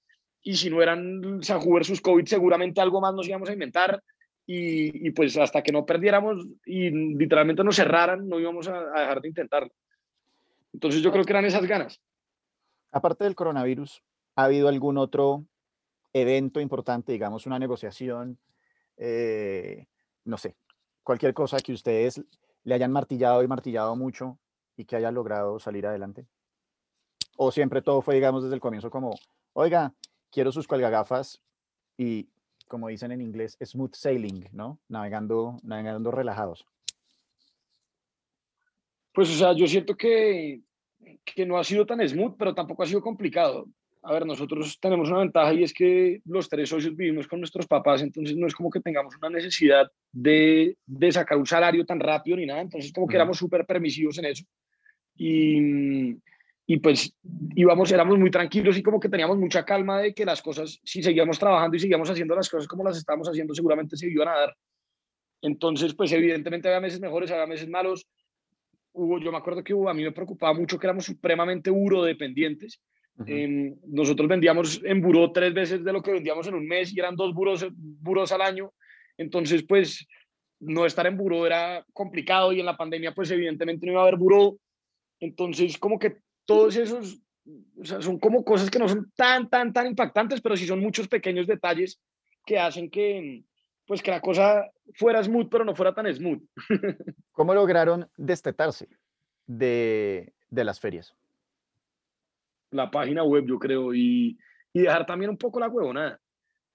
y 0.42 0.54
si 0.54 0.70
no 0.70 0.82
eran 0.82 1.42
Sajú 1.42 1.74
versus 1.74 2.00
COVID, 2.00 2.26
seguramente 2.26 2.80
algo 2.80 3.00
más 3.00 3.14
nos 3.14 3.26
íbamos 3.26 3.48
a 3.48 3.52
inventar. 3.52 4.00
Y, 4.48 5.10
pues 5.10 5.36
hasta 5.38 5.62
que 5.62 5.72
no 5.72 5.84
perdiéramos 5.84 6.46
y 6.64 6.90
literalmente 6.90 7.64
nos 7.64 7.74
cerraran, 7.74 8.28
no 8.28 8.38
íbamos 8.38 8.68
a, 8.68 8.78
a 8.78 9.00
dejar 9.00 9.20
de 9.20 9.28
intentarlo. 9.28 9.72
Entonces 10.72 11.02
yo 11.02 11.10
creo 11.10 11.24
que 11.24 11.32
eran 11.32 11.44
esas 11.44 11.66
ganas. 11.66 12.00
Aparte 12.92 13.24
del 13.24 13.34
coronavirus, 13.34 14.02
¿ha 14.36 14.44
habido 14.44 14.68
algún 14.68 14.98
otro 14.98 15.44
evento 16.12 16.60
importante, 16.60 17.12
digamos 17.12 17.46
una 17.46 17.58
negociación, 17.58 18.38
eh, 18.96 19.86
no 20.24 20.38
sé, 20.38 20.56
cualquier 21.02 21.34
cosa 21.34 21.58
que 21.58 21.72
ustedes 21.72 22.24
le 22.64 22.74
hayan 22.74 22.92
martillado 22.92 23.42
y 23.42 23.48
martillado 23.48 23.96
mucho 23.96 24.38
y 24.76 24.84
que 24.84 24.96
haya 24.96 25.10
logrado 25.10 25.58
salir 25.58 25.86
adelante? 25.86 26.26
¿O 27.36 27.50
siempre 27.52 27.82
todo 27.82 28.00
fue, 28.00 28.14
digamos, 28.14 28.42
desde 28.42 28.54
el 28.54 28.60
comienzo 28.60 28.90
como, 28.90 29.14
oiga, 29.52 29.92
quiero 30.30 30.52
sus 30.52 30.66
colgagafas 30.66 31.42
y, 31.98 32.28
como 32.66 32.88
dicen 32.88 33.12
en 33.12 33.20
inglés, 33.20 33.56
smooth 33.62 33.94
sailing, 33.94 34.48
¿no? 34.52 34.78
Navegando, 34.88 35.58
navegando 35.62 36.10
relajados. 36.10 36.66
Pues, 39.12 39.30
o 39.30 39.34
sea, 39.34 39.52
yo 39.54 39.66
siento 39.66 39.96
que, 39.96 40.60
que 41.24 41.46
no 41.46 41.58
ha 41.58 41.64
sido 41.64 41.86
tan 41.86 42.06
smooth, 42.06 42.36
pero 42.36 42.54
tampoco 42.54 42.82
ha 42.82 42.86
sido 42.86 43.00
complicado 43.00 43.66
a 44.06 44.12
ver, 44.12 44.24
nosotros 44.24 44.78
tenemos 44.80 45.10
una 45.10 45.18
ventaja 45.18 45.52
y 45.52 45.64
es 45.64 45.74
que 45.74 46.20
los 46.26 46.48
tres 46.48 46.68
socios 46.68 46.94
vivimos 46.94 47.26
con 47.26 47.40
nuestros 47.40 47.66
papás, 47.66 48.02
entonces 48.02 48.36
no 48.36 48.46
es 48.46 48.54
como 48.54 48.70
que 48.70 48.78
tengamos 48.78 49.16
una 49.16 49.30
necesidad 49.30 49.90
de, 50.12 50.76
de 50.86 51.12
sacar 51.12 51.36
un 51.36 51.46
salario 51.46 51.84
tan 51.84 51.98
rápido 51.98 52.36
ni 52.36 52.46
nada, 52.46 52.60
entonces 52.60 52.92
como 52.92 53.08
que 53.08 53.16
éramos 53.16 53.36
súper 53.36 53.66
permisivos 53.66 54.16
en 54.18 54.26
eso. 54.26 54.44
Y, 55.16 56.12
y 56.66 56.78
pues 56.78 57.14
íbamos, 57.54 57.92
éramos 57.92 58.18
muy 58.18 58.30
tranquilos 58.30 58.76
y 58.76 58.82
como 58.82 58.98
que 58.98 59.08
teníamos 59.08 59.38
mucha 59.38 59.64
calma 59.64 60.00
de 60.00 60.12
que 60.12 60.24
las 60.24 60.42
cosas, 60.42 60.80
si 60.82 61.02
seguíamos 61.02 61.38
trabajando 61.38 61.76
y 61.76 61.80
seguíamos 61.80 62.10
haciendo 62.10 62.34
las 62.34 62.48
cosas 62.48 62.66
como 62.66 62.84
las 62.84 62.96
estábamos 62.96 63.28
haciendo, 63.28 63.54
seguramente 63.54 63.96
se 63.96 64.08
iban 64.08 64.28
a 64.28 64.38
dar. 64.38 64.56
Entonces, 65.42 65.94
pues 65.94 66.10
evidentemente 66.12 66.68
había 66.68 66.80
meses 66.80 67.00
mejores, 67.00 67.30
había 67.30 67.46
meses 67.46 67.68
malos. 67.68 68.08
Hubo, 68.92 69.20
yo 69.20 69.30
me 69.30 69.38
acuerdo 69.38 69.62
que 69.62 69.74
hubo, 69.74 69.88
a 69.88 69.94
mí 69.94 70.02
me 70.02 70.12
preocupaba 70.12 70.54
mucho 70.54 70.78
que 70.78 70.86
éramos 70.86 71.04
supremamente 71.04 71.70
urodependientes 71.70 72.80
nosotros 73.16 74.28
vendíamos 74.28 74.80
en 74.84 75.00
buró 75.00 75.32
tres 75.32 75.54
veces 75.54 75.82
de 75.82 75.92
lo 75.92 76.02
que 76.02 76.12
vendíamos 76.12 76.46
en 76.48 76.54
un 76.54 76.66
mes 76.66 76.92
y 76.92 77.00
eran 77.00 77.16
dos 77.16 77.32
buros, 77.34 77.66
buros 77.74 78.32
al 78.32 78.42
año. 78.42 78.72
Entonces, 79.16 79.64
pues, 79.66 80.06
no 80.60 80.84
estar 80.84 81.06
en 81.06 81.16
buró 81.16 81.46
era 81.46 81.84
complicado 81.92 82.52
y 82.52 82.60
en 82.60 82.66
la 82.66 82.76
pandemia, 82.76 83.14
pues, 83.14 83.30
evidentemente 83.30 83.86
no 83.86 83.92
iba 83.92 84.00
a 84.02 84.04
haber 84.04 84.16
buró. 84.16 84.58
Entonces, 85.20 85.78
como 85.78 85.98
que 85.98 86.16
todos 86.46 86.76
esos, 86.76 87.20
o 87.78 87.84
sea, 87.84 88.00
son 88.00 88.18
como 88.18 88.44
cosas 88.44 88.70
que 88.70 88.78
no 88.78 88.88
son 88.88 89.12
tan, 89.14 89.50
tan, 89.50 89.72
tan 89.72 89.86
impactantes, 89.86 90.40
pero 90.40 90.56
sí 90.56 90.66
son 90.66 90.80
muchos 90.80 91.08
pequeños 91.08 91.46
detalles 91.46 92.00
que 92.46 92.58
hacen 92.58 92.90
que, 92.90 93.44
pues, 93.86 94.02
que 94.02 94.10
la 94.10 94.20
cosa 94.20 94.70
fuera 94.94 95.22
smooth, 95.22 95.48
pero 95.50 95.64
no 95.64 95.74
fuera 95.74 95.94
tan 95.94 96.12
smooth. 96.12 96.42
¿Cómo 97.32 97.52
lograron 97.52 98.08
destetarse 98.16 98.88
de, 99.46 100.32
de 100.48 100.64
las 100.64 100.80
ferias? 100.80 101.14
la 102.70 102.90
página 102.90 103.22
web, 103.22 103.44
yo 103.46 103.58
creo, 103.58 103.94
y, 103.94 104.38
y 104.72 104.80
dejar 104.80 105.06
también 105.06 105.30
un 105.30 105.38
poco 105.38 105.60
la 105.60 105.68
huevonada. 105.68 106.20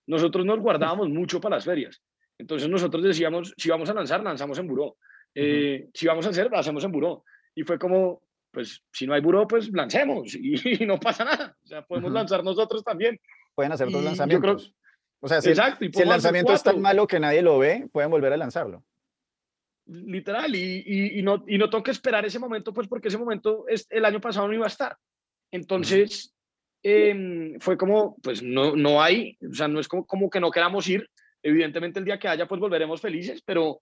Nosotros 0.07 0.45
nos 0.45 0.59
guardábamos 0.59 1.09
mucho 1.19 1.39
para 1.39 1.55
las 1.57 1.65
ferias. 1.65 2.01
Entonces 2.37 2.69
nosotros 2.69 3.03
decíamos, 3.03 3.53
si 3.57 3.69
vamos 3.69 3.89
a 3.89 3.93
lanzar, 3.93 4.23
lanzamos 4.23 4.57
en 4.57 4.67
buró. 4.67 4.97
Eh, 5.35 5.89
Si 5.93 6.07
vamos 6.07 6.25
a 6.25 6.29
hacer, 6.29 6.49
hacemos 6.53 6.83
en 6.83 6.91
buró. 6.91 7.23
Y 7.53 7.63
fue 7.63 7.77
como, 7.77 8.21
pues 8.51 8.83
si 8.91 9.07
no 9.07 9.13
hay 9.13 9.21
buró, 9.21 9.47
pues 9.47 9.69
lancemos 9.71 10.35
y, 10.35 10.85
no 10.85 10.99
pasa 10.99 11.23
nada. 11.25 11.57
O 11.63 11.67
sea, 11.67 11.81
podemos 11.83 12.11
lanzar 12.11 12.43
nosotros 12.43 12.83
también. 12.83 13.19
Pueden 13.55 13.71
hacer 13.71 13.89
dos 13.89 14.03
lanzamientos. 14.03 14.73
o 15.19 15.27
sea, 15.27 15.41
si, 15.41 15.49
Exacto, 15.49 15.85
si 15.91 16.01
el 16.01 16.09
lanzamiento 16.09 16.53
es 16.53 16.63
tan 16.63 16.81
malo 16.81 17.07
que 17.07 17.19
nadie 17.19 17.41
lo 17.41 17.57
ve, 17.57 17.87
pueden 17.91 18.11
volver 18.11 18.33
a 18.33 18.37
lanzarlo. 18.37 18.83
Literal, 19.85 20.55
y, 20.55 20.83
y, 20.85 21.19
y, 21.19 21.21
no, 21.21 21.43
y 21.47 21.57
no 21.57 21.69
tengo 21.69 21.83
que 21.83 21.91
esperar 21.91 22.25
ese 22.25 22.39
momento, 22.39 22.73
pues 22.73 22.87
porque 22.87 23.07
ese 23.07 23.17
momento 23.17 23.65
es, 23.67 23.87
el 23.89 24.05
año 24.05 24.21
pasado 24.21 24.47
no 24.47 24.53
iba 24.53 24.65
a 24.65 24.69
estar. 24.69 24.95
Entonces, 25.51 26.33
em, 26.83 27.59
fue 27.59 27.77
como, 27.77 28.15
pues 28.21 28.41
no, 28.41 28.75
no 28.75 29.01
hay, 29.01 29.37
o 29.49 29.53
sea, 29.53 29.67
no 29.67 29.79
es 29.79 29.87
como, 29.87 30.05
como 30.05 30.29
que 30.29 30.39
no 30.39 30.51
queramos 30.51 30.87
ir. 30.87 31.09
Evidentemente 31.43 31.99
el 31.99 32.05
día 32.05 32.19
que 32.19 32.27
haya, 32.27 32.47
pues 32.47 32.61
volveremos 32.61 33.01
felices, 33.01 33.41
pero, 33.43 33.81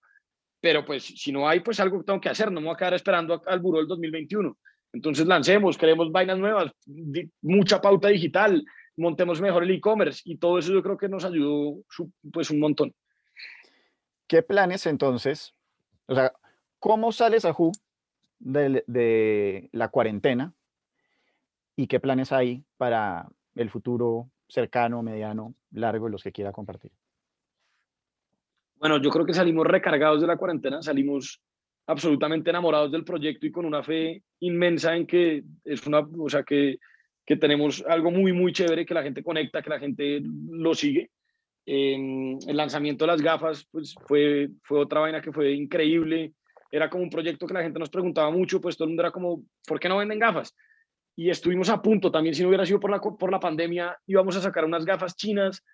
pero 0.60 0.86
pues 0.86 1.04
si 1.04 1.32
no 1.32 1.48
hay, 1.48 1.62
pues 1.62 1.80
algo 1.80 2.04
tengo 2.04 2.20
que 2.20 2.30
hacer, 2.30 2.52
no 2.52 2.60
me 2.60 2.68
voy 2.68 2.76
a 2.76 2.78
quedar 2.78 2.94
esperando 2.94 3.42
al 3.46 3.60
buró 3.60 3.80
del 3.80 3.88
2021. 3.88 4.58
Entonces 4.92 5.28
lancemos, 5.28 5.78
creemos 5.78 6.12
vainas 6.12 6.40
nuevas, 6.40 6.72
mucha 7.42 7.80
pauta 7.80 8.08
digital, 8.08 8.66
montemos 8.98 9.40
mejor 9.40 9.64
el 9.64 9.72
e-commerce 9.72 10.22
y 10.26 10.38
todo 10.38 10.58
eso 10.58 10.74
yo 10.74 10.82
creo 10.82 10.98
que 10.98 11.08
nos 11.08 11.24
ayudó 11.24 11.84
pues 12.32 12.50
un 12.50 12.60
montón. 12.60 12.94
¿qué 14.30 14.44
planes 14.44 14.86
entonces? 14.86 15.54
O 16.06 16.16
sea, 16.16 16.32
¿cómo 16.78 17.12
sales 17.12 17.44
a 17.44 17.56
de, 18.38 18.84
de 18.88 19.70
la 19.74 19.90
cuarentena? 19.90 20.54
¿Y 21.76 21.88
qué 21.88 22.00
planes 22.00 22.32
hay 22.32 22.64
para 22.78 23.28
el 23.56 23.70
futuro 23.70 24.30
cercano, 24.48 25.02
mediano, 25.02 25.56
largo, 25.72 26.08
los 26.08 26.24
que 26.24 26.32
quiera 26.32 26.52
compartir? 26.54 26.92
Bueno, 28.80 29.02
yo 29.02 29.10
creo 29.10 29.26
que 29.26 29.34
salimos 29.34 29.68
recargados 29.68 30.22
de 30.22 30.28
la 30.28 30.38
cuarentena, 30.38 30.82
salimos 30.82 31.42
absolutamente 31.86 32.50
enamorados 32.50 32.92
del 32.92 33.04
proyecto 33.04 33.46
y 33.46 33.52
con 33.52 33.66
una 33.66 33.84
fe 33.84 34.24
inmensa 34.40 34.96
en 34.96 35.06
que 35.06 35.44
es 35.66 35.86
una, 35.86 36.00
o 36.00 36.30
sea, 36.30 36.44
que, 36.44 36.78
que 37.26 37.36
tenemos 37.36 37.84
algo 37.86 38.10
muy, 38.10 38.32
muy 38.32 38.54
chévere, 38.54 38.86
que 38.86 38.94
la 38.94 39.04
gente 39.04 39.22
conecta, 39.22 39.62
que 39.62 39.70
la 39.70 39.80
gente 39.80 40.22
lo 40.24 40.74
sigue. 40.74 41.12
el 41.66 42.56
lanzamiento 42.56 43.04
de 43.04 43.12
las 43.12 43.22
gafas, 43.22 43.68
pues 43.70 43.96
fue, 44.08 44.50
fue 44.64 44.80
otra 44.80 45.02
vaina 45.02 45.22
que 45.22 45.34
fue 45.34 45.52
increíble. 45.52 46.34
Era 46.72 46.90
como 46.90 47.04
un 47.04 47.10
proyecto 47.10 47.48
que 47.48 47.54
la 47.54 47.64
gente 47.64 47.80
nos 47.80 47.90
preguntaba 47.90 48.32
mucho, 48.32 48.62
pues 48.62 48.78
todo 48.78 48.86
el 48.86 48.92
mundo 48.92 49.04
era 49.04 49.12
como, 49.12 49.44
¿por 49.68 49.80
qué 49.80 49.90
no 49.90 49.98
venden 49.98 50.20
gafas? 50.20 50.56
Y 51.18 51.30
estuvimos 51.30 51.70
a 51.70 51.82
punto, 51.82 52.12
también 52.12 52.34
si 52.34 52.44
no 52.44 52.48
hubiera 52.48 52.66
sido 52.66 52.80
por 52.80 52.92
la, 52.92 53.02
por 53.02 53.30
la 53.30 53.42
pandemia, 53.42 53.98
íbamos 54.08 54.38
a 54.38 54.42
sacar 54.42 54.64
unas 54.64 54.86
gafas 54.86 55.18
chinas 55.18 55.66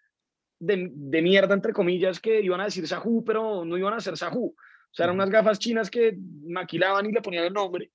de, 0.60 0.90
de 0.92 1.22
mierda, 1.22 1.54
entre 1.54 1.74
comillas, 1.74 2.20
que 2.20 2.42
iban 2.42 2.62
a 2.62 2.66
decir 2.66 2.88
Sahu, 2.88 3.24
pero 3.24 3.66
no 3.66 3.78
iban 3.78 3.94
a 3.94 4.00
ser 4.00 4.18
Sahu. 4.18 4.48
O 4.48 4.94
sea, 4.96 5.06
eran 5.06 5.18
unas 5.18 5.30
gafas 5.30 5.60
chinas 5.60 5.92
que 5.92 6.18
maquilaban 6.48 7.06
y 7.06 7.12
le 7.12 7.22
ponían 7.22 7.46
el 7.46 7.54
nombre. 7.54 7.92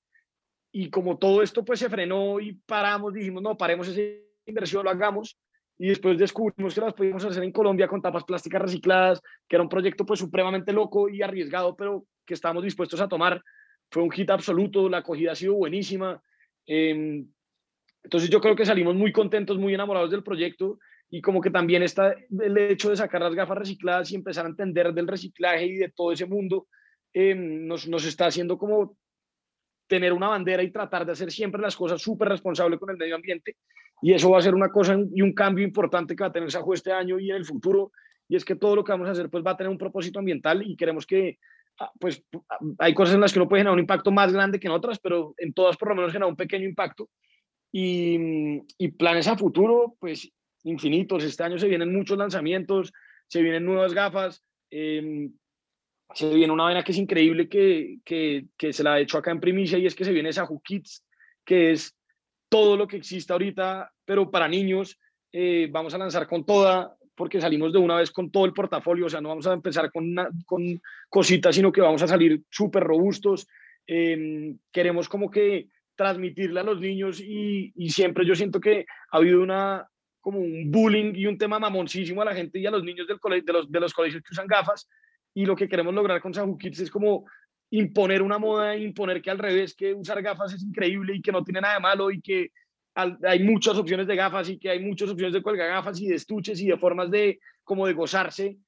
Y 0.72 0.90
como 0.90 1.18
todo 1.18 1.42
esto 1.42 1.64
pues 1.64 1.80
se 1.80 1.88
frenó 1.88 2.38
y 2.40 2.52
paramos, 2.52 3.14
dijimos, 3.14 3.42
no, 3.42 3.56
paremos 3.56 3.88
esa 3.88 4.02
inversión, 4.46 4.84
lo 4.84 4.90
hagamos. 4.90 5.38
Y 5.78 5.88
después 5.88 6.18
descubrimos 6.18 6.74
que 6.74 6.80
las 6.82 6.92
podíamos 6.92 7.24
hacer 7.24 7.42
en 7.42 7.52
Colombia 7.52 7.88
con 7.88 8.02
tapas 8.02 8.24
plásticas 8.24 8.60
recicladas, 8.60 9.22
que 9.48 9.56
era 9.56 9.62
un 9.62 9.70
proyecto 9.70 10.04
pues 10.04 10.20
supremamente 10.20 10.74
loco 10.74 11.08
y 11.08 11.22
arriesgado, 11.22 11.74
pero 11.74 12.04
que 12.26 12.34
estábamos 12.34 12.64
dispuestos 12.64 13.00
a 13.00 13.08
tomar. 13.08 13.42
Fue 13.90 14.02
un 14.02 14.10
hit 14.10 14.28
absoluto, 14.28 14.88
la 14.90 14.98
acogida 14.98 15.32
ha 15.32 15.36
sido 15.36 15.54
buenísima. 15.54 16.22
Em, 16.66 17.26
entonces 18.02 18.28
yo 18.28 18.42
creo 18.42 18.54
que 18.54 18.66
salimos 18.66 18.94
muy 18.94 19.10
contentos, 19.10 19.56
muy 19.56 19.72
enamorados 19.72 20.10
del 20.10 20.22
proyecto 20.22 20.78
y 21.10 21.20
como 21.20 21.40
que 21.40 21.50
también 21.50 21.82
está 21.82 22.14
el 22.40 22.56
hecho 22.56 22.90
de 22.90 22.96
sacar 22.96 23.20
las 23.20 23.34
gafas 23.34 23.58
recicladas 23.58 24.10
y 24.10 24.14
empezar 24.14 24.46
a 24.46 24.50
entender 24.50 24.92
del 24.94 25.08
reciclaje 25.08 25.66
y 25.66 25.76
de 25.76 25.90
todo 25.90 26.12
ese 26.12 26.26
mundo 26.26 26.68
Em, 27.12 27.66
nos, 27.66 27.88
nos, 27.88 28.04
está 28.04 28.26
haciendo 28.26 28.56
como 28.56 28.96
tener 29.88 30.12
una 30.12 30.28
bandera 30.28 30.62
y 30.62 30.70
tratar 30.70 31.04
de 31.04 31.12
hacer 31.12 31.32
siempre 31.32 31.60
las 31.60 31.74
cosas 31.74 32.00
súper 32.00 32.28
responsable 32.28 32.78
con 32.78 32.90
el 32.90 32.96
medio 32.96 33.16
ambiente. 33.16 33.56
Y 34.00 34.12
eso 34.12 34.30
va 34.30 34.38
a 34.38 34.42
ser 34.42 34.54
una 34.54 34.70
cosa 34.70 34.96
y 35.12 35.20
un 35.20 35.32
cambio 35.32 35.64
importante 35.64 36.14
que 36.14 36.22
va 36.22 36.28
a 36.28 36.32
tener 36.32 36.50
Sajo 36.50 36.72
este 36.72 36.92
año 36.92 37.18
y 37.18 37.30
en 37.30 37.36
el 37.36 37.44
futuro. 37.44 37.90
Y 38.28 38.36
es 38.36 38.44
que 38.44 38.54
todo 38.54 38.76
lo 38.76 38.84
que 38.84 38.92
vamos 38.92 39.08
a 39.08 39.10
hacer 39.10 39.28
pues 39.28 39.44
va 39.44 39.52
a 39.52 39.56
tener 39.56 39.70
un 39.70 39.78
propósito 39.78 40.20
ambiental 40.20 40.62
y 40.64 40.76
queremos 40.76 41.04
que, 41.04 41.38
ah, 41.80 41.90
pues 41.98 42.22
hay 42.78 42.94
cosas 42.94 43.16
en 43.16 43.20
las 43.20 43.32
que 43.32 43.40
no 43.40 43.48
puede 43.48 43.60
generar 43.60 43.74
un 43.74 43.80
impacto 43.80 44.12
más 44.12 44.32
grande 44.32 44.60
que 44.60 44.68
en 44.68 44.72
otras, 44.72 45.00
pero 45.00 45.34
en 45.36 45.52
todas 45.52 45.76
por 45.76 45.88
lo 45.88 45.96
menos 45.96 46.12
genera 46.12 46.28
un 46.28 46.36
pequeño 46.36 46.66
impacto. 46.66 47.10
Y, 47.72 48.62
y 48.78 48.88
planes 48.92 49.26
a 49.26 49.36
futuro, 49.36 49.96
pues 49.98 50.30
infinitos. 50.64 51.24
Este 51.24 51.42
año 51.42 51.58
se 51.58 51.68
vienen 51.68 51.92
muchos 51.92 52.18
lanzamientos, 52.18 52.92
se 53.26 53.42
vienen 53.42 53.64
nuevas 53.64 53.94
gafas. 53.94 54.42
Eh, 54.70 55.30
se 56.14 56.34
viene 56.34 56.52
una 56.52 56.64
vaina 56.64 56.82
que 56.82 56.92
es 56.92 56.98
increíble 56.98 57.48
que, 57.48 57.98
que, 58.04 58.46
que, 58.56 58.72
se 58.72 58.82
la 58.82 58.94
ha 58.94 59.00
hecho 59.00 59.18
acá 59.18 59.30
en 59.30 59.40
primicia 59.40 59.78
y 59.78 59.86
es 59.86 59.94
que 59.94 60.04
se 60.04 60.12
viene 60.12 60.30
esa 60.30 60.48
Kids, 60.64 61.04
que 61.44 61.70
es 61.70 61.96
todo 62.48 62.76
lo 62.76 62.88
que 62.88 62.96
existe 62.96 63.32
ahorita, 63.32 63.92
pero 64.04 64.30
para 64.30 64.48
niños. 64.48 64.98
Eh, 65.32 65.68
vamos 65.70 65.94
a 65.94 65.98
lanzar 65.98 66.26
con 66.26 66.44
toda, 66.44 66.96
porque 67.14 67.40
salimos 67.40 67.72
de 67.72 67.78
una 67.78 67.96
vez 67.96 68.10
con 68.10 68.30
todo 68.32 68.44
el 68.44 68.52
portafolio, 68.52 69.06
o 69.06 69.08
sea, 69.08 69.20
no 69.20 69.28
vamos 69.28 69.46
a 69.46 69.52
empezar 69.52 69.92
con, 69.92 70.12
con 70.44 70.82
cositas, 71.08 71.54
sino 71.54 71.70
que 71.70 71.80
vamos 71.80 72.02
a 72.02 72.08
salir 72.08 72.42
súper 72.50 72.82
robustos. 72.82 73.46
Em, 73.86 74.58
queremos 74.72 75.08
como 75.08 75.30
que 75.30 75.68
transmitirle 75.94 76.60
a 76.60 76.64
los 76.64 76.80
niños 76.80 77.20
y, 77.20 77.72
y, 77.76 77.90
siempre 77.90 78.24
yo 78.24 78.34
siento 78.34 78.58
que 78.60 78.86
ha 79.12 79.16
habido 79.16 79.42
una 79.42 79.86
como 80.20 80.38
un 80.38 80.70
bullying 80.70 81.12
y 81.14 81.26
un 81.26 81.38
tema 81.38 81.58
mamoncísimo 81.58 82.22
a 82.22 82.26
la 82.26 82.34
gente 82.34 82.58
y 82.58 82.66
a 82.66 82.70
los 82.70 82.84
niños 82.84 83.06
del 83.06 83.18
cole, 83.18 83.42
de, 83.42 83.52
los, 83.52 83.70
de 83.70 83.80
los 83.80 83.94
colegios 83.94 84.22
que 84.22 84.32
usan 84.32 84.46
gafas 84.46 84.88
y 85.34 85.46
lo 85.46 85.56
que 85.56 85.68
queremos 85.68 85.94
lograr 85.94 86.20
con 86.20 86.34
Sahu 86.34 86.58
Kids 86.58 86.80
es 86.80 86.90
como 86.90 87.24
imponer 87.70 88.20
una 88.20 88.38
moda, 88.38 88.76
imponer 88.76 89.22
que 89.22 89.30
al 89.30 89.38
revés, 89.38 89.74
que 89.74 89.94
usar 89.94 90.20
gafas 90.22 90.52
es 90.52 90.62
increíble 90.62 91.14
y 91.14 91.22
que 91.22 91.32
no 91.32 91.44
tiene 91.44 91.60
nada 91.60 91.74
de 91.74 91.80
malo 91.80 92.10
y 92.10 92.20
que 92.20 92.50
hay 92.94 93.42
muchas 93.42 93.76
opciones 93.76 94.06
de 94.06 94.16
gafas 94.16 94.48
y 94.48 94.58
que 94.58 94.70
hay 94.70 94.80
muchas 94.80 95.08
opciones 95.08 95.32
de 95.32 95.42
cuelga 95.42 95.66
gafas 95.66 96.00
y 96.00 96.08
de 96.08 96.16
estuches 96.16 96.60
y 96.60 96.66
de 96.66 96.76
formas 96.76 97.10
de 97.10 97.38
como 97.62 97.86
de 97.86 97.92
gozarse 97.92 98.58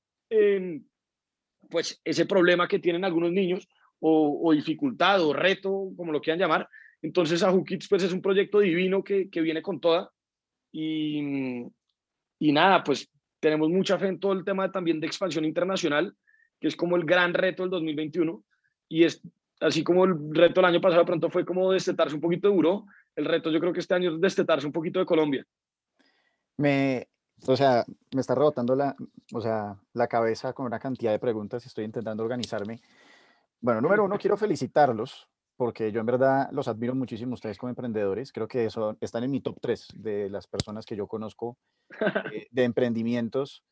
pues 1.68 2.00
ese 2.04 2.26
problema 2.26 2.68
que 2.68 2.78
tienen 2.78 3.04
algunos 3.04 3.32
niños 3.32 3.68
o, 4.00 4.52
dificultad 4.52 5.22
o 5.22 5.32
reto, 5.32 5.90
como 5.96 6.12
lo 6.12 6.20
quieran 6.20 6.40
llamar. 6.40 6.68
Entonces 7.02 7.40
Sahu 7.40 7.64
Kids 7.64 7.88
pues 7.88 8.02
es 8.02 8.12
un 8.12 8.22
proyecto 8.22 8.60
divino 8.60 9.02
que, 9.02 9.28
que 9.30 9.40
viene 9.40 9.62
con 9.62 9.80
toda 9.80 10.10
y, 10.72 11.66
y 12.38 12.52
nada, 12.52 12.82
pues 12.82 13.08
tenemos 13.40 13.68
mucha 13.68 13.98
fe 13.98 14.08
en 14.08 14.18
todo 14.18 14.32
el 14.32 14.44
tema 14.44 14.72
también 14.72 15.00
de 15.00 15.06
expansión 15.06 15.44
internacional 15.44 16.16
que 16.62 16.68
es 16.68 16.76
como 16.76 16.96
el 16.96 17.04
gran 17.04 17.34
reto 17.34 17.64
del 17.64 17.70
2021. 17.70 18.42
Y 18.88 19.04
es 19.04 19.20
así 19.60 19.82
como 19.82 20.04
el 20.04 20.14
reto 20.32 20.60
del 20.60 20.70
año 20.70 20.80
pasado 20.80 21.02
de 21.02 21.06
pronto 21.06 21.28
fue 21.28 21.44
como 21.44 21.72
destetarse 21.72 22.14
un 22.14 22.20
poquito 22.20 22.48
de 22.48 22.82
el 23.16 23.24
reto 23.26 23.50
yo 23.50 23.60
creo 23.60 23.72
que 23.72 23.80
este 23.80 23.94
año 23.94 24.14
es 24.14 24.20
destetarse 24.20 24.66
un 24.66 24.72
poquito 24.72 25.00
de 25.00 25.04
Colombia. 25.04 25.44
Me, 26.56 27.08
o 27.46 27.56
sea, 27.56 27.84
me 28.14 28.20
está 28.20 28.34
rebotando 28.34 28.76
la, 28.76 28.94
o 29.34 29.40
sea, 29.40 29.76
la 29.92 30.06
cabeza 30.06 30.52
con 30.52 30.66
una 30.66 30.78
cantidad 30.78 31.10
de 31.10 31.18
preguntas 31.18 31.66
estoy 31.66 31.84
intentando 31.84 32.22
organizarme. 32.22 32.80
Bueno, 33.60 33.80
número 33.80 34.04
uno, 34.04 34.18
quiero 34.18 34.36
felicitarlos 34.36 35.28
porque 35.56 35.92
yo 35.92 36.00
en 36.00 36.06
verdad 36.06 36.48
los 36.52 36.68
admiro 36.68 36.94
muchísimo 36.94 37.34
ustedes 37.34 37.58
como 37.58 37.70
emprendedores. 37.70 38.32
Creo 38.32 38.48
que 38.48 38.66
eso 38.66 38.96
están 39.00 39.24
en 39.24 39.30
mi 39.30 39.40
top 39.40 39.58
3 39.60 39.88
de 39.94 40.30
las 40.30 40.46
personas 40.46 40.86
que 40.86 40.96
yo 40.96 41.06
conozco 41.06 41.56
eh, 42.32 42.46
de 42.50 42.64
emprendimientos. 42.64 43.64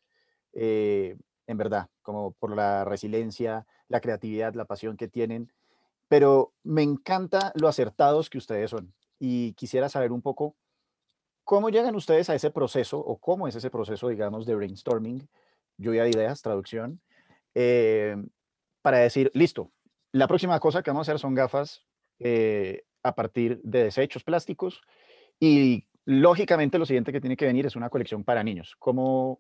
Eh, 0.52 1.16
en 1.46 1.56
verdad, 1.56 1.88
como 2.02 2.32
por 2.32 2.54
la 2.54 2.84
resiliencia, 2.84 3.66
la 3.88 4.00
creatividad, 4.00 4.54
la 4.54 4.66
pasión 4.66 4.96
que 4.96 5.08
tienen. 5.08 5.52
Pero 6.08 6.52
me 6.62 6.82
encanta 6.82 7.52
lo 7.54 7.68
acertados 7.68 8.30
que 8.30 8.38
ustedes 8.38 8.70
son. 8.70 8.94
Y 9.18 9.52
quisiera 9.54 9.88
saber 9.88 10.12
un 10.12 10.22
poco 10.22 10.56
cómo 11.44 11.68
llegan 11.70 11.96
ustedes 11.96 12.30
a 12.30 12.34
ese 12.34 12.50
proceso 12.50 12.98
o 12.98 13.18
cómo 13.18 13.48
es 13.48 13.56
ese 13.56 13.70
proceso, 13.70 14.08
digamos, 14.08 14.46
de 14.46 14.54
brainstorming, 14.54 15.28
lluvia 15.76 16.04
de 16.04 16.10
ideas, 16.10 16.42
traducción, 16.42 17.00
eh, 17.54 18.16
para 18.82 18.98
decir, 18.98 19.30
listo, 19.34 19.70
la 20.12 20.29
próxima 20.29 20.59
cosa 20.61 20.83
que 20.83 20.90
vamos 20.90 21.09
a 21.09 21.12
hacer 21.12 21.20
son 21.20 21.35
gafas 21.35 21.85
eh, 22.18 22.83
a 23.03 23.14
partir 23.14 23.61
de 23.62 23.85
desechos 23.85 24.25
plásticos 24.25 24.81
y 25.38 25.87
lógicamente 26.05 26.79
lo 26.79 26.87
siguiente 26.87 27.12
que 27.12 27.20
tiene 27.20 27.37
que 27.37 27.46
venir 27.46 27.66
es 27.66 27.77
una 27.77 27.90
colección 27.90 28.25
para 28.25 28.42
niños. 28.42 28.75
¿Cómo 28.79 29.38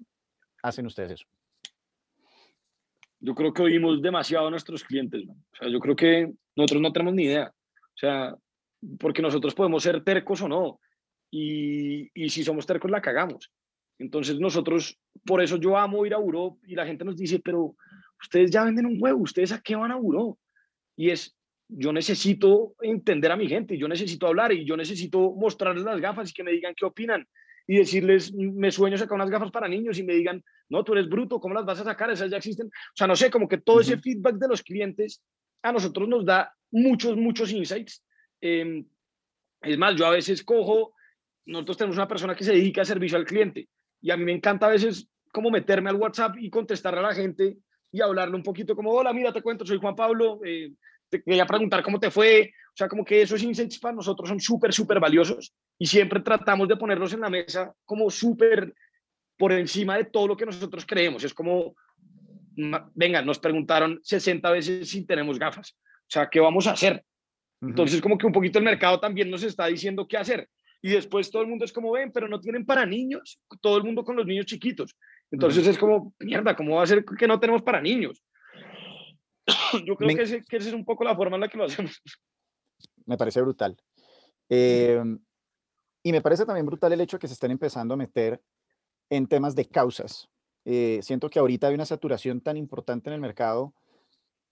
hacen 0.62 0.86
ustedes 0.86 1.12
eso? 1.12 1.26
yo 3.20 3.34
creo 3.34 3.52
que 3.52 3.62
oímos 3.62 4.00
demasiado 4.00 4.48
a 4.48 4.50
nuestros 4.50 4.82
clientes. 4.82 5.24
O 5.28 5.56
sea, 5.56 5.68
yo 5.68 5.78
creo 5.78 5.94
que 5.94 6.32
nosotros 6.56 6.80
no 6.80 6.92
tenemos 6.92 7.14
ni 7.14 7.24
idea. 7.24 7.52
O 7.78 7.96
sea, 7.96 8.34
porque 8.98 9.22
nosotros 9.22 9.54
podemos 9.54 9.82
ser 9.82 10.02
tercos 10.02 10.40
o 10.42 10.48
no. 10.48 10.80
Y, 11.30 12.10
y 12.14 12.30
si 12.30 12.42
somos 12.42 12.66
tercos, 12.66 12.90
la 12.90 13.02
cagamos. 13.02 13.52
Entonces 13.98 14.40
nosotros, 14.40 14.98
por 15.26 15.42
eso 15.42 15.58
yo 15.58 15.76
amo 15.76 16.06
ir 16.06 16.14
a 16.14 16.18
Buró 16.18 16.58
y 16.66 16.74
la 16.74 16.86
gente 16.86 17.04
nos 17.04 17.16
dice, 17.16 17.38
pero 17.38 17.74
ustedes 18.20 18.50
ya 18.50 18.64
venden 18.64 18.86
un 18.86 18.96
huevo, 18.98 19.20
¿ustedes 19.20 19.52
a 19.52 19.60
qué 19.60 19.76
van 19.76 19.92
a 19.92 19.96
Buró? 19.96 20.38
Y 21.00 21.08
es, 21.08 21.34
yo 21.66 21.94
necesito 21.94 22.74
entender 22.82 23.32
a 23.32 23.36
mi 23.36 23.48
gente, 23.48 23.78
yo 23.78 23.88
necesito 23.88 24.26
hablar 24.26 24.52
y 24.52 24.66
yo 24.66 24.76
necesito 24.76 25.32
mostrarles 25.32 25.82
las 25.82 25.98
gafas 25.98 26.28
y 26.28 26.34
que 26.34 26.44
me 26.44 26.52
digan 26.52 26.74
qué 26.76 26.84
opinan 26.84 27.26
y 27.66 27.78
decirles, 27.78 28.34
me 28.34 28.70
sueño 28.70 28.98
sacar 28.98 29.14
unas 29.14 29.30
gafas 29.30 29.50
para 29.50 29.66
niños 29.66 29.96
y 29.96 30.02
me 30.02 30.12
digan, 30.12 30.44
no, 30.68 30.84
tú 30.84 30.92
eres 30.92 31.08
bruto, 31.08 31.40
¿cómo 31.40 31.54
las 31.54 31.64
vas 31.64 31.80
a 31.80 31.84
sacar? 31.84 32.10
Esas 32.10 32.30
ya 32.30 32.36
existen. 32.36 32.66
O 32.66 32.96
sea, 32.96 33.06
no 33.06 33.16
sé, 33.16 33.30
como 33.30 33.48
que 33.48 33.56
todo 33.56 33.80
ese 33.80 33.96
feedback 33.96 34.34
de 34.34 34.48
los 34.48 34.62
clientes 34.62 35.22
a 35.62 35.72
nosotros 35.72 36.06
nos 36.06 36.26
da 36.26 36.52
muchos, 36.70 37.16
muchos 37.16 37.50
insights. 37.50 38.04
Em, 38.38 38.84
es 39.62 39.78
más, 39.78 39.96
yo 39.96 40.04
a 40.04 40.10
veces 40.10 40.44
cojo, 40.44 40.92
nosotros 41.46 41.78
tenemos 41.78 41.96
una 41.96 42.08
persona 42.08 42.34
que 42.34 42.44
se 42.44 42.52
dedica 42.52 42.82
a 42.82 42.84
servicio 42.84 43.16
al 43.16 43.24
cliente 43.24 43.70
y 44.02 44.10
a 44.10 44.18
mí 44.18 44.24
me 44.24 44.32
encanta 44.32 44.66
a 44.66 44.70
veces 44.70 45.08
como 45.32 45.50
meterme 45.50 45.88
al 45.88 45.96
WhatsApp 45.96 46.36
y 46.38 46.50
contestar 46.50 46.94
a 46.98 47.00
la 47.00 47.14
gente 47.14 47.56
y 47.90 48.02
hablarle 48.02 48.36
un 48.36 48.42
poquito 48.42 48.76
como, 48.76 48.90
hola, 48.92 49.14
mira, 49.14 49.32
te 49.32 49.42
cuento, 49.42 49.64
soy 49.64 49.78
Juan 49.78 49.96
Pablo, 49.96 50.40
eh, 50.44 50.72
te 51.10 51.22
quería 51.22 51.46
preguntar 51.46 51.82
cómo 51.82 51.98
te 51.98 52.10
fue. 52.10 52.52
O 52.68 52.76
sea, 52.76 52.88
como 52.88 53.04
que 53.04 53.22
esos 53.22 53.42
insights 53.42 53.78
para 53.78 53.96
nosotros 53.96 54.28
son 54.28 54.40
súper, 54.40 54.72
súper 54.72 55.00
valiosos 55.00 55.52
y 55.78 55.86
siempre 55.86 56.20
tratamos 56.20 56.68
de 56.68 56.76
ponerlos 56.76 57.12
en 57.12 57.20
la 57.20 57.28
mesa 57.28 57.74
como 57.84 58.08
súper 58.10 58.72
por 59.36 59.52
encima 59.52 59.96
de 59.96 60.04
todo 60.04 60.28
lo 60.28 60.36
que 60.36 60.46
nosotros 60.46 60.86
creemos. 60.86 61.24
Es 61.24 61.34
como, 61.34 61.74
venga, 62.94 63.22
nos 63.22 63.38
preguntaron 63.38 64.00
60 64.02 64.50
veces 64.50 64.88
si 64.88 65.04
tenemos 65.04 65.38
gafas. 65.38 65.76
O 66.02 66.12
sea, 66.12 66.28
¿qué 66.28 66.40
vamos 66.40 66.66
a 66.66 66.72
hacer? 66.72 67.04
Entonces, 67.62 68.00
como 68.00 68.16
que 68.16 68.26
un 68.26 68.32
poquito 68.32 68.58
el 68.58 68.64
mercado 68.64 68.98
también 69.00 69.30
nos 69.30 69.42
está 69.42 69.66
diciendo 69.66 70.06
qué 70.08 70.16
hacer. 70.16 70.48
Y 70.82 70.90
después 70.90 71.30
todo 71.30 71.42
el 71.42 71.48
mundo 71.48 71.64
es 71.64 71.72
como, 71.72 71.92
ven, 71.92 72.10
pero 72.10 72.26
no 72.26 72.40
tienen 72.40 72.64
para 72.64 72.86
niños, 72.86 73.38
todo 73.60 73.76
el 73.76 73.84
mundo 73.84 74.02
con 74.02 74.16
los 74.16 74.26
niños 74.26 74.46
chiquitos. 74.46 74.96
Entonces 75.30 75.66
es 75.66 75.76
como, 75.76 76.14
mierda, 76.18 76.56
¿cómo 76.56 76.76
va 76.76 76.84
a 76.84 76.86
ser 76.86 77.04
que 77.04 77.28
no 77.28 77.38
tenemos 77.38 77.62
para 77.62 77.80
niños? 77.80 78.22
Yo 79.86 79.96
creo 79.96 80.16
que, 80.16 80.22
ese, 80.22 80.44
que 80.44 80.56
esa 80.56 80.68
es 80.68 80.74
un 80.74 80.84
poco 80.84 81.04
la 81.04 81.16
forma 81.16 81.36
en 81.36 81.42
la 81.42 81.48
que 81.48 81.58
lo 81.58 81.64
hacemos. 81.64 82.00
Me 83.06 83.16
parece 83.16 83.40
brutal. 83.40 83.76
Em, 84.48 85.18
y 86.02 86.12
me 86.12 86.20
parece 86.20 86.44
también 86.44 86.66
brutal 86.66 86.92
el 86.92 87.00
hecho 87.00 87.16
de 87.16 87.20
que 87.20 87.28
se 87.28 87.34
estén 87.34 87.50
empezando 87.50 87.94
a 87.94 87.96
meter 87.96 88.42
en 89.10 89.26
temas 89.26 89.54
de 89.54 89.66
causas. 89.66 90.28
Eh, 90.64 91.00
siento 91.02 91.28
que 91.28 91.38
ahorita 91.38 91.68
hay 91.68 91.74
una 91.74 91.86
saturación 91.86 92.40
tan 92.40 92.56
importante 92.56 93.10
en 93.10 93.14
el 93.14 93.20
mercado 93.20 93.74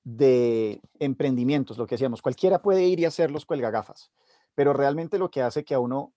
de 0.05 0.81
emprendimientos, 0.99 1.79
lo 1.79 1.87
que 1.87 1.97
decíamos, 1.97 2.23
cualquiera 2.23 2.63
puede 2.63 2.85
ir 2.85 3.01
y 3.01 3.05
hacer 3.05 3.31
los 3.31 3.45
cuelgagafas, 3.45 4.11
pero 4.55 4.73
realmente 4.73 5.19
lo 5.19 5.31
que 5.31 5.43
hace 5.43 5.65
que 5.65 5.75
a 5.75 5.81
uno, 5.81 6.15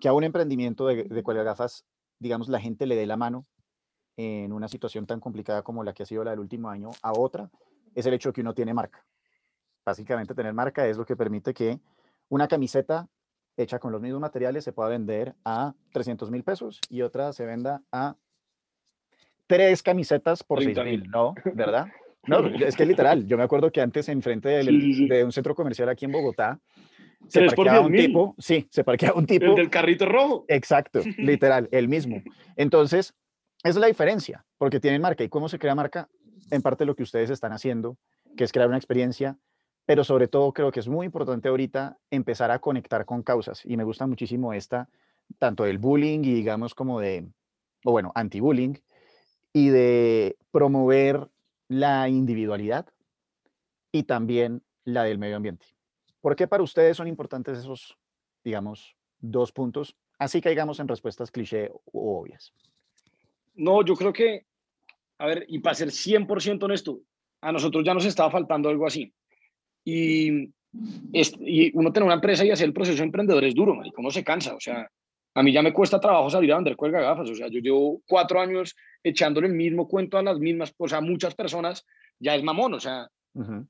que 0.00 0.08
a 0.08 0.12
un 0.12 0.24
emprendimiento 0.24 0.86
de, 0.86 1.04
de 1.04 1.22
cuelgagafas, 1.22 1.84
digamos, 2.18 2.48
la 2.48 2.60
gente 2.60 2.86
le 2.86 2.96
dé 2.96 3.06
la 3.06 3.16
mano 3.16 3.46
en 4.16 4.52
una 4.52 4.68
situación 4.68 5.06
tan 5.06 5.20
complicada 5.20 5.62
como 5.62 5.84
la 5.84 5.92
que 5.92 6.04
ha 6.04 6.06
sido 6.06 6.24
la 6.24 6.30
del 6.30 6.40
último 6.40 6.70
año 6.70 6.90
a 7.02 7.12
otra, 7.12 7.50
es 7.94 8.06
el 8.06 8.14
hecho 8.14 8.30
de 8.30 8.32
que 8.34 8.40
uno 8.40 8.54
tiene 8.54 8.74
marca. 8.74 9.04
Básicamente 9.84 10.34
tener 10.34 10.52
marca 10.52 10.86
es 10.86 10.96
lo 10.96 11.04
que 11.04 11.16
permite 11.16 11.52
que 11.52 11.78
una 12.28 12.48
camiseta 12.48 13.08
hecha 13.56 13.78
con 13.78 13.92
los 13.92 14.00
mismos 14.00 14.20
materiales 14.20 14.64
se 14.64 14.72
pueda 14.72 14.88
vender 14.88 15.34
a 15.44 15.74
300 15.92 16.30
mil 16.30 16.44
pesos 16.44 16.80
y 16.88 17.02
otra 17.02 17.32
se 17.32 17.44
venda 17.44 17.82
a 17.92 18.16
tres 19.46 19.82
camisetas 19.82 20.42
por 20.42 20.62
6 20.62 20.78
mil, 20.84 21.10
¿no? 21.10 21.34
¿Verdad? 21.54 21.88
No, 22.26 22.46
es 22.46 22.76
que 22.76 22.86
literal, 22.86 23.26
yo 23.26 23.36
me 23.36 23.42
acuerdo 23.42 23.72
que 23.72 23.80
antes 23.80 24.08
enfrente 24.08 24.48
de, 24.48 24.64
de 25.08 25.24
un 25.24 25.32
centro 25.32 25.54
comercial 25.54 25.88
aquí 25.88 26.04
en 26.04 26.12
Bogotá, 26.12 26.60
se 27.28 27.42
parqueaba 27.46 27.80
un 27.80 27.92
tipo, 27.92 28.34
sí, 28.38 28.66
se 28.70 28.84
parqueaba 28.84 29.18
un 29.18 29.26
tipo. 29.26 29.46
El 29.46 29.54
del 29.54 29.70
carrito 29.70 30.06
rojo. 30.06 30.44
Exacto, 30.48 31.00
literal, 31.18 31.68
el 31.72 31.88
mismo. 31.88 32.22
Entonces, 32.56 33.14
esa 33.62 33.70
es 33.70 33.76
la 33.76 33.86
diferencia, 33.86 34.44
porque 34.58 34.80
tienen 34.80 35.00
marca. 35.00 35.24
¿Y 35.24 35.28
cómo 35.28 35.48
se 35.48 35.58
crea 35.58 35.74
marca? 35.74 36.08
En 36.52 36.60
parte 36.60 36.84
lo 36.84 36.94
que 36.94 37.02
ustedes 37.02 37.30
están 37.30 37.52
haciendo, 37.52 37.96
que 38.36 38.44
es 38.44 38.52
crear 38.52 38.68
una 38.68 38.76
experiencia, 38.76 39.38
pero 39.86 40.04
sobre 40.04 40.28
todo 40.28 40.52
creo 40.52 40.70
que 40.70 40.80
es 40.80 40.86
muy 40.86 41.06
importante 41.06 41.48
ahorita 41.48 41.98
empezar 42.10 42.50
a 42.50 42.58
conectar 42.58 43.06
con 43.06 43.22
causas. 43.22 43.64
Y 43.64 43.78
me 43.78 43.84
gusta 43.84 44.06
muchísimo 44.06 44.52
esta, 44.52 44.90
tanto 45.38 45.64
del 45.64 45.78
bullying 45.78 46.20
y 46.20 46.34
digamos 46.34 46.74
como 46.74 47.00
de, 47.00 47.26
o 47.84 47.92
bueno, 47.92 48.12
anti-bullying, 48.14 48.74
y 49.54 49.70
de 49.70 50.36
promover 50.50 51.30
la 51.68 52.10
individualidad 52.10 52.86
y 53.90 54.02
también 54.02 54.62
la 54.84 55.04
del 55.04 55.16
medio 55.16 55.36
ambiente. 55.36 55.64
¿Por 56.20 56.36
qué 56.36 56.46
para 56.46 56.62
ustedes 56.62 56.98
son 56.98 57.08
importantes 57.08 57.56
esos, 57.56 57.96
digamos, 58.44 58.94
dos 59.20 59.52
puntos? 59.52 59.96
Así 60.18 60.42
caigamos 60.42 60.80
en 60.80 60.88
respuestas 60.88 61.30
cliché 61.30 61.70
o 61.70 62.20
obvias. 62.20 62.52
No, 63.54 63.82
yo 63.82 63.96
creo 63.96 64.12
que, 64.12 64.44
a 65.22 65.26
ver, 65.26 65.46
y 65.46 65.60
para 65.60 65.76
ser 65.76 65.88
100% 65.90 66.64
honesto, 66.64 66.98
a 67.42 67.52
nosotros 67.52 67.84
ya 67.84 67.94
nos 67.94 68.04
estaba 68.04 68.28
faltando 68.28 68.68
algo 68.68 68.88
así. 68.88 69.14
Y, 69.84 70.50
y 71.12 71.78
uno 71.78 71.92
tener 71.92 72.06
una 72.06 72.16
empresa 72.16 72.44
y 72.44 72.50
hacer 72.50 72.66
el 72.66 72.72
proceso 72.72 72.98
de 72.98 73.04
emprendedor 73.04 73.44
es 73.44 73.54
duro, 73.54 73.80
y 73.84 73.92
¿Cómo 73.92 74.10
se 74.10 74.24
cansa? 74.24 74.56
O 74.56 74.58
sea, 74.58 74.90
a 75.34 75.42
mí 75.44 75.52
ya 75.52 75.62
me 75.62 75.72
cuesta 75.72 76.00
trabajo 76.00 76.28
salir 76.28 76.52
a 76.52 76.56
vender 76.56 76.74
cuelga 76.74 77.00
gafas. 77.00 77.30
O 77.30 77.36
sea, 77.36 77.46
yo 77.46 77.60
llevo 77.60 78.02
cuatro 78.04 78.40
años 78.40 78.74
echándole 79.00 79.46
el 79.46 79.54
mismo 79.54 79.86
cuento 79.86 80.18
a 80.18 80.24
las 80.24 80.40
mismas, 80.40 80.74
o 80.76 80.88
sea, 80.88 81.00
muchas 81.00 81.36
personas, 81.36 81.86
ya 82.18 82.34
es 82.34 82.42
mamón, 82.42 82.74
o 82.74 82.80
sea, 82.80 83.08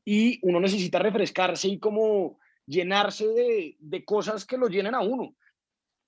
y 0.06 0.38
uno 0.40 0.58
necesita 0.58 1.00
refrescarse 1.00 1.68
y 1.68 1.78
como 1.78 2.38
llenarse 2.64 3.26
de, 3.28 3.76
de 3.78 4.04
cosas 4.06 4.46
que 4.46 4.56
lo 4.56 4.68
llenen 4.68 4.94
a 4.94 5.02
uno. 5.02 5.34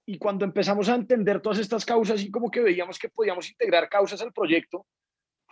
Y 0.06 0.16
cuando 0.16 0.46
empezamos 0.46 0.88
a 0.88 0.94
entender 0.94 1.42
todas 1.42 1.58
estas 1.58 1.84
causas 1.84 2.22
y 2.22 2.30
como 2.30 2.50
que 2.50 2.60
veíamos 2.60 2.98
que 2.98 3.10
podíamos 3.10 3.50
integrar 3.50 3.90
causas 3.90 4.22
al 4.22 4.32
proyecto, 4.32 4.86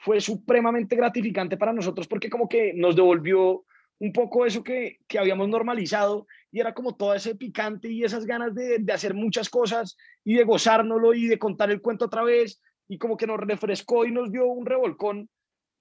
fue 0.02 0.20
supremamente 0.20 0.96
gratificante 0.96 1.56
para 1.56 1.72
nosotros 1.72 2.08
porque 2.08 2.28
como 2.28 2.48
que 2.48 2.72
nos 2.74 2.96
devolvió 2.96 3.64
un 4.00 4.12
poco 4.12 4.44
eso 4.44 4.64
que, 4.64 4.98
que 5.06 5.20
habíamos 5.20 5.48
normalizado 5.48 6.26
y 6.50 6.58
era 6.58 6.74
como 6.74 6.96
todo 6.96 7.14
ese 7.14 7.36
picante 7.36 7.88
y 7.88 8.02
esas 8.02 8.26
ganas 8.26 8.52
de, 8.52 8.78
de 8.80 8.92
hacer 8.92 9.14
muchas 9.14 9.48
cosas 9.48 9.96
y 10.24 10.34
de 10.34 10.42
gozárnoslo 10.42 11.14
y 11.14 11.28
de 11.28 11.38
contar 11.38 11.70
el 11.70 11.80
cuento 11.80 12.06
otra 12.06 12.24
vez 12.24 12.60
y 12.88 12.98
como 12.98 13.16
que 13.16 13.28
nos 13.28 13.38
refrescó 13.38 14.04
y 14.04 14.10
nos 14.10 14.32
dio 14.32 14.46
un 14.46 14.66
revolcón 14.66 15.28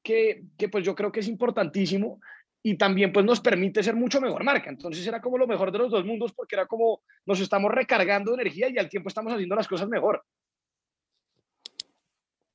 que, 0.04 0.44
que 0.56 0.70
pues 0.70 0.86
yo 0.86 0.94
creo 0.94 1.12
que 1.12 1.22
es 1.22 1.28
importantísimo 1.28 2.20
y 2.62 2.78
también 2.78 3.12
pues 3.12 3.26
nos 3.26 3.40
permite 3.40 3.82
ser 3.82 3.96
mucho 3.96 4.22
mejor 4.22 4.44
marca. 4.44 4.70
Entonces 4.70 5.06
era 5.08 5.20
como 5.20 5.40
lo 5.40 5.48
mejor 5.48 5.72
de 5.72 5.80
los 5.80 5.90
dos 5.90 6.06
mundos 6.06 6.32
porque 6.32 6.56
era 6.56 6.68
como 6.68 7.02
nos 7.26 7.40
estamos 7.40 7.72
recargando 7.72 8.36
energía 8.36 8.70
y 8.70 8.78
al 8.78 8.88
tiempo 8.88 9.10
estamos 9.10 9.34
haciendo 9.34 9.56
las 9.56 9.68
cosas 9.68 9.90
mejor. 9.90 10.24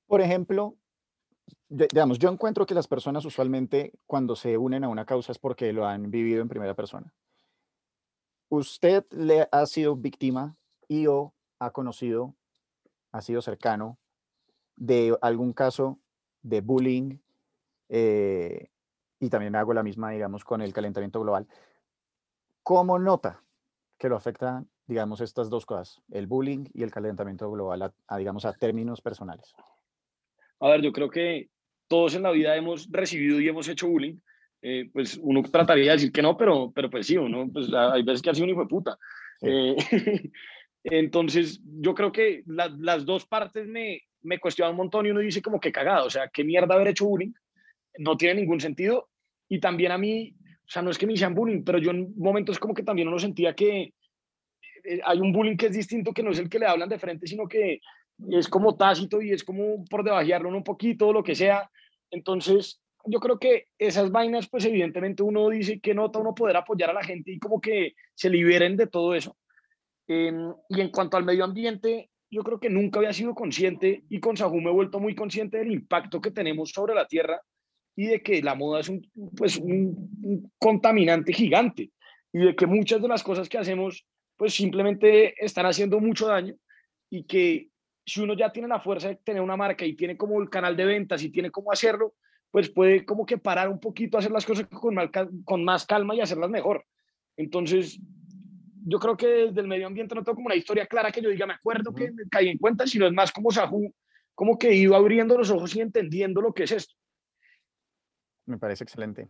Por 0.07 0.21
ejemplo, 0.21 0.77
digamos, 1.69 2.19
yo 2.19 2.29
encuentro 2.31 2.67
que 2.67 2.75
las 2.75 2.89
personas 2.89 3.25
usualmente 3.25 3.93
cuando 4.07 4.37
se 4.37 4.57
unen 4.57 4.85
a 4.85 4.89
una 4.89 5.05
causa 5.05 5.33
es 5.33 5.39
porque 5.39 5.73
lo 5.73 5.87
han 5.87 6.11
vivido 6.11 6.43
en 6.43 6.49
primera 6.49 6.75
persona. 6.75 7.13
¿Usted 8.49 9.05
le 9.11 9.49
ha 9.51 9.67
sido 9.67 9.97
víctima 9.97 10.57
y 10.89 11.07
o 11.09 11.35
ha 11.59 11.71
conocido, 11.71 12.35
ha 13.13 13.21
sido 13.21 13.43
cercano 13.43 13.99
de 14.77 15.17
algún 15.21 15.53
caso 15.53 15.99
de 16.43 16.61
bullying 16.61 17.19
eh, 17.89 18.69
y 19.19 19.31
también 19.31 19.57
hago 19.57 19.73
la 19.73 19.83
misma, 19.83 20.11
digamos, 20.11 20.45
con 20.45 20.61
el 20.61 20.73
calentamiento 20.73 21.21
global. 21.21 21.49
¿Cómo 22.63 22.99
nota 22.99 23.43
que 23.99 24.09
lo 24.09 24.17
afectan, 24.17 24.69
digamos, 24.87 25.21
estas 25.21 25.49
dos 25.49 25.65
cosas, 25.65 26.03
el 26.11 26.27
bullying 26.27 26.67
y 26.75 26.83
el 26.83 26.91
calentamiento 26.91 27.51
global, 27.51 27.95
a, 28.07 28.17
digamos, 28.17 28.45
a 28.45 28.53
términos 28.53 29.01
personales? 29.01 29.55
A 30.61 30.69
ver, 30.69 30.83
yo 30.83 30.93
creo 30.93 31.11
que 31.11 31.49
todos 31.89 32.15
en 32.15 32.23
la 32.23 32.31
vida 32.31 32.57
hemos 32.57 32.91
recibido 32.91 33.41
y 33.41 33.49
hemos 33.49 33.69
hecho 33.69 33.89
bullying. 33.89 34.17
Eh, 34.63 34.89
pues 34.93 35.19
uno 35.23 35.43
trataría 35.43 35.93
de 35.93 35.99
decir 35.99 36.13
que 36.13 36.23
no, 36.23 36.37
pero, 36.37 36.73
pero 36.75 36.91
pues 36.91 37.07
sí, 37.07 37.17
uno, 37.17 37.49
pues 37.53 37.73
hay 37.73 38.03
veces 38.03 38.23
que 38.23 38.31
ha 38.31 38.35
sido 38.35 38.45
un 38.45 38.51
hijo 38.51 38.63
de 38.63 38.69
puta. 38.69 38.99
Eh, 39.43 39.77
entonces, 40.85 41.61
yo 41.65 41.95
creo 41.95 42.11
que 42.11 42.43
las 42.47 43.05
dos 43.05 43.27
partes 43.27 43.67
me, 43.69 44.01
me 44.23 44.39
cuestionan 44.39 44.73
un 44.73 44.79
montón 44.79 45.07
y 45.07 45.11
uno 45.11 45.21
dice 45.21 45.43
como 45.43 45.61
que 45.61 45.73
cagado, 45.73 46.07
o 46.07 46.11
sea, 46.11 46.29
qué 46.29 46.43
mierda 46.43 46.75
haber 46.75 46.89
hecho 46.89 47.07
bullying 47.07 47.33
no 47.99 48.17
tiene 48.17 48.41
ningún 48.41 48.61
sentido. 48.61 49.09
Y 49.49 49.61
también 49.61 49.93
a 49.93 49.99
mí, 49.99 50.35
o 50.41 50.69
sea, 50.69 50.83
no 50.83 50.91
es 50.91 50.99
que 50.99 51.07
me 51.07 51.13
hicieran 51.13 51.35
bullying, 51.35 51.63
pero 51.63 51.79
yo 51.79 51.91
en 51.91 52.13
momentos 52.17 52.59
como 52.59 52.75
que 52.75 52.83
también 52.83 53.09
uno 53.09 53.19
sentía 53.19 53.55
que 53.55 53.93
eh, 54.85 55.01
hay 55.05 55.19
un 55.19 55.33
bullying 55.33 55.57
que 55.57 55.67
es 55.67 55.73
distinto, 55.73 56.13
que 56.13 56.23
no 56.23 56.31
es 56.31 56.39
el 56.39 56.49
que 56.49 56.59
le 56.59 56.67
hablan 56.67 56.89
de 56.89 56.99
frente, 56.99 57.27
sino 57.27 57.47
que 57.47 57.81
es 58.31 58.49
como 58.49 58.77
tácito 58.77 59.21
y 59.21 59.33
es 59.33 59.45
como 59.45 59.85
por 59.85 60.05
debajearlo 60.05 60.49
un 60.49 60.65
poquito, 60.65 61.13
lo 61.13 61.23
que 61.23 61.35
sea. 61.35 61.71
Entonces, 62.11 62.81
yo 63.05 63.21
creo 63.21 63.39
que 63.39 63.69
esas 63.79 64.11
vainas, 64.11 64.49
pues 64.49 64.65
evidentemente 64.65 65.23
uno 65.23 65.49
dice 65.49 65.81
que 65.81 65.95
nota 65.95 66.19
uno 66.19 66.35
poder 66.35 66.57
apoyar 66.57 66.91
a 66.91 66.95
la 66.95 67.05
gente 67.05 67.31
y 67.31 67.39
como 67.39 67.61
que 67.61 67.95
se 68.15 68.31
liberen 68.31 68.77
de 68.77 68.87
todo 68.87 69.15
eso. 69.15 69.37
Em, 70.09 70.53
y 70.69 70.81
en 70.81 70.91
cuanto 70.91 71.17
al 71.17 71.25
medio 71.25 71.45
ambiente, 71.45 72.11
yo 72.31 72.43
creo 72.43 72.59
que 72.59 72.71
nunca 72.71 72.99
había 72.99 73.13
sido 73.13 73.35
consciente 73.35 74.05
y 74.09 74.21
con 74.21 74.37
Sajú 74.37 74.61
me 74.61 74.71
he 74.71 74.73
vuelto 74.73 75.01
muy 75.01 75.15
consciente 75.15 75.59
del 75.59 75.73
impacto 75.73 76.21
que 76.21 76.31
tenemos 76.31 76.71
sobre 76.71 76.95
la 76.95 77.07
tierra 77.07 77.41
y 77.97 78.07
de 78.07 78.23
que 78.23 78.43
la 78.43 78.55
moda 78.55 78.81
es 78.81 78.89
un, 78.89 79.09
pues, 79.37 79.57
un, 79.57 80.53
contaminante 80.59 81.33
gigante 81.33 81.91
y 82.33 82.39
de 82.39 82.57
que 82.57 82.67
muchas 82.67 83.01
de 83.01 83.09
las 83.09 83.23
cosas 83.23 83.49
que 83.49 83.59
hacemos 83.59 84.07
pues 84.37 84.53
simplemente 84.55 85.35
están 85.43 85.65
haciendo 85.65 85.99
mucho 85.99 86.27
daño 86.27 86.55
y 87.09 87.25
que 87.25 87.71
si 88.07 88.21
uno 88.21 88.35
ya 88.35 88.53
tiene 88.53 88.69
la 88.69 88.81
fuerza 88.81 89.09
de 89.09 89.17
tener 89.17 89.43
una 89.43 89.57
marca 89.57 89.85
y 89.85 89.97
tiene 89.97 90.17
como 90.17 90.41
el 90.41 90.49
canal 90.49 90.77
de 90.77 90.85
ventas 90.85 91.23
y 91.23 91.31
tiene 91.31 91.51
cómo 91.51 91.73
hacerlo, 91.73 92.15
pues 92.51 92.71
puede 92.71 93.05
como 93.05 93.27
que 93.27 93.37
parar 93.37 93.69
un 93.69 93.81
poquito, 93.81 94.17
hacer 94.17 94.31
las 94.31 94.47
cosas 94.47 94.67
con, 94.69 94.97
con 95.45 95.65
más 95.65 95.85
calma 95.85 96.15
y 96.15 96.21
hacerlas 96.21 96.49
mejor. 96.49 96.87
Entonces, 97.37 98.01
yo 98.87 99.01
creo 99.01 99.17
que 99.17 99.27
desde 99.27 99.61
el 99.61 99.67
medio 99.67 99.89
ambiente 99.89 100.15
no 100.15 100.23
tengo 100.23 100.37
como 100.37 100.47
una 100.47 100.55
historia 100.55 100.87
clara 100.87 101.11
que 101.11 101.21
yo 101.21 101.29
diga, 101.29 101.47
me 101.47 101.55
acuerdo 101.55 101.93
que 101.93 102.13
me 102.13 102.29
caí 102.31 102.49
en 102.49 102.59
cuenta, 102.59 102.87
sino 102.87 103.07
es 103.07 103.13
más 103.13 103.33
como 103.33 103.51
Sahu, 103.51 103.93
como 104.35 104.57
que 104.57 104.73
iba 104.73 104.97
abriendo 104.97 105.37
los 105.37 105.51
ojos 105.51 105.75
y 105.75 105.81
entendiendo 105.81 106.41
lo 106.41 106.55
que 106.55 106.63
es 106.63 106.73
esto. 106.73 106.95
Me 108.47 108.59
parece 108.59 108.85
excelente. 108.85 109.29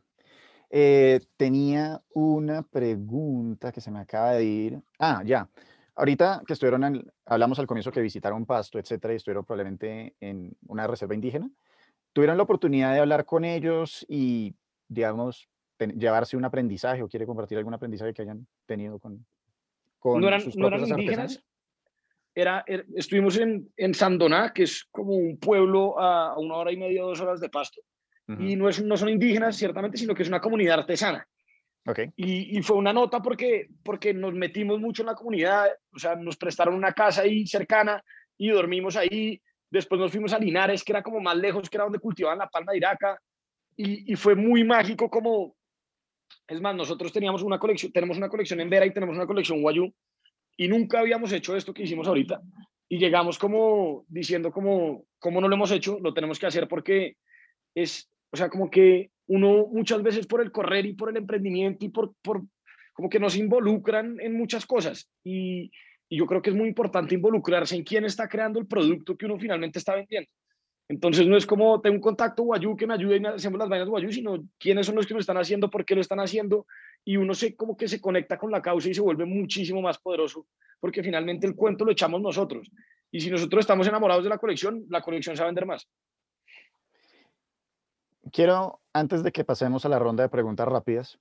Eh, 0.68 1.20
tenía 1.39 2.03
una 2.12 2.62
pregunta 2.62 3.72
que 3.72 3.81
se 3.81 3.91
me 3.91 4.01
acaba 4.01 4.33
de 4.33 4.45
ir. 4.45 4.83
Ah, 4.99 5.22
ya. 5.24 5.49
Ahorita 5.97 6.42
que 6.47 6.53
estuvieron, 6.53 7.11
hablamos 7.24 7.59
al 7.59 7.66
comienzo 7.66 7.90
que 7.90 8.01
visitaron 8.01 8.47
Pasto, 8.47 8.78
etcétera, 8.78 9.14
y 9.14 9.16
estuvieron 9.16 9.44
probablemente 9.44 10.14
en 10.20 10.55
una 10.66 10.86
reserva 10.86 11.14
indígena. 11.14 11.51
¿Tuvieron 12.12 12.36
la 12.36 12.42
oportunidad 12.42 12.92
de 12.92 13.01
hablar 13.01 13.24
con 13.24 13.44
ellos 13.44 14.05
y, 14.09 14.55
digamos, 14.88 15.49
llevarse 15.78 16.36
un 16.36 16.44
aprendizaje 16.44 17.03
o 17.03 17.09
quiere 17.09 17.26
compartir 17.26 17.59
algún 17.59 17.74
aprendizaje 17.74 18.14
que 18.14 18.22
hayan 18.22 18.47
tenido 18.66 18.99
con, 18.99 19.26
con 19.99 20.20
no 20.20 20.28
eran, 20.28 20.40
sus 20.40 20.57
no 20.57 20.68
eran 20.68 20.86
indígenas. 20.86 21.42
Era, 22.34 22.62
er, 22.66 22.86
estuvimos 22.94 23.38
en, 23.38 23.72
en 23.76 23.94
Sandoná, 23.94 24.53
que 24.53 24.64
es 24.64 24.84
como 24.90 25.14
un 25.14 25.38
pueblo 25.38 25.99
a, 25.99 26.38
una 26.38 26.57
hora 26.57 26.72
y 26.72 26.76
media, 26.76 27.03
dos 27.03 27.20
horas 27.20 27.40
de 27.40 27.49
Pasto 27.49 27.80
y 28.28 28.57
no, 28.57 28.68
es, 28.68 28.82
no 28.82 28.97
son 28.97 29.09
indígenas, 29.09 29.57
ciertamente, 29.57 29.99
sino 29.99 30.14
que 30.14 30.22
es 30.22 30.28
una 30.28 30.40
comunidad 30.40 30.80
artesana. 30.80 31.26
Okay. 31.87 32.11
Y, 32.16 32.59
y, 32.59 32.62
fue 32.62 32.76
una 32.76 32.93
nota 32.93 33.22
porque, 33.22 33.68
porque 33.84 34.12
nos 34.12 34.34
metimos 34.34 34.80
mucho 34.80 35.03
en 35.03 35.07
la 35.07 35.14
comunidad, 35.14 35.68
o 35.95 35.99
sea, 35.99 36.16
nos 36.16 36.37
prestaron 36.37 36.74
una 36.74 36.93
casa 36.93 37.22
ahí 37.22 37.47
cercana 37.47 38.03
y 38.37 38.49
dormimos 38.49 38.97
ahí. 38.97 39.41
Después 39.70 40.01
nos 40.01 40.11
fuimos 40.11 40.32
a 40.32 40.39
Linares, 40.39 40.82
que 40.82 40.93
era 40.93 41.03
como 41.03 41.20
más 41.20 41.37
lejos, 41.37 41.70
que 41.70 41.76
era 41.76 41.84
donde 41.84 42.01
cultivaban 42.01 42.39
la 42.39 42.49
palma 42.49 42.72
de 42.72 42.78
Iraca. 42.78 43.20
y, 43.76 44.12
y, 44.12 44.16
fue 44.16 44.34
muy 44.34 44.64
mágico 44.64 45.09
como, 45.09 45.55
es 46.49 46.61
más, 46.61 46.74
nosotros 46.74 47.12
teníamos 47.12 47.43
una 47.43 47.59
colección, 47.59 47.93
tenemos 47.93 48.16
una 48.16 48.28
colección 48.28 48.61
en 48.61 48.70
Vera 48.70 48.87
y 48.87 48.93
tenemos 48.93 49.16
una 49.16 49.26
colección 49.26 49.62
Guayú 49.62 49.93
y 50.57 50.68
nunca 50.68 51.01
habíamos 51.01 51.32
hecho 51.32 51.57
esto 51.57 51.74
que 51.74 51.82
hicimos 51.82 52.09
ahorita. 52.09 52.41
Y 52.89 52.99
llegamos 52.99 53.39
como 53.39 54.05
diciendo 54.09 54.53
como, 54.53 55.05
¿cómo 55.18 55.41
no 55.41 55.49
lo 55.49 55.55
hemos 55.55 55.70
hecho? 55.72 55.99
Lo 56.01 56.14
tenemos 56.14 56.39
que 56.39 56.47
hacer 56.47 56.68
porque 56.68 57.16
es, 57.74 58.09
o 58.30 58.37
sea, 58.37 58.49
como 58.49 58.70
que 58.70 59.11
uno 59.29 59.66
muchas 59.66 60.03
veces 60.03 60.27
por 60.27 60.41
el 60.41 60.53
correr 60.53 60.87
y 60.87 60.95
por 60.95 61.11
el 61.11 61.16
emprendimiento 61.16 61.85
y 61.85 61.89
por, 61.89 62.12
por 62.22 62.43
como 62.93 63.09
que 63.09 63.20
nos 63.20 63.37
involucran 63.37 64.18
en 64.20 64.37
muchas 64.37 64.66
cosas. 64.66 65.09
Y, 65.24 65.70
y 66.09 66.18
yo 66.18 66.27
creo 66.27 66.41
que 66.41 66.51
es 66.51 66.57
muy 66.57 66.68
importante 66.68 67.14
involucrarse 67.14 67.77
en 67.77 67.85
quién 67.85 68.05
está 68.05 68.29
creando 68.29 68.59
el 68.59 68.66
producto 68.66 69.16
que 69.16 69.27
uno 69.27 69.39
finalmente 69.39 69.79
está 69.79 69.95
vendiendo. 69.95 70.31
Entonces 70.89 71.27
no 71.27 71.37
es 71.37 71.47
como 71.47 71.81
tengo 71.81 71.97
un 71.97 72.01
contacto 72.01 72.45
guayú 72.45 72.77
que 72.77 72.87
me 72.87 72.95
ayude 72.95 73.16
y 73.16 73.27
hacemos 73.27 73.59
las 73.59 73.68
vainas 73.68 73.89
guayú, 73.89 74.12
sino 74.12 74.45
quiénes 74.59 74.87
son 74.87 74.95
los 74.95 75.07
que 75.07 75.14
lo 75.14 75.20
están 75.20 75.37
haciendo, 75.37 75.68
por 75.68 75.85
qué 75.85 75.97
lo 75.97 76.01
están 76.01 76.20
haciendo 76.20 76.66
y 77.05 77.16
uno 77.16 77.35
se 77.35 77.57
como 77.57 77.77
que 77.77 77.89
se 77.89 78.01
conecta 78.01 78.39
con 78.39 78.53
la 78.53 78.62
causa 78.62 78.89
y 78.89 78.95
se 78.95 79.01
vuelve 79.01 79.24
muchísimo 79.24 79.83
más 79.83 79.99
poderoso 79.99 80.47
porque 80.81 81.03
finalmente 81.03 81.47
el 81.47 81.57
cuento 81.57 81.85
lo 81.85 81.93
echamos 81.93 82.20
nosotros. 82.20 82.70
Y 83.11 83.20
si 83.20 83.31
nosotros 83.31 83.61
estamos 83.61 83.87
enamorados 83.89 84.24
de 84.24 84.31
la 84.31 84.39
colección, 84.39 84.85
la 84.89 85.01
colección 85.01 85.37
se 85.37 85.43
va 85.43 85.47
a 85.47 85.51
vender 85.51 85.66
más. 85.66 85.89
Quiero, 88.33 88.81
antes 88.93 89.22
de 89.22 89.33
que 89.33 89.45
pasemos 89.45 89.85
a 89.85 89.89
la 89.89 89.99
ronda 89.99 90.22
de 90.22 90.29
preguntas 90.29 90.66
rápidas, 90.66 91.18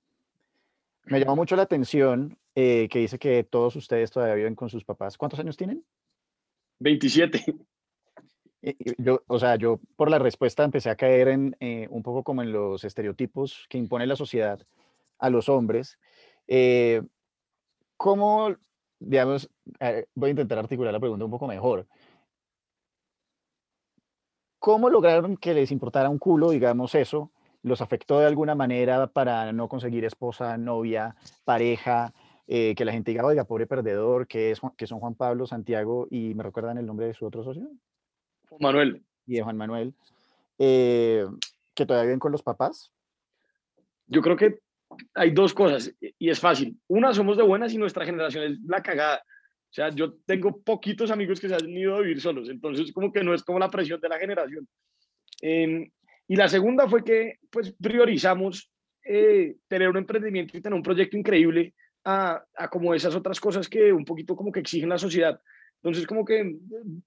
me 1.04 1.20
llamó 1.20 1.36
mucho 1.36 1.54
la 1.56 1.62
atención 1.62 2.36
eh, 2.54 2.88
que 2.90 2.98
dice 2.98 3.18
que 3.18 3.44
todos 3.44 3.76
ustedes 3.76 4.10
todavía 4.10 4.34
viven 4.34 4.54
con 4.54 4.68
sus 4.68 4.84
papás. 4.84 5.16
¿Cuántos 5.16 5.38
años 5.38 5.56
tienen? 5.56 5.84
27. 6.80 7.44
Yo, 8.98 9.22
o 9.28 9.38
sea, 9.38 9.54
yo 9.54 9.78
por 9.94 10.10
la 10.10 10.18
respuesta 10.18 10.64
empecé 10.64 10.90
a 10.90 10.96
caer 10.96 11.28
en 11.28 11.56
eh, 11.60 11.86
un 11.90 12.02
poco 12.02 12.24
como 12.24 12.42
en 12.42 12.50
los 12.50 12.82
estereotipos 12.82 13.66
que 13.68 13.78
impone 13.78 14.06
la 14.06 14.16
sociedad 14.16 14.60
a 15.18 15.30
los 15.30 15.48
hombres. 15.48 15.98
Eh, 16.48 17.02
¿Cómo, 17.96 18.56
digamos, 18.98 19.48
voy 20.14 20.28
a 20.28 20.30
intentar 20.30 20.58
articular 20.58 20.92
la 20.92 20.98
pregunta 20.98 21.24
un 21.24 21.30
poco 21.30 21.46
mejor? 21.46 21.86
¿Cómo 24.58 24.90
lograron 24.90 25.36
que 25.36 25.54
les 25.54 25.70
importara 25.70 26.08
un 26.08 26.18
culo, 26.18 26.50
digamos 26.50 26.94
eso, 26.94 27.30
los 27.62 27.80
afectó 27.80 28.20
de 28.20 28.26
alguna 28.26 28.54
manera 28.54 29.08
para 29.08 29.52
no 29.52 29.68
conseguir 29.68 30.04
esposa, 30.04 30.56
novia, 30.56 31.16
pareja, 31.44 32.12
eh, 32.46 32.74
que 32.76 32.84
la 32.84 32.92
gente 32.92 33.10
diga, 33.10 33.26
oiga, 33.26 33.44
pobre 33.44 33.66
perdedor, 33.66 34.28
que, 34.28 34.52
es, 34.52 34.60
que 34.76 34.86
son 34.86 35.00
Juan 35.00 35.16
Pablo, 35.16 35.46
Santiago 35.46 36.06
y 36.10 36.34
me 36.34 36.44
recuerdan 36.44 36.78
el 36.78 36.86
nombre 36.86 37.06
de 37.06 37.14
su 37.14 37.26
otro 37.26 37.42
socio. 37.42 37.68
Juan 38.48 38.60
Manuel. 38.60 39.02
Y 39.26 39.34
de 39.34 39.42
Juan 39.42 39.56
Manuel. 39.56 39.94
Eh, 40.58 41.26
que 41.74 41.86
todavía 41.86 42.06
viven 42.06 42.20
con 42.20 42.30
los 42.30 42.42
papás. 42.42 42.92
Yo 44.06 44.22
creo 44.22 44.36
que 44.36 44.60
hay 45.14 45.32
dos 45.32 45.52
cosas 45.52 45.92
y 46.00 46.30
es 46.30 46.38
fácil. 46.38 46.78
Una, 46.86 47.12
somos 47.12 47.36
de 47.36 47.42
buenas 47.42 47.72
y 47.72 47.78
nuestra 47.78 48.04
generación 48.04 48.44
es 48.44 48.60
la 48.60 48.80
cagada. 48.82 49.22
Sea, 49.76 49.90
yo 49.90 50.14
tengo 50.24 50.56
poquitos 50.62 51.10
amigos 51.10 51.38
que 51.38 51.50
se 51.50 51.54
han 51.54 51.68
ido 51.68 51.96
a 51.96 52.00
vivir 52.00 52.18
solos, 52.18 52.48
entonces 52.48 52.90
como 52.94 53.12
que 53.12 53.22
no 53.22 53.34
es 53.34 53.42
como 53.42 53.58
la 53.58 53.68
presión 53.68 54.00
de 54.00 54.08
la 54.08 54.18
generación. 54.18 54.66
Em, 55.42 55.90
y 56.26 56.34
la 56.34 56.48
segunda 56.48 56.88
fue 56.88 57.04
que 57.04 57.40
pues 57.50 57.74
priorizamos 57.78 58.70
eh, 59.04 59.56
tener 59.68 59.90
un 59.90 59.98
emprendimiento 59.98 60.56
y 60.56 60.62
tener 60.62 60.74
un 60.74 60.82
proyecto 60.82 61.18
increíble 61.18 61.74
a, 62.06 62.42
a, 62.56 62.70
como 62.70 62.94
esas 62.94 63.14
otras 63.14 63.38
cosas 63.38 63.68
que 63.68 63.92
un 63.92 64.06
poquito 64.06 64.34
como 64.34 64.50
que 64.50 64.60
exigen 64.60 64.88
la 64.88 64.96
sociedad. 64.96 65.38
Entonces 65.82 66.06
como 66.06 66.24
que 66.24 66.56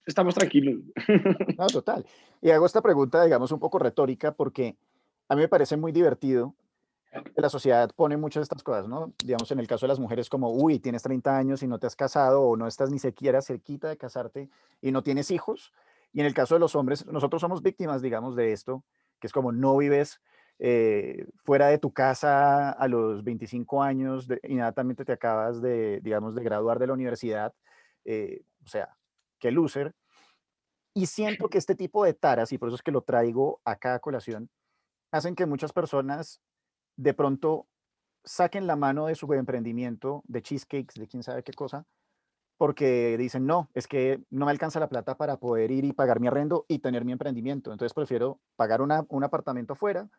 estamos 0.05 0.35
tranquilos. 0.35 0.79
No, 1.57 1.65
total. 1.65 2.05
Y 2.39 2.51
hago 2.51 2.67
esta 2.67 2.83
pregunta, 2.83 3.23
digamos, 3.23 3.51
un 3.51 3.59
poco 3.59 3.79
retórica 3.79 4.35
porque 4.35 4.75
a 5.27 5.35
mí 5.35 5.41
me 5.41 5.47
parece 5.47 5.75
muy 5.75 5.91
divertido 5.91 6.53
la 7.35 7.49
sociedad 7.49 7.89
pone 7.95 8.17
muchas 8.17 8.41
de 8.41 8.43
estas 8.43 8.63
cosas, 8.63 8.87
¿no? 8.87 9.13
Digamos, 9.23 9.49
en 9.51 9.59
el 9.59 9.67
caso 9.67 9.85
de 9.85 9.89
las 9.89 9.99
mujeres 9.99 10.29
como, 10.29 10.51
uy, 10.51 10.79
tienes 10.79 11.03
30 11.03 11.37
años 11.37 11.63
y 11.63 11.67
no 11.67 11.79
te 11.79 11.87
has 11.87 11.95
casado 11.95 12.43
o 12.43 12.55
no 12.55 12.67
estás 12.67 12.91
ni 12.91 12.99
siquiera 12.99 13.41
cerquita 13.41 13.89
de 13.89 13.97
casarte 13.97 14.49
y 14.81 14.91
no 14.91 15.01
tienes 15.01 15.31
hijos. 15.31 15.73
Y 16.13 16.19
en 16.19 16.25
el 16.25 16.33
caso 16.33 16.55
de 16.55 16.59
los 16.59 16.75
hombres, 16.75 17.05
nosotros 17.07 17.41
somos 17.41 17.61
víctimas, 17.61 18.01
digamos, 18.01 18.35
de 18.35 18.51
esto, 18.51 18.83
que 19.19 19.27
es 19.27 19.33
como 19.33 19.51
no 19.51 19.77
vives 19.77 20.21
eh, 20.59 21.25
fuera 21.43 21.67
de 21.67 21.77
tu 21.77 21.93
casa 21.93 22.71
a 22.71 22.87
los 22.87 23.23
25 23.23 23.81
años, 23.81 24.27
de, 24.27 24.39
inmediatamente 24.43 25.05
te 25.05 25.13
acabas 25.13 25.61
de, 25.61 26.01
digamos, 26.01 26.35
de 26.35 26.43
graduar 26.43 26.79
de 26.79 26.87
la 26.87 26.93
universidad, 26.93 27.53
eh, 28.05 28.41
o 28.63 28.67
sea, 28.67 28.95
qué 29.39 29.51
loser. 29.51 29.95
Y 30.93 31.05
siento 31.05 31.49
que 31.49 31.57
este 31.57 31.75
tipo 31.75 32.03
de 32.03 32.13
taras, 32.13 32.51
y 32.51 32.57
por 32.57 32.69
eso 32.69 32.75
es 32.75 32.81
que 32.81 32.91
lo 32.91 33.01
traigo 33.01 33.61
acá 33.63 33.95
a 33.95 33.99
colación, 33.99 34.49
hacen 35.11 35.35
que 35.35 35.45
muchas 35.45 35.71
personas 35.71 36.41
de 36.99 37.13
pronto 37.13 37.65
saquen 38.25 38.67
la 38.67 38.75
mano 38.75 39.05
de 39.05 39.15
su 39.15 39.31
emprendimiento, 39.33 40.21
de 40.25 40.41
cheesecakes, 40.41 40.99
de 40.99 41.07
quién 41.07 41.23
sabe 41.23 41.43
qué 41.43 41.53
cosa, 41.53 41.85
porque 42.57 43.15
dicen, 43.17 43.45
no, 43.45 43.69
es 43.73 43.87
que 43.87 44.21
no 44.29 44.45
me 44.45 44.51
alcanza 44.51 44.81
la 44.81 44.89
plata 44.89 45.15
para 45.15 45.37
poder 45.37 45.71
ir 45.71 45.85
y 45.85 45.93
pagar 45.93 46.19
mi 46.19 46.27
arrendo 46.27 46.65
y 46.67 46.79
tener 46.79 47.05
mi 47.05 47.13
emprendimiento. 47.13 47.71
Entonces 47.71 47.93
prefiero 47.93 48.41
pagar 48.57 48.81
una, 48.81 49.05
un 49.07 49.23
apartamento 49.23 49.75
fuera 49.75 50.09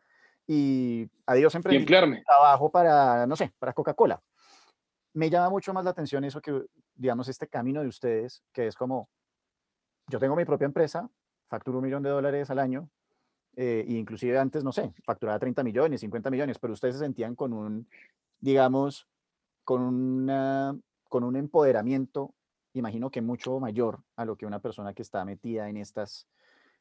y 0.47 1.07
adiós 1.27 1.55
emprendimiento, 1.55 2.23
trabajo 2.25 2.71
para, 2.71 3.27
no 3.27 3.37
sé, 3.37 3.53
para 3.59 3.75
Coca-Cola. 3.75 4.23
Me 5.13 5.29
llama 5.29 5.51
mucho 5.51 5.75
más 5.75 5.85
la 5.85 5.91
atención 5.91 6.25
eso 6.25 6.41
que, 6.41 6.65
digamos, 6.95 7.29
este 7.29 7.47
camino 7.47 7.83
de 7.83 7.89
ustedes, 7.89 8.43
que 8.55 8.69
es 8.69 8.75
como, 8.75 9.11
yo 10.07 10.19
tengo 10.19 10.35
mi 10.35 10.47
propia 10.47 10.65
empresa, 10.65 11.11
facturo 11.51 11.79
un 11.79 11.85
millón 11.85 12.03
de 12.03 12.09
dólares 12.09 12.49
al 12.49 12.59
año, 12.59 12.89
eh, 13.63 13.85
inclusive 13.89 14.39
antes, 14.39 14.65
no 14.65 14.73
sé, 14.73 14.91
facturaba 15.05 15.39
30 15.39 15.63
millones, 15.63 16.01
50 16.01 16.31
millones, 16.31 16.59
pero 16.59 16.73
ustedes 16.73 16.95
se 16.95 17.01
sentían 17.01 17.35
con 17.35 17.53
un, 17.53 17.87
digamos, 18.41 19.07
con, 19.65 19.83
una, 19.83 20.75
con 21.11 21.25
un 21.25 21.37
empoderamiento, 21.37 22.33
imagino 22.73 23.11
que 23.11 23.21
mucho 23.21 23.61
mayor 23.61 24.03
a 24.17 24.25
lo 24.25 24.35
que 24.37 24.47
una 24.47 24.61
persona 24.61 24.95
que 24.95 25.03
está 25.03 25.27
metida 25.27 25.69
en 25.69 25.77
estas, 25.77 26.27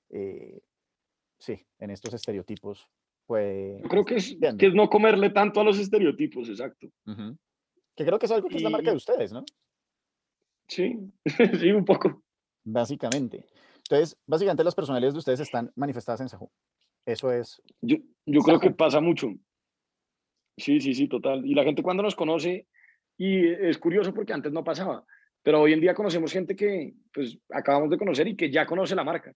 eh, 0.09 0.61
sí, 1.37 1.67
en 1.79 1.89
estos 1.89 2.13
estereotipos 2.13 2.87
puede... 3.25 3.81
Yo 3.81 3.89
creo 3.89 4.05
que 4.05 4.15
es, 4.15 4.37
que 4.57 4.67
es, 4.67 4.73
no 4.73 4.89
comerle 4.89 5.31
tanto 5.31 5.59
a 5.59 5.65
los 5.65 5.77
estereotipos, 5.77 6.47
exacto. 6.47 6.87
Que 7.93 8.05
creo 8.05 8.17
que 8.17 8.25
es 8.25 8.31
algo 8.31 8.47
que 8.47 8.55
es 8.55 8.63
la 8.63 8.69
marca 8.69 8.91
de 8.91 8.95
ustedes, 8.95 9.33
¿no? 9.33 9.43
Sí, 10.65 10.97
sí, 11.59 11.71
un 11.71 11.83
poco. 11.83 12.23
Básicamente. 12.63 13.47
Entonces, 13.89 14.19
básicamente 14.27 14.63
las 14.63 14.75
personalidades 14.75 15.15
de 15.15 15.19
ustedes 15.19 15.39
están 15.39 15.71
manifestadas 15.75 16.21
en 16.21 16.29
Sahu. 16.29 16.51
Eso 17.07 17.31
es. 17.31 17.59
Yo, 17.81 17.97
yo 18.23 18.41
creo 18.41 18.59
que 18.59 18.69
pasa 18.69 19.01
mucho. 19.01 19.29
Sí, 20.57 20.79
sí, 20.79 20.93
sí, 20.93 21.07
total. 21.07 21.43
Y 21.43 21.55
la 21.55 21.63
gente 21.63 21.81
cuando 21.81 22.03
nos 22.03 22.15
conoce, 22.15 22.67
y 23.17 23.47
es 23.47 23.79
curioso 23.79 24.13
porque 24.13 24.33
antes 24.33 24.51
no 24.51 24.63
pasaba, 24.63 25.03
pero 25.41 25.61
hoy 25.61 25.73
en 25.73 25.81
día 25.81 25.95
conocemos 25.95 26.31
gente 26.31 26.55
que 26.55 26.93
pues 27.11 27.39
acabamos 27.49 27.89
de 27.89 27.97
conocer 27.97 28.27
y 28.27 28.35
que 28.35 28.51
ya 28.51 28.67
conoce 28.67 28.93
la 28.93 29.03
marca. 29.03 29.33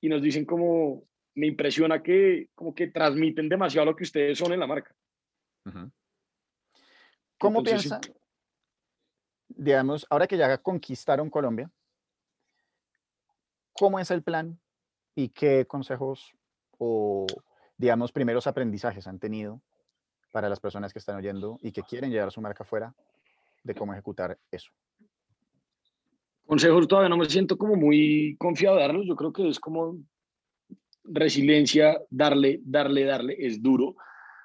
Y 0.00 0.08
nos 0.08 0.22
dicen 0.22 0.46
como, 0.46 1.04
me 1.34 1.48
impresiona 1.48 2.02
que 2.02 2.48
como 2.54 2.74
que 2.74 2.86
transmiten 2.86 3.50
demasiado 3.50 3.84
lo 3.84 3.96
que 3.96 4.04
ustedes 4.04 4.38
son 4.38 4.54
en 4.54 4.60
la 4.60 4.66
marca. 4.66 4.94
¿Cómo 7.36 7.62
piensan? 7.62 8.00
Digamos, 9.48 10.06
ahora 10.08 10.26
que 10.26 10.38
ya 10.38 10.56
conquistaron 10.56 11.28
Colombia, 11.28 11.70
¿Cómo 13.80 13.98
es 13.98 14.10
el 14.10 14.22
plan 14.22 14.60
y 15.14 15.30
qué 15.30 15.64
consejos 15.66 16.36
o, 16.76 17.26
digamos, 17.78 18.12
primeros 18.12 18.46
aprendizajes 18.46 19.06
han 19.06 19.18
tenido 19.18 19.62
para 20.32 20.50
las 20.50 20.60
personas 20.60 20.92
que 20.92 20.98
están 20.98 21.16
oyendo 21.16 21.58
y 21.62 21.72
que 21.72 21.82
quieren 21.82 22.10
llevar 22.10 22.30
su 22.30 22.42
marca 22.42 22.62
afuera 22.62 22.94
de 23.64 23.74
cómo 23.74 23.94
ejecutar 23.94 24.36
eso? 24.50 24.70
Consejos 26.44 26.88
todavía 26.88 27.08
no 27.08 27.16
me 27.16 27.24
siento 27.24 27.56
como 27.56 27.74
muy 27.74 28.36
confiado 28.38 28.76
de 28.76 28.82
darlos. 28.82 29.06
Yo 29.06 29.16
creo 29.16 29.32
que 29.32 29.48
es 29.48 29.58
como 29.58 29.96
resiliencia, 31.04 32.02
darle, 32.10 32.60
darle, 32.62 33.04
darle. 33.04 33.34
Es 33.38 33.62
duro. 33.62 33.96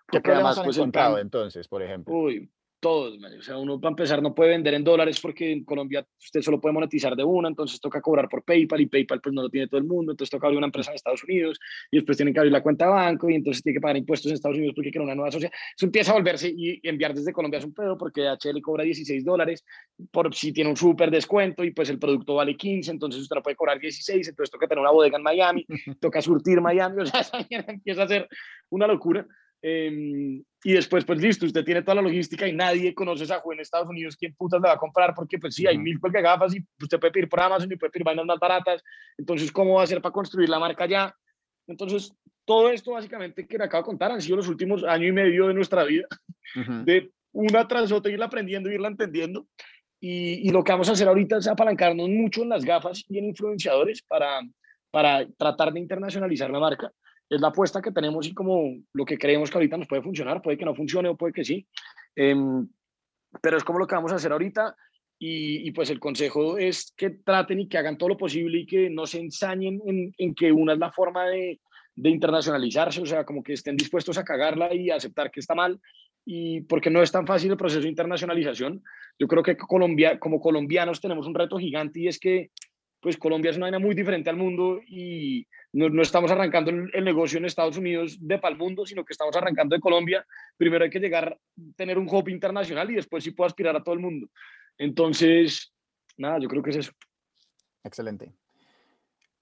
¿Qué 0.08 0.22
problemas 0.22 0.58
han 0.60 0.64
pues, 0.64 0.78
encontrado 0.78 1.20
entonces, 1.20 1.68
por 1.68 1.84
ejemplo? 1.84 2.16
Uy, 2.16 2.50
todos, 2.86 3.18
o 3.18 3.42
sea, 3.42 3.58
uno 3.58 3.82
para 3.82 3.94
empezar 3.94 4.22
no 4.22 4.36
puede 4.36 4.52
vender 4.52 4.76
en 4.76 4.84
dólares 4.84 5.20
porque 5.20 5.52
en 5.52 5.64
Colombia 5.64 6.06
usted 6.20 6.44
solo 6.44 6.62
puede 6.62 6.74
monetizar 6.74 7.16
de 7.16 7.24
una, 7.24 7.48
entonces 7.48 7.82
toca 7.82 8.00
cobrar 8.00 8.30
por 8.30 8.44
PayPal 8.44 8.80
y 8.80 8.86
PayPal 8.86 9.22
pues 9.22 9.34
no 9.34 9.42
lo 9.42 9.50
tiene 9.50 9.68
todo 9.68 9.80
el 9.80 9.88
mundo, 9.88 10.12
entonces 10.12 10.30
toca 10.30 10.46
abrir 10.46 10.60
una 10.60 10.68
empresa 10.68 10.92
en 10.92 10.96
Estados 10.96 11.24
Unidos 11.24 11.60
y 11.90 11.98
después 11.98 12.16
tienen 12.16 12.32
que 12.32 12.42
abrir 12.42 12.52
la 12.54 12.62
cuenta 12.62 12.86
de 12.86 12.92
banco 12.92 13.28
y 13.28 13.34
entonces 13.34 13.64
tiene 13.64 13.78
que 13.78 13.82
pagar 13.82 13.98
impuestos 13.98 14.30
en 14.30 14.36
Estados 14.36 14.60
Unidos 14.60 14.76
porque 14.76 14.92
quiere 14.92 15.04
una 15.04 15.16
nueva 15.16 15.32
sociedad. 15.32 15.52
Eso 15.76 15.88
empieza 15.88 16.12
a 16.12 16.14
volverse 16.14 16.54
y 16.56 16.80
enviar 16.88 17.16
desde 17.16 17.34
Colombia 17.34 17.58
es 17.58 17.66
un 17.66 17.74
pedo 17.74 17.98
porque 17.98 18.22
HL 18.22 18.62
cobra 18.62 18.84
16 18.84 19.26
dólares 19.26 19.66
por 20.12 20.36
si 20.36 20.54
tiene 20.54 20.70
un 20.70 20.78
súper 20.78 21.10
descuento 21.10 21.64
y 21.64 21.72
pues 21.72 21.90
el 21.90 21.98
producto 21.98 22.36
vale 22.36 22.56
15, 22.56 22.92
entonces 22.92 23.20
usted 23.20 23.36
no 23.36 23.42
puede 23.42 23.56
cobrar 23.56 23.80
16, 23.80 24.28
entonces 24.28 24.52
toca 24.52 24.68
tener 24.68 24.84
una 24.84 24.92
bodega 24.92 25.18
en 25.18 25.24
Miami, 25.24 25.66
toca 26.00 26.22
surtir 26.22 26.62
Miami, 26.62 27.02
o 27.02 27.06
sea, 27.08 27.24
empieza 27.50 28.04
a 28.04 28.08
ser 28.08 28.30
una 28.70 28.86
locura. 28.86 29.26
Eh, 29.68 30.44
y 30.66 30.74
después, 30.74 31.06
pues 31.06 31.22
listo, 31.22 31.46
usted 31.46 31.64
tiene 31.64 31.84
toda 31.84 31.94
la 31.94 32.02
logística 32.02 32.48
y 32.48 32.52
nadie 32.52 32.96
conoce 32.96 33.26
esa 33.26 33.40
juez 33.40 33.56
en 33.56 33.62
Estados 33.62 33.88
Unidos, 33.88 34.18
¿quién 34.18 34.34
putas 34.34 34.60
le 34.60 34.68
va 34.68 34.74
a 34.74 34.80
comprar? 34.80 35.14
Porque 35.14 35.38
pues 35.38 35.54
sí, 35.54 35.68
hay 35.68 35.78
mil 35.78 36.00
de 36.02 36.22
gafas 36.24 36.56
y 36.56 36.66
usted 36.82 37.00
puede 37.00 37.14
pedir 37.14 37.30
por 37.30 37.40
Amazon 37.40 37.72
y 37.72 37.76
puede 37.76 37.92
pedir 37.92 38.04
vainas 38.04 38.26
más 38.26 38.40
baratas. 38.40 38.82
Entonces, 39.16 39.52
¿cómo 39.52 39.76
va 39.76 39.82
a 39.82 39.84
hacer 39.84 40.02
para 40.02 40.12
construir 40.12 40.50
la 40.50 40.58
marca 40.58 40.88
ya? 40.88 41.16
Entonces, 41.68 42.12
todo 42.46 42.72
esto 42.72 42.94
básicamente 42.94 43.46
que 43.46 43.60
le 43.60 43.66
acabo 43.66 43.84
de 43.84 43.86
contar 43.86 44.12
han 44.12 44.24
sido 44.24 44.38
los 44.38 44.48
últimos 44.48 44.84
año 44.84 45.08
y 45.08 45.12
medio 45.12 45.50
de 45.50 45.54
nuestra 45.54 45.84
vida, 45.84 46.08
de 46.84 47.12
una 47.32 47.68
tras 47.68 47.92
otra 47.92 48.12
irla 48.12 48.26
aprendiendo, 48.26 48.72
irla 48.72 48.88
entendiendo. 48.88 49.46
Y, 50.00 50.48
y, 50.48 50.50
lo 50.50 50.64
que 50.64 50.72
vamos 50.72 50.90
a 50.90 50.94
hacer 50.94 51.08
ahorita 51.08 51.38
es 51.38 51.48
apalancarnos 51.48 52.10
mucho 52.10 52.42
en 52.42 52.50
las 52.50 52.66
gafas 52.66 53.06
y 53.08 53.20
en 53.20 53.26
influenciadores 53.26 54.02
para, 54.02 54.42
para 54.90 55.28
tratar 55.38 55.74
de 55.74 55.80
internacionalizar 55.80 56.50
la 56.50 56.60
marca. 56.60 56.92
Es 57.30 57.42
la 57.42 57.48
apuesta 57.48 57.82
que 57.82 57.92
tenemos 57.92 58.28
y 58.28 58.34
como 58.34 58.76
lo 58.94 59.06
que 59.06 59.18
creemos 59.18 59.50
que 59.50 59.58
ahorita 59.58 59.78
nos 59.78 59.88
puede 59.88 60.02
funcionar, 60.02 60.42
puede 60.42 60.58
que 60.58 60.66
no 60.66 60.76
funcione 60.76 61.10
o 61.10 61.18
puede 61.18 61.34
que 61.34 61.44
sí. 61.44 61.68
Eh, 62.16 62.36
pero 63.42 63.58
es 63.58 63.64
como 63.64 63.80
lo 63.80 63.88
que 63.88 63.96
vamos 63.96 64.12
a 64.12 64.16
hacer 64.16 64.32
ahorita. 64.32 64.76
Y, 65.18 65.72
pues 65.72 65.90
el 65.90 66.00
consejo 66.00 66.58
es 66.58 66.94
que 66.96 67.10
traten 67.10 67.62
y 67.62 67.68
que 67.70 67.78
hagan 67.78 67.98
todo 67.98 68.10
lo 68.10 68.18
posible 68.18 68.60
y 68.60 68.66
que 68.66 68.90
no 68.90 69.06
se 69.06 69.20
ensañen 69.20 69.82
en, 69.86 70.14
en 70.18 70.36
que 70.36 70.52
una 70.52 70.74
es 70.74 70.80
la 70.80 70.92
forma 70.92 71.26
de, 71.28 71.60
internacionalizarse, 71.96 73.02
o 73.02 73.06
sea, 73.06 73.24
como 73.24 73.42
que 73.42 73.54
estén 73.54 73.78
dispuestos 73.78 74.18
a 74.18 74.26
cagarla 74.26 74.74
y 74.74 74.90
aceptar 74.90 75.32
que 75.32 75.40
está 75.40 75.56
mal, 75.56 75.80
y 76.26 76.62
porque 76.62 76.90
no 76.90 77.02
es 77.02 77.10
tan 77.10 77.26
fácil 77.26 77.52
el 77.52 77.58
proceso 77.58 77.84
de 77.84 77.88
internacionalización. 77.88 78.84
Yo 79.18 79.28
creo 79.28 79.42
que 79.42 79.56
Colombia, 79.56 80.20
como 80.20 80.42
colombianos 80.42 81.00
tenemos 81.00 81.26
un 81.26 81.34
reto 81.34 81.58
gigante 81.58 82.02
y 82.02 82.08
es 82.10 82.20
que 82.20 82.52
pues 83.06 83.18
Colombia 83.18 83.52
es 83.52 83.58
una 83.58 83.68
vaina 83.68 83.78
muy 83.78 83.94
diferente 83.94 84.32
al 84.32 84.36
mundo 84.36 84.82
y 84.88 85.46
no, 85.74 85.90
no 85.90 86.02
estamos 86.02 86.32
arrancando 86.32 86.72
el, 86.72 86.90
el, 86.92 87.06
negocio 87.06 87.38
en 87.38 87.46
Estados 87.46 87.78
Unidos 87.78 88.18
de 88.20 88.40
pal 88.40 88.58
mundo, 88.58 88.84
sino 88.84 89.06
que 89.06 89.14
estamos 89.14 89.36
arrancando 89.36 89.76
de 89.76 89.80
Colombia. 89.80 90.26
Primero 90.58 90.86
hay 90.86 90.90
que 90.90 91.00
llegar, 91.00 91.40
tener 91.76 92.00
un 92.00 92.08
hub 92.10 92.28
internacional 92.30 92.90
y 92.90 92.96
después 92.96 93.24
sí 93.24 93.30
puedo 93.30 93.46
aspirar 93.46 93.76
a 93.76 93.84
todo 93.84 93.94
el 93.94 94.02
mundo. 94.02 94.28
Entonces, 94.80 95.72
nada, 96.18 96.40
yo 96.40 96.50
creo 96.50 96.64
que 96.64 96.72
es 96.72 96.78
eso. 96.78 96.94
Excelente. 97.84 98.34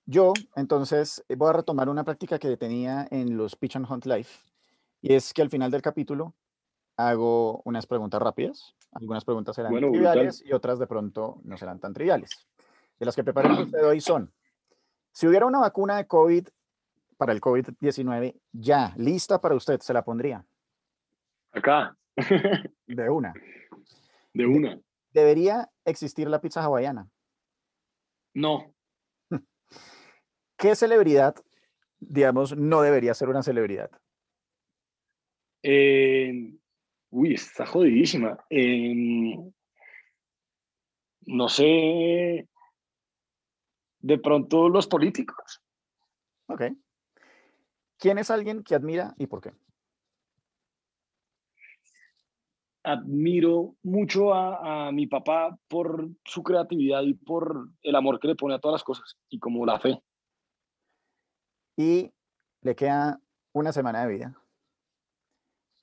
Yo, 0.05 0.34
entonces, 0.57 1.24
voy 1.30 1.49
a 1.49 1.53
retomar 1.53 1.88
una 1.88 2.03
práctica 2.03 2.38
que 2.38 2.57
tenía 2.57 3.07
en 3.11 3.38
los 3.38 3.55
Pitch 3.55 3.78
and 3.78 3.89
Hunt 3.89 4.05
Live, 4.05 4.28
y 5.01 5.14
es 5.14 5.34
que 5.34 5.41
al 5.41 5.49
final 5.49 5.72
del 5.72 5.82
capítulo 5.82 6.36
hago 6.97 7.61
unas 7.64 7.88
preguntas 7.88 8.22
rápidas. 8.22 8.76
Algunas 8.91 9.24
preguntas 9.24 9.55
serán 9.55 9.72
bueno, 9.72 9.89
triviales 9.89 10.39
brutal. 10.39 10.49
y 10.49 10.53
otras 10.53 10.80
de 10.80 10.88
pronto 10.88 11.39
no 11.45 11.55
serán 11.55 11.80
tan 11.80 11.93
triviales. 11.93 12.45
De 12.99 13.05
las 13.05 13.15
que 13.15 13.23
preparé 13.23 13.49
para 13.49 13.63
usted 13.63 13.85
hoy 13.85 14.01
son, 14.01 14.33
si 15.11 15.27
hubiera 15.27 15.45
una 15.45 15.59
vacuna 15.59 15.97
de 15.97 16.07
COVID 16.07 16.47
para 17.17 17.33
el 17.33 17.41
COVID-19 17.41 18.39
ya 18.51 18.93
lista 18.97 19.39
para 19.39 19.55
usted, 19.55 19.79
¿se 19.79 19.93
la 19.93 20.03
pondría? 20.03 20.45
Acá. 21.51 21.95
De 22.87 23.09
una. 23.09 23.33
De 24.33 24.45
una. 24.45 24.79
¿Debería 25.11 25.69
existir 25.85 26.27
la 26.27 26.41
pizza 26.41 26.63
hawaiana? 26.63 27.07
No. 28.33 28.73
¿Qué 30.57 30.75
celebridad, 30.75 31.35
digamos, 31.99 32.57
no 32.57 32.81
debería 32.81 33.13
ser 33.13 33.29
una 33.29 33.43
celebridad? 33.43 33.91
Eh, 35.61 36.53
uy, 37.09 37.33
está 37.33 37.65
jodidísima. 37.65 38.43
Eh, 38.49 39.37
no 41.25 41.49
sé, 41.49 42.47
de 44.03 44.19
pronto 44.19 44.69
los 44.69 44.85
políticos. 44.85 45.63
Ok. 46.47 46.63
¿Quién 47.97 48.19
es 48.19 48.29
alguien 48.29 48.63
que 48.63 48.75
admira 48.75 49.15
y 49.17 49.25
por 49.25 49.41
qué? 49.41 49.53
Admiro 52.83 53.75
mucho 53.81 54.33
a, 54.33 54.87
a, 54.87 54.91
mi 54.91 55.07
papá 55.07 55.57
por 55.69 56.09
su 56.25 56.43
creatividad 56.43 57.01
y 57.03 57.13
por 57.13 57.69
el 57.81 57.95
amor 57.95 58.19
que 58.19 58.27
le 58.27 58.35
pone 58.35 58.55
a 58.55 58.59
todas 58.59 58.73
las 58.73 58.83
cosas 58.83 59.17
y 59.29 59.39
como 59.39 59.65
la 59.65 59.79
fe. 59.79 60.03
Y 61.77 62.11
le 62.61 62.75
queda 62.75 63.21
una 63.53 63.71
semana 63.71 64.05
de 64.05 64.13
vida. 64.13 64.37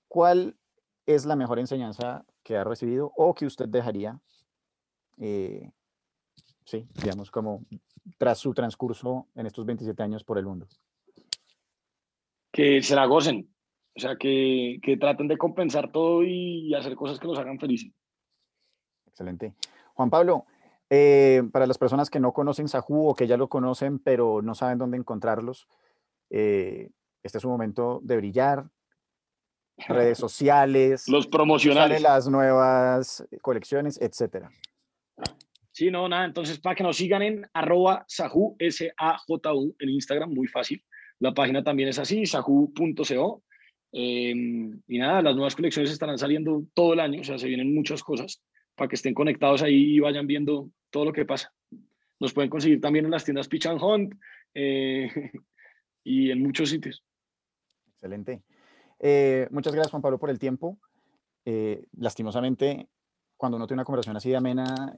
¿Cuál 0.09 0.59
es 1.07 1.25
la 1.25 1.37
mejor 1.37 1.59
enseñanza 1.59 2.27
que 2.43 2.57
ha 2.57 2.65
recibido 2.65 3.13
o 3.17 3.35
que 3.35 3.47
usted 3.47 3.69
dejaría, 3.69 4.21
eh, 5.19 5.71
sí, 6.71 6.87
digamos, 7.03 7.31
como 7.31 7.65
tras 8.17 8.39
su 8.39 8.55
transcurso 8.55 9.27
en 9.35 9.47
estos 9.47 9.67
27 9.67 10.03
años 10.03 10.25
por 10.25 10.39
el 10.39 10.47
mundo? 10.47 10.69
Que 12.53 12.83
se 12.83 12.95
la 12.95 13.07
gocen, 13.07 13.53
o 13.97 14.01
sea, 14.01 14.17
que, 14.17 14.79
que 14.83 14.97
traten 14.97 15.29
de 15.29 15.37
compensar 15.37 15.91
todo 15.91 16.23
y 16.23 16.73
hacer 16.75 16.95
cosas 16.95 17.19
que 17.19 17.27
los 17.27 17.39
hagan 17.39 17.59
felices. 17.59 17.93
Excelente. 19.09 19.55
Juan 19.95 20.11
Pablo, 20.11 20.47
eh, 20.89 21.43
para 21.53 21.67
las 21.67 21.79
personas 21.79 22.09
que 22.09 22.21
no 22.21 22.33
conocen 22.33 22.69
Sahu 22.69 23.09
o 23.09 23.15
que 23.15 23.27
ya 23.27 23.37
lo 23.37 23.49
conocen 23.49 23.99
pero 23.99 24.41
no 24.43 24.55
saben 24.55 24.79
dónde 24.79 24.97
encontrarlos, 24.97 25.69
eh, 26.31 26.91
este 27.23 27.39
es 27.39 27.45
un 27.45 27.51
momento 27.51 28.01
de 28.03 28.17
brillar. 28.17 28.71
Redes 29.89 30.19
sociales, 30.19 31.09
los 31.09 31.27
promocionales, 31.27 32.03
las 32.03 32.29
nuevas 32.29 33.27
colecciones, 33.43 34.01
etcétera. 34.01 34.51
Sí, 35.73 35.91
no, 35.91 36.09
nada. 36.09 36.25
Entonces, 36.25 36.59
para 36.59 36.75
que 36.75 36.83
nos 36.83 36.97
sigan 36.97 37.23
en 37.23 37.47
arroba 37.53 38.05
Sahu, 38.09 38.57
S-A-J-U, 38.59 39.77
en 39.79 39.89
Instagram, 39.89 40.31
muy 40.31 40.49
fácil. 40.49 40.83
La 41.21 41.33
página 41.33 41.63
también 41.63 41.89
es 41.89 41.99
así, 41.99 42.27
sahu.co. 42.27 43.43
Eh, 43.93 44.35
y 44.87 44.99
nada, 44.99 45.23
las 45.23 45.35
nuevas 45.35 45.57
colecciones 45.57 45.91
estarán 45.91 46.19
saliendo 46.19 46.65
todo 46.75 46.93
el 46.93 47.01
año, 47.01 47.21
o 47.21 47.25
sea, 47.25 47.39
se 47.39 47.49
vienen 47.49 47.75
muchas 47.75 48.03
cosas 48.03 48.43
para 48.77 48.89
que 48.89 48.97
estén 48.97 49.15
conectados 49.15 49.63
ahí 49.63 49.97
y 49.97 50.01
vayan 50.01 50.27
viendo 50.27 50.71
todo 50.91 51.05
lo 51.05 51.13
que 51.13 51.25
pasa. 51.25 51.53
Nos 52.19 52.33
pueden 52.33 52.51
conseguir 52.51 52.81
también 52.81 53.05
en 53.05 53.11
las 53.11 53.25
tiendas 53.25 53.49
Pitch 53.49 53.67
and 53.67 53.83
Hunt 53.83 54.15
eh, 54.55 55.11
y 56.05 56.31
en 56.31 56.43
muchos 56.43 56.71
sitios. 56.71 57.05
Excelente. 57.95 58.43
Eh, 58.99 59.49
muchas 59.51 59.75
gracias, 59.75 59.91
Juan 59.91 60.03
Pablo, 60.03 60.19
por 60.19 60.31
el 60.31 60.39
tiempo. 60.39 60.79
Eh, 61.45 61.85
lastimosamente, 61.97 62.89
cuando 63.37 63.57
uno 63.57 63.67
tiene 63.67 63.81
una 63.81 63.85
conversación 63.85 64.17
así 64.17 64.31
de 64.31 64.37
amena, 64.37 64.95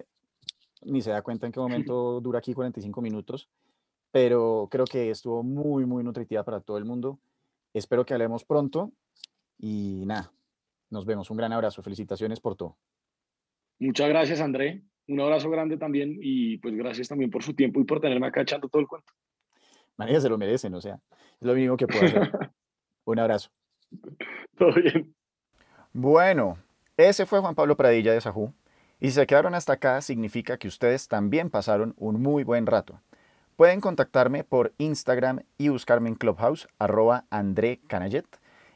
ni 0.85 1.03
se 1.03 1.11
da 1.11 1.23
cuenta 1.23 1.47
en 1.47 1.53
qué 1.53 1.61
momento 1.61 2.21
dura 2.21 2.39
aquí 2.39 2.55
45 2.55 3.01
minutos, 3.01 3.49
pero 4.11 4.69
creo 4.71 4.85
que 4.85 5.11
estuvo 5.11 5.43
muy, 5.43 5.87
muy 5.87 6.05
nutritiva 6.05 6.45
para 6.45 6.61
todo 6.61 6.79
el 6.79 6.85
mundo. 6.85 7.19
Espero 7.75 8.05
que 8.05 8.15
hablemos 8.15 8.45
pronto 8.45 8.93
y 9.59 10.05
nada, 10.07 10.33
nos 10.91 11.07
vemos. 11.07 11.31
Un 11.31 11.39
gran 11.39 11.53
abrazo. 11.53 11.83
Felicitaciones 11.83 12.41
por 12.41 12.57
todo. 12.57 12.77
Muchas 13.79 14.09
gracias, 14.09 14.41
André. 14.41 14.83
Un 15.09 15.21
abrazo 15.21 15.51
grande 15.51 15.77
también 15.77 16.19
y 16.21 16.59
pues 16.59 16.75
gracias 16.77 17.09
también 17.09 17.31
por 17.31 17.43
su 17.43 17.55
tiempo 17.55 17.81
y 17.81 17.85
por 17.85 18.01
tenerme 18.01 18.27
acá 18.27 18.43
echando 18.43 18.69
todo 18.69 18.81
el 18.81 18.87
cuento. 18.87 19.13
María 19.97 20.21
se 20.21 20.29
lo 20.29 20.39
merecen, 20.39 20.75
o 20.75 20.81
sea, 20.81 21.01
es 21.41 21.47
lo 21.47 21.55
mínimo 21.55 21.77
que 21.77 21.87
puedo 21.87 22.05
hacer. 22.05 22.31
Un 23.05 23.19
abrazo. 23.19 23.51
Todo 24.57 24.75
bien. 24.75 25.15
Bueno, 25.93 26.57
ese 26.97 27.27
fue 27.27 27.41
Juan 27.41 27.55
Pablo 27.55 27.77
Pradilla 27.77 28.13
de 28.13 28.21
Sajú. 28.21 28.55
Y 29.03 29.09
si 29.09 29.15
se 29.15 29.27
quedaron 29.27 29.57
hasta 29.57 29.73
acá, 29.73 30.01
significa 30.01 30.59
que 30.59 30.69
ustedes 30.69 31.09
también 31.09 31.51
pasaron 31.51 31.93
un 31.99 32.23
muy 32.23 32.45
buen 32.45 32.67
rato. 32.67 33.01
Pueden 33.57 33.81
contactarme 33.81 34.45
por 34.45 34.75
Instagram 34.79 35.41
y 35.59 35.71
buscarme 35.71 36.09
en 36.09 36.15
Clubhouse, 36.15 36.69
arroba 36.79 37.25
André 37.29 37.81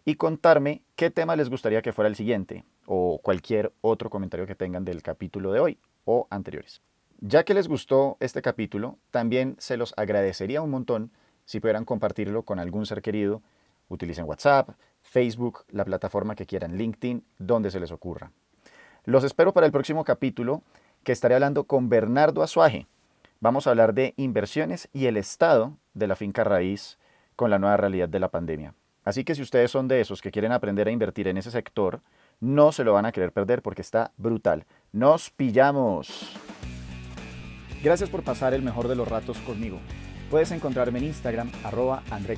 y 0.05 0.17
contarme 0.17 0.83
qué 0.97 1.13
tema 1.13 1.37
les 1.37 1.49
gustaría 1.49 1.81
que 1.81 1.93
fuera 1.93 2.09
el 2.09 2.17
siguiente, 2.17 2.65
o 2.87 3.21
cualquier 3.23 3.73
otro 3.83 4.11
comentario 4.11 4.49
que 4.49 4.57
tengan 4.57 4.85
del 4.85 5.01
capítulo 5.01 5.53
de 5.53 5.61
hoy 5.61 5.79
o 6.05 6.27
anteriores. 6.29 6.83
Ya 7.21 7.45
que 7.45 7.55
les 7.55 7.69
gustó 7.69 8.17
este 8.19 8.43
capítulo, 8.43 8.99
también 9.13 9.55
se 9.61 9.77
los 9.77 9.95
agradecería 9.97 10.61
un 10.61 10.71
montón 10.71 11.13
si 11.45 11.61
pudieran 11.61 11.85
compartirlo 11.85 12.43
con 12.43 12.59
algún 12.59 12.85
ser 12.85 13.01
querido. 13.01 13.43
Utilicen 13.89 14.25
WhatsApp, 14.25 14.71
Facebook, 15.03 15.67
la 15.71 15.85
plataforma 15.85 16.35
que 16.35 16.47
quieran, 16.47 16.77
LinkedIn, 16.77 17.25
donde 17.39 17.71
se 17.71 17.79
les 17.79 17.93
ocurra. 17.93 18.33
Los 19.07 19.23
espero 19.23 19.53
para 19.53 19.67
el 19.67 19.73
próximo 19.73 20.03
capítulo 20.03 20.63
que 21.05 21.13
estaré 21.13 21.37
hablando 21.37 21.63
con 21.63 21.89
Bernardo 21.89 22.43
Azuaje. 22.43 22.89
Vamos 23.39 23.67
a 23.67 23.71
hablar 23.71 23.95
de 23.95 24.15
inversiones 24.17 24.89
y 24.93 25.07
el 25.07 25.17
estado 25.17 25.77
de 25.95 26.09
la 26.09 26.17
finca 26.17 26.43
raíz 26.43 26.99
con 27.37 27.49
la 27.49 27.61
nueva 27.61 27.77
realidad 27.77 28.09
de 28.09 28.19
la 28.19 28.31
pandemia. 28.31 28.75
Así 29.05 29.23
que 29.23 29.37
si 29.37 29.43
ustedes 29.43 29.71
son 29.71 29.87
de 29.87 30.01
esos 30.01 30.21
que 30.21 30.33
quieren 30.33 30.51
aprender 30.51 30.89
a 30.89 30.91
invertir 30.91 31.29
en 31.29 31.37
ese 31.37 31.53
sector, 31.53 32.01
no 32.41 32.73
se 32.73 32.83
lo 32.83 32.95
van 32.95 33.07
a 33.07 33.13
querer 33.13 33.31
perder 33.31 33.63
porque 33.63 33.83
está 33.83 34.11
brutal. 34.17 34.65
Nos 34.91 35.31
pillamos. 35.31 36.37
Gracias 37.85 38.11
por 38.11 38.25
pasar 38.25 38.55
el 38.55 38.63
mejor 38.63 38.89
de 38.89 38.97
los 38.97 39.07
ratos 39.07 39.39
conmigo. 39.39 39.79
Puedes 40.33 40.51
encontrarme 40.51 40.99
en 40.99 41.05
Instagram, 41.05 41.53
arroba 41.63 42.03
André 42.11 42.37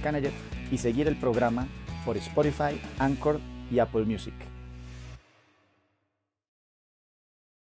y 0.71 0.77
seguir 0.77 1.09
el 1.09 1.17
programa 1.17 1.67
por 2.05 2.19
Spotify, 2.19 2.79
Anchor 2.99 3.41
y 3.71 3.79
Apple 3.79 4.05
Music. 4.05 4.35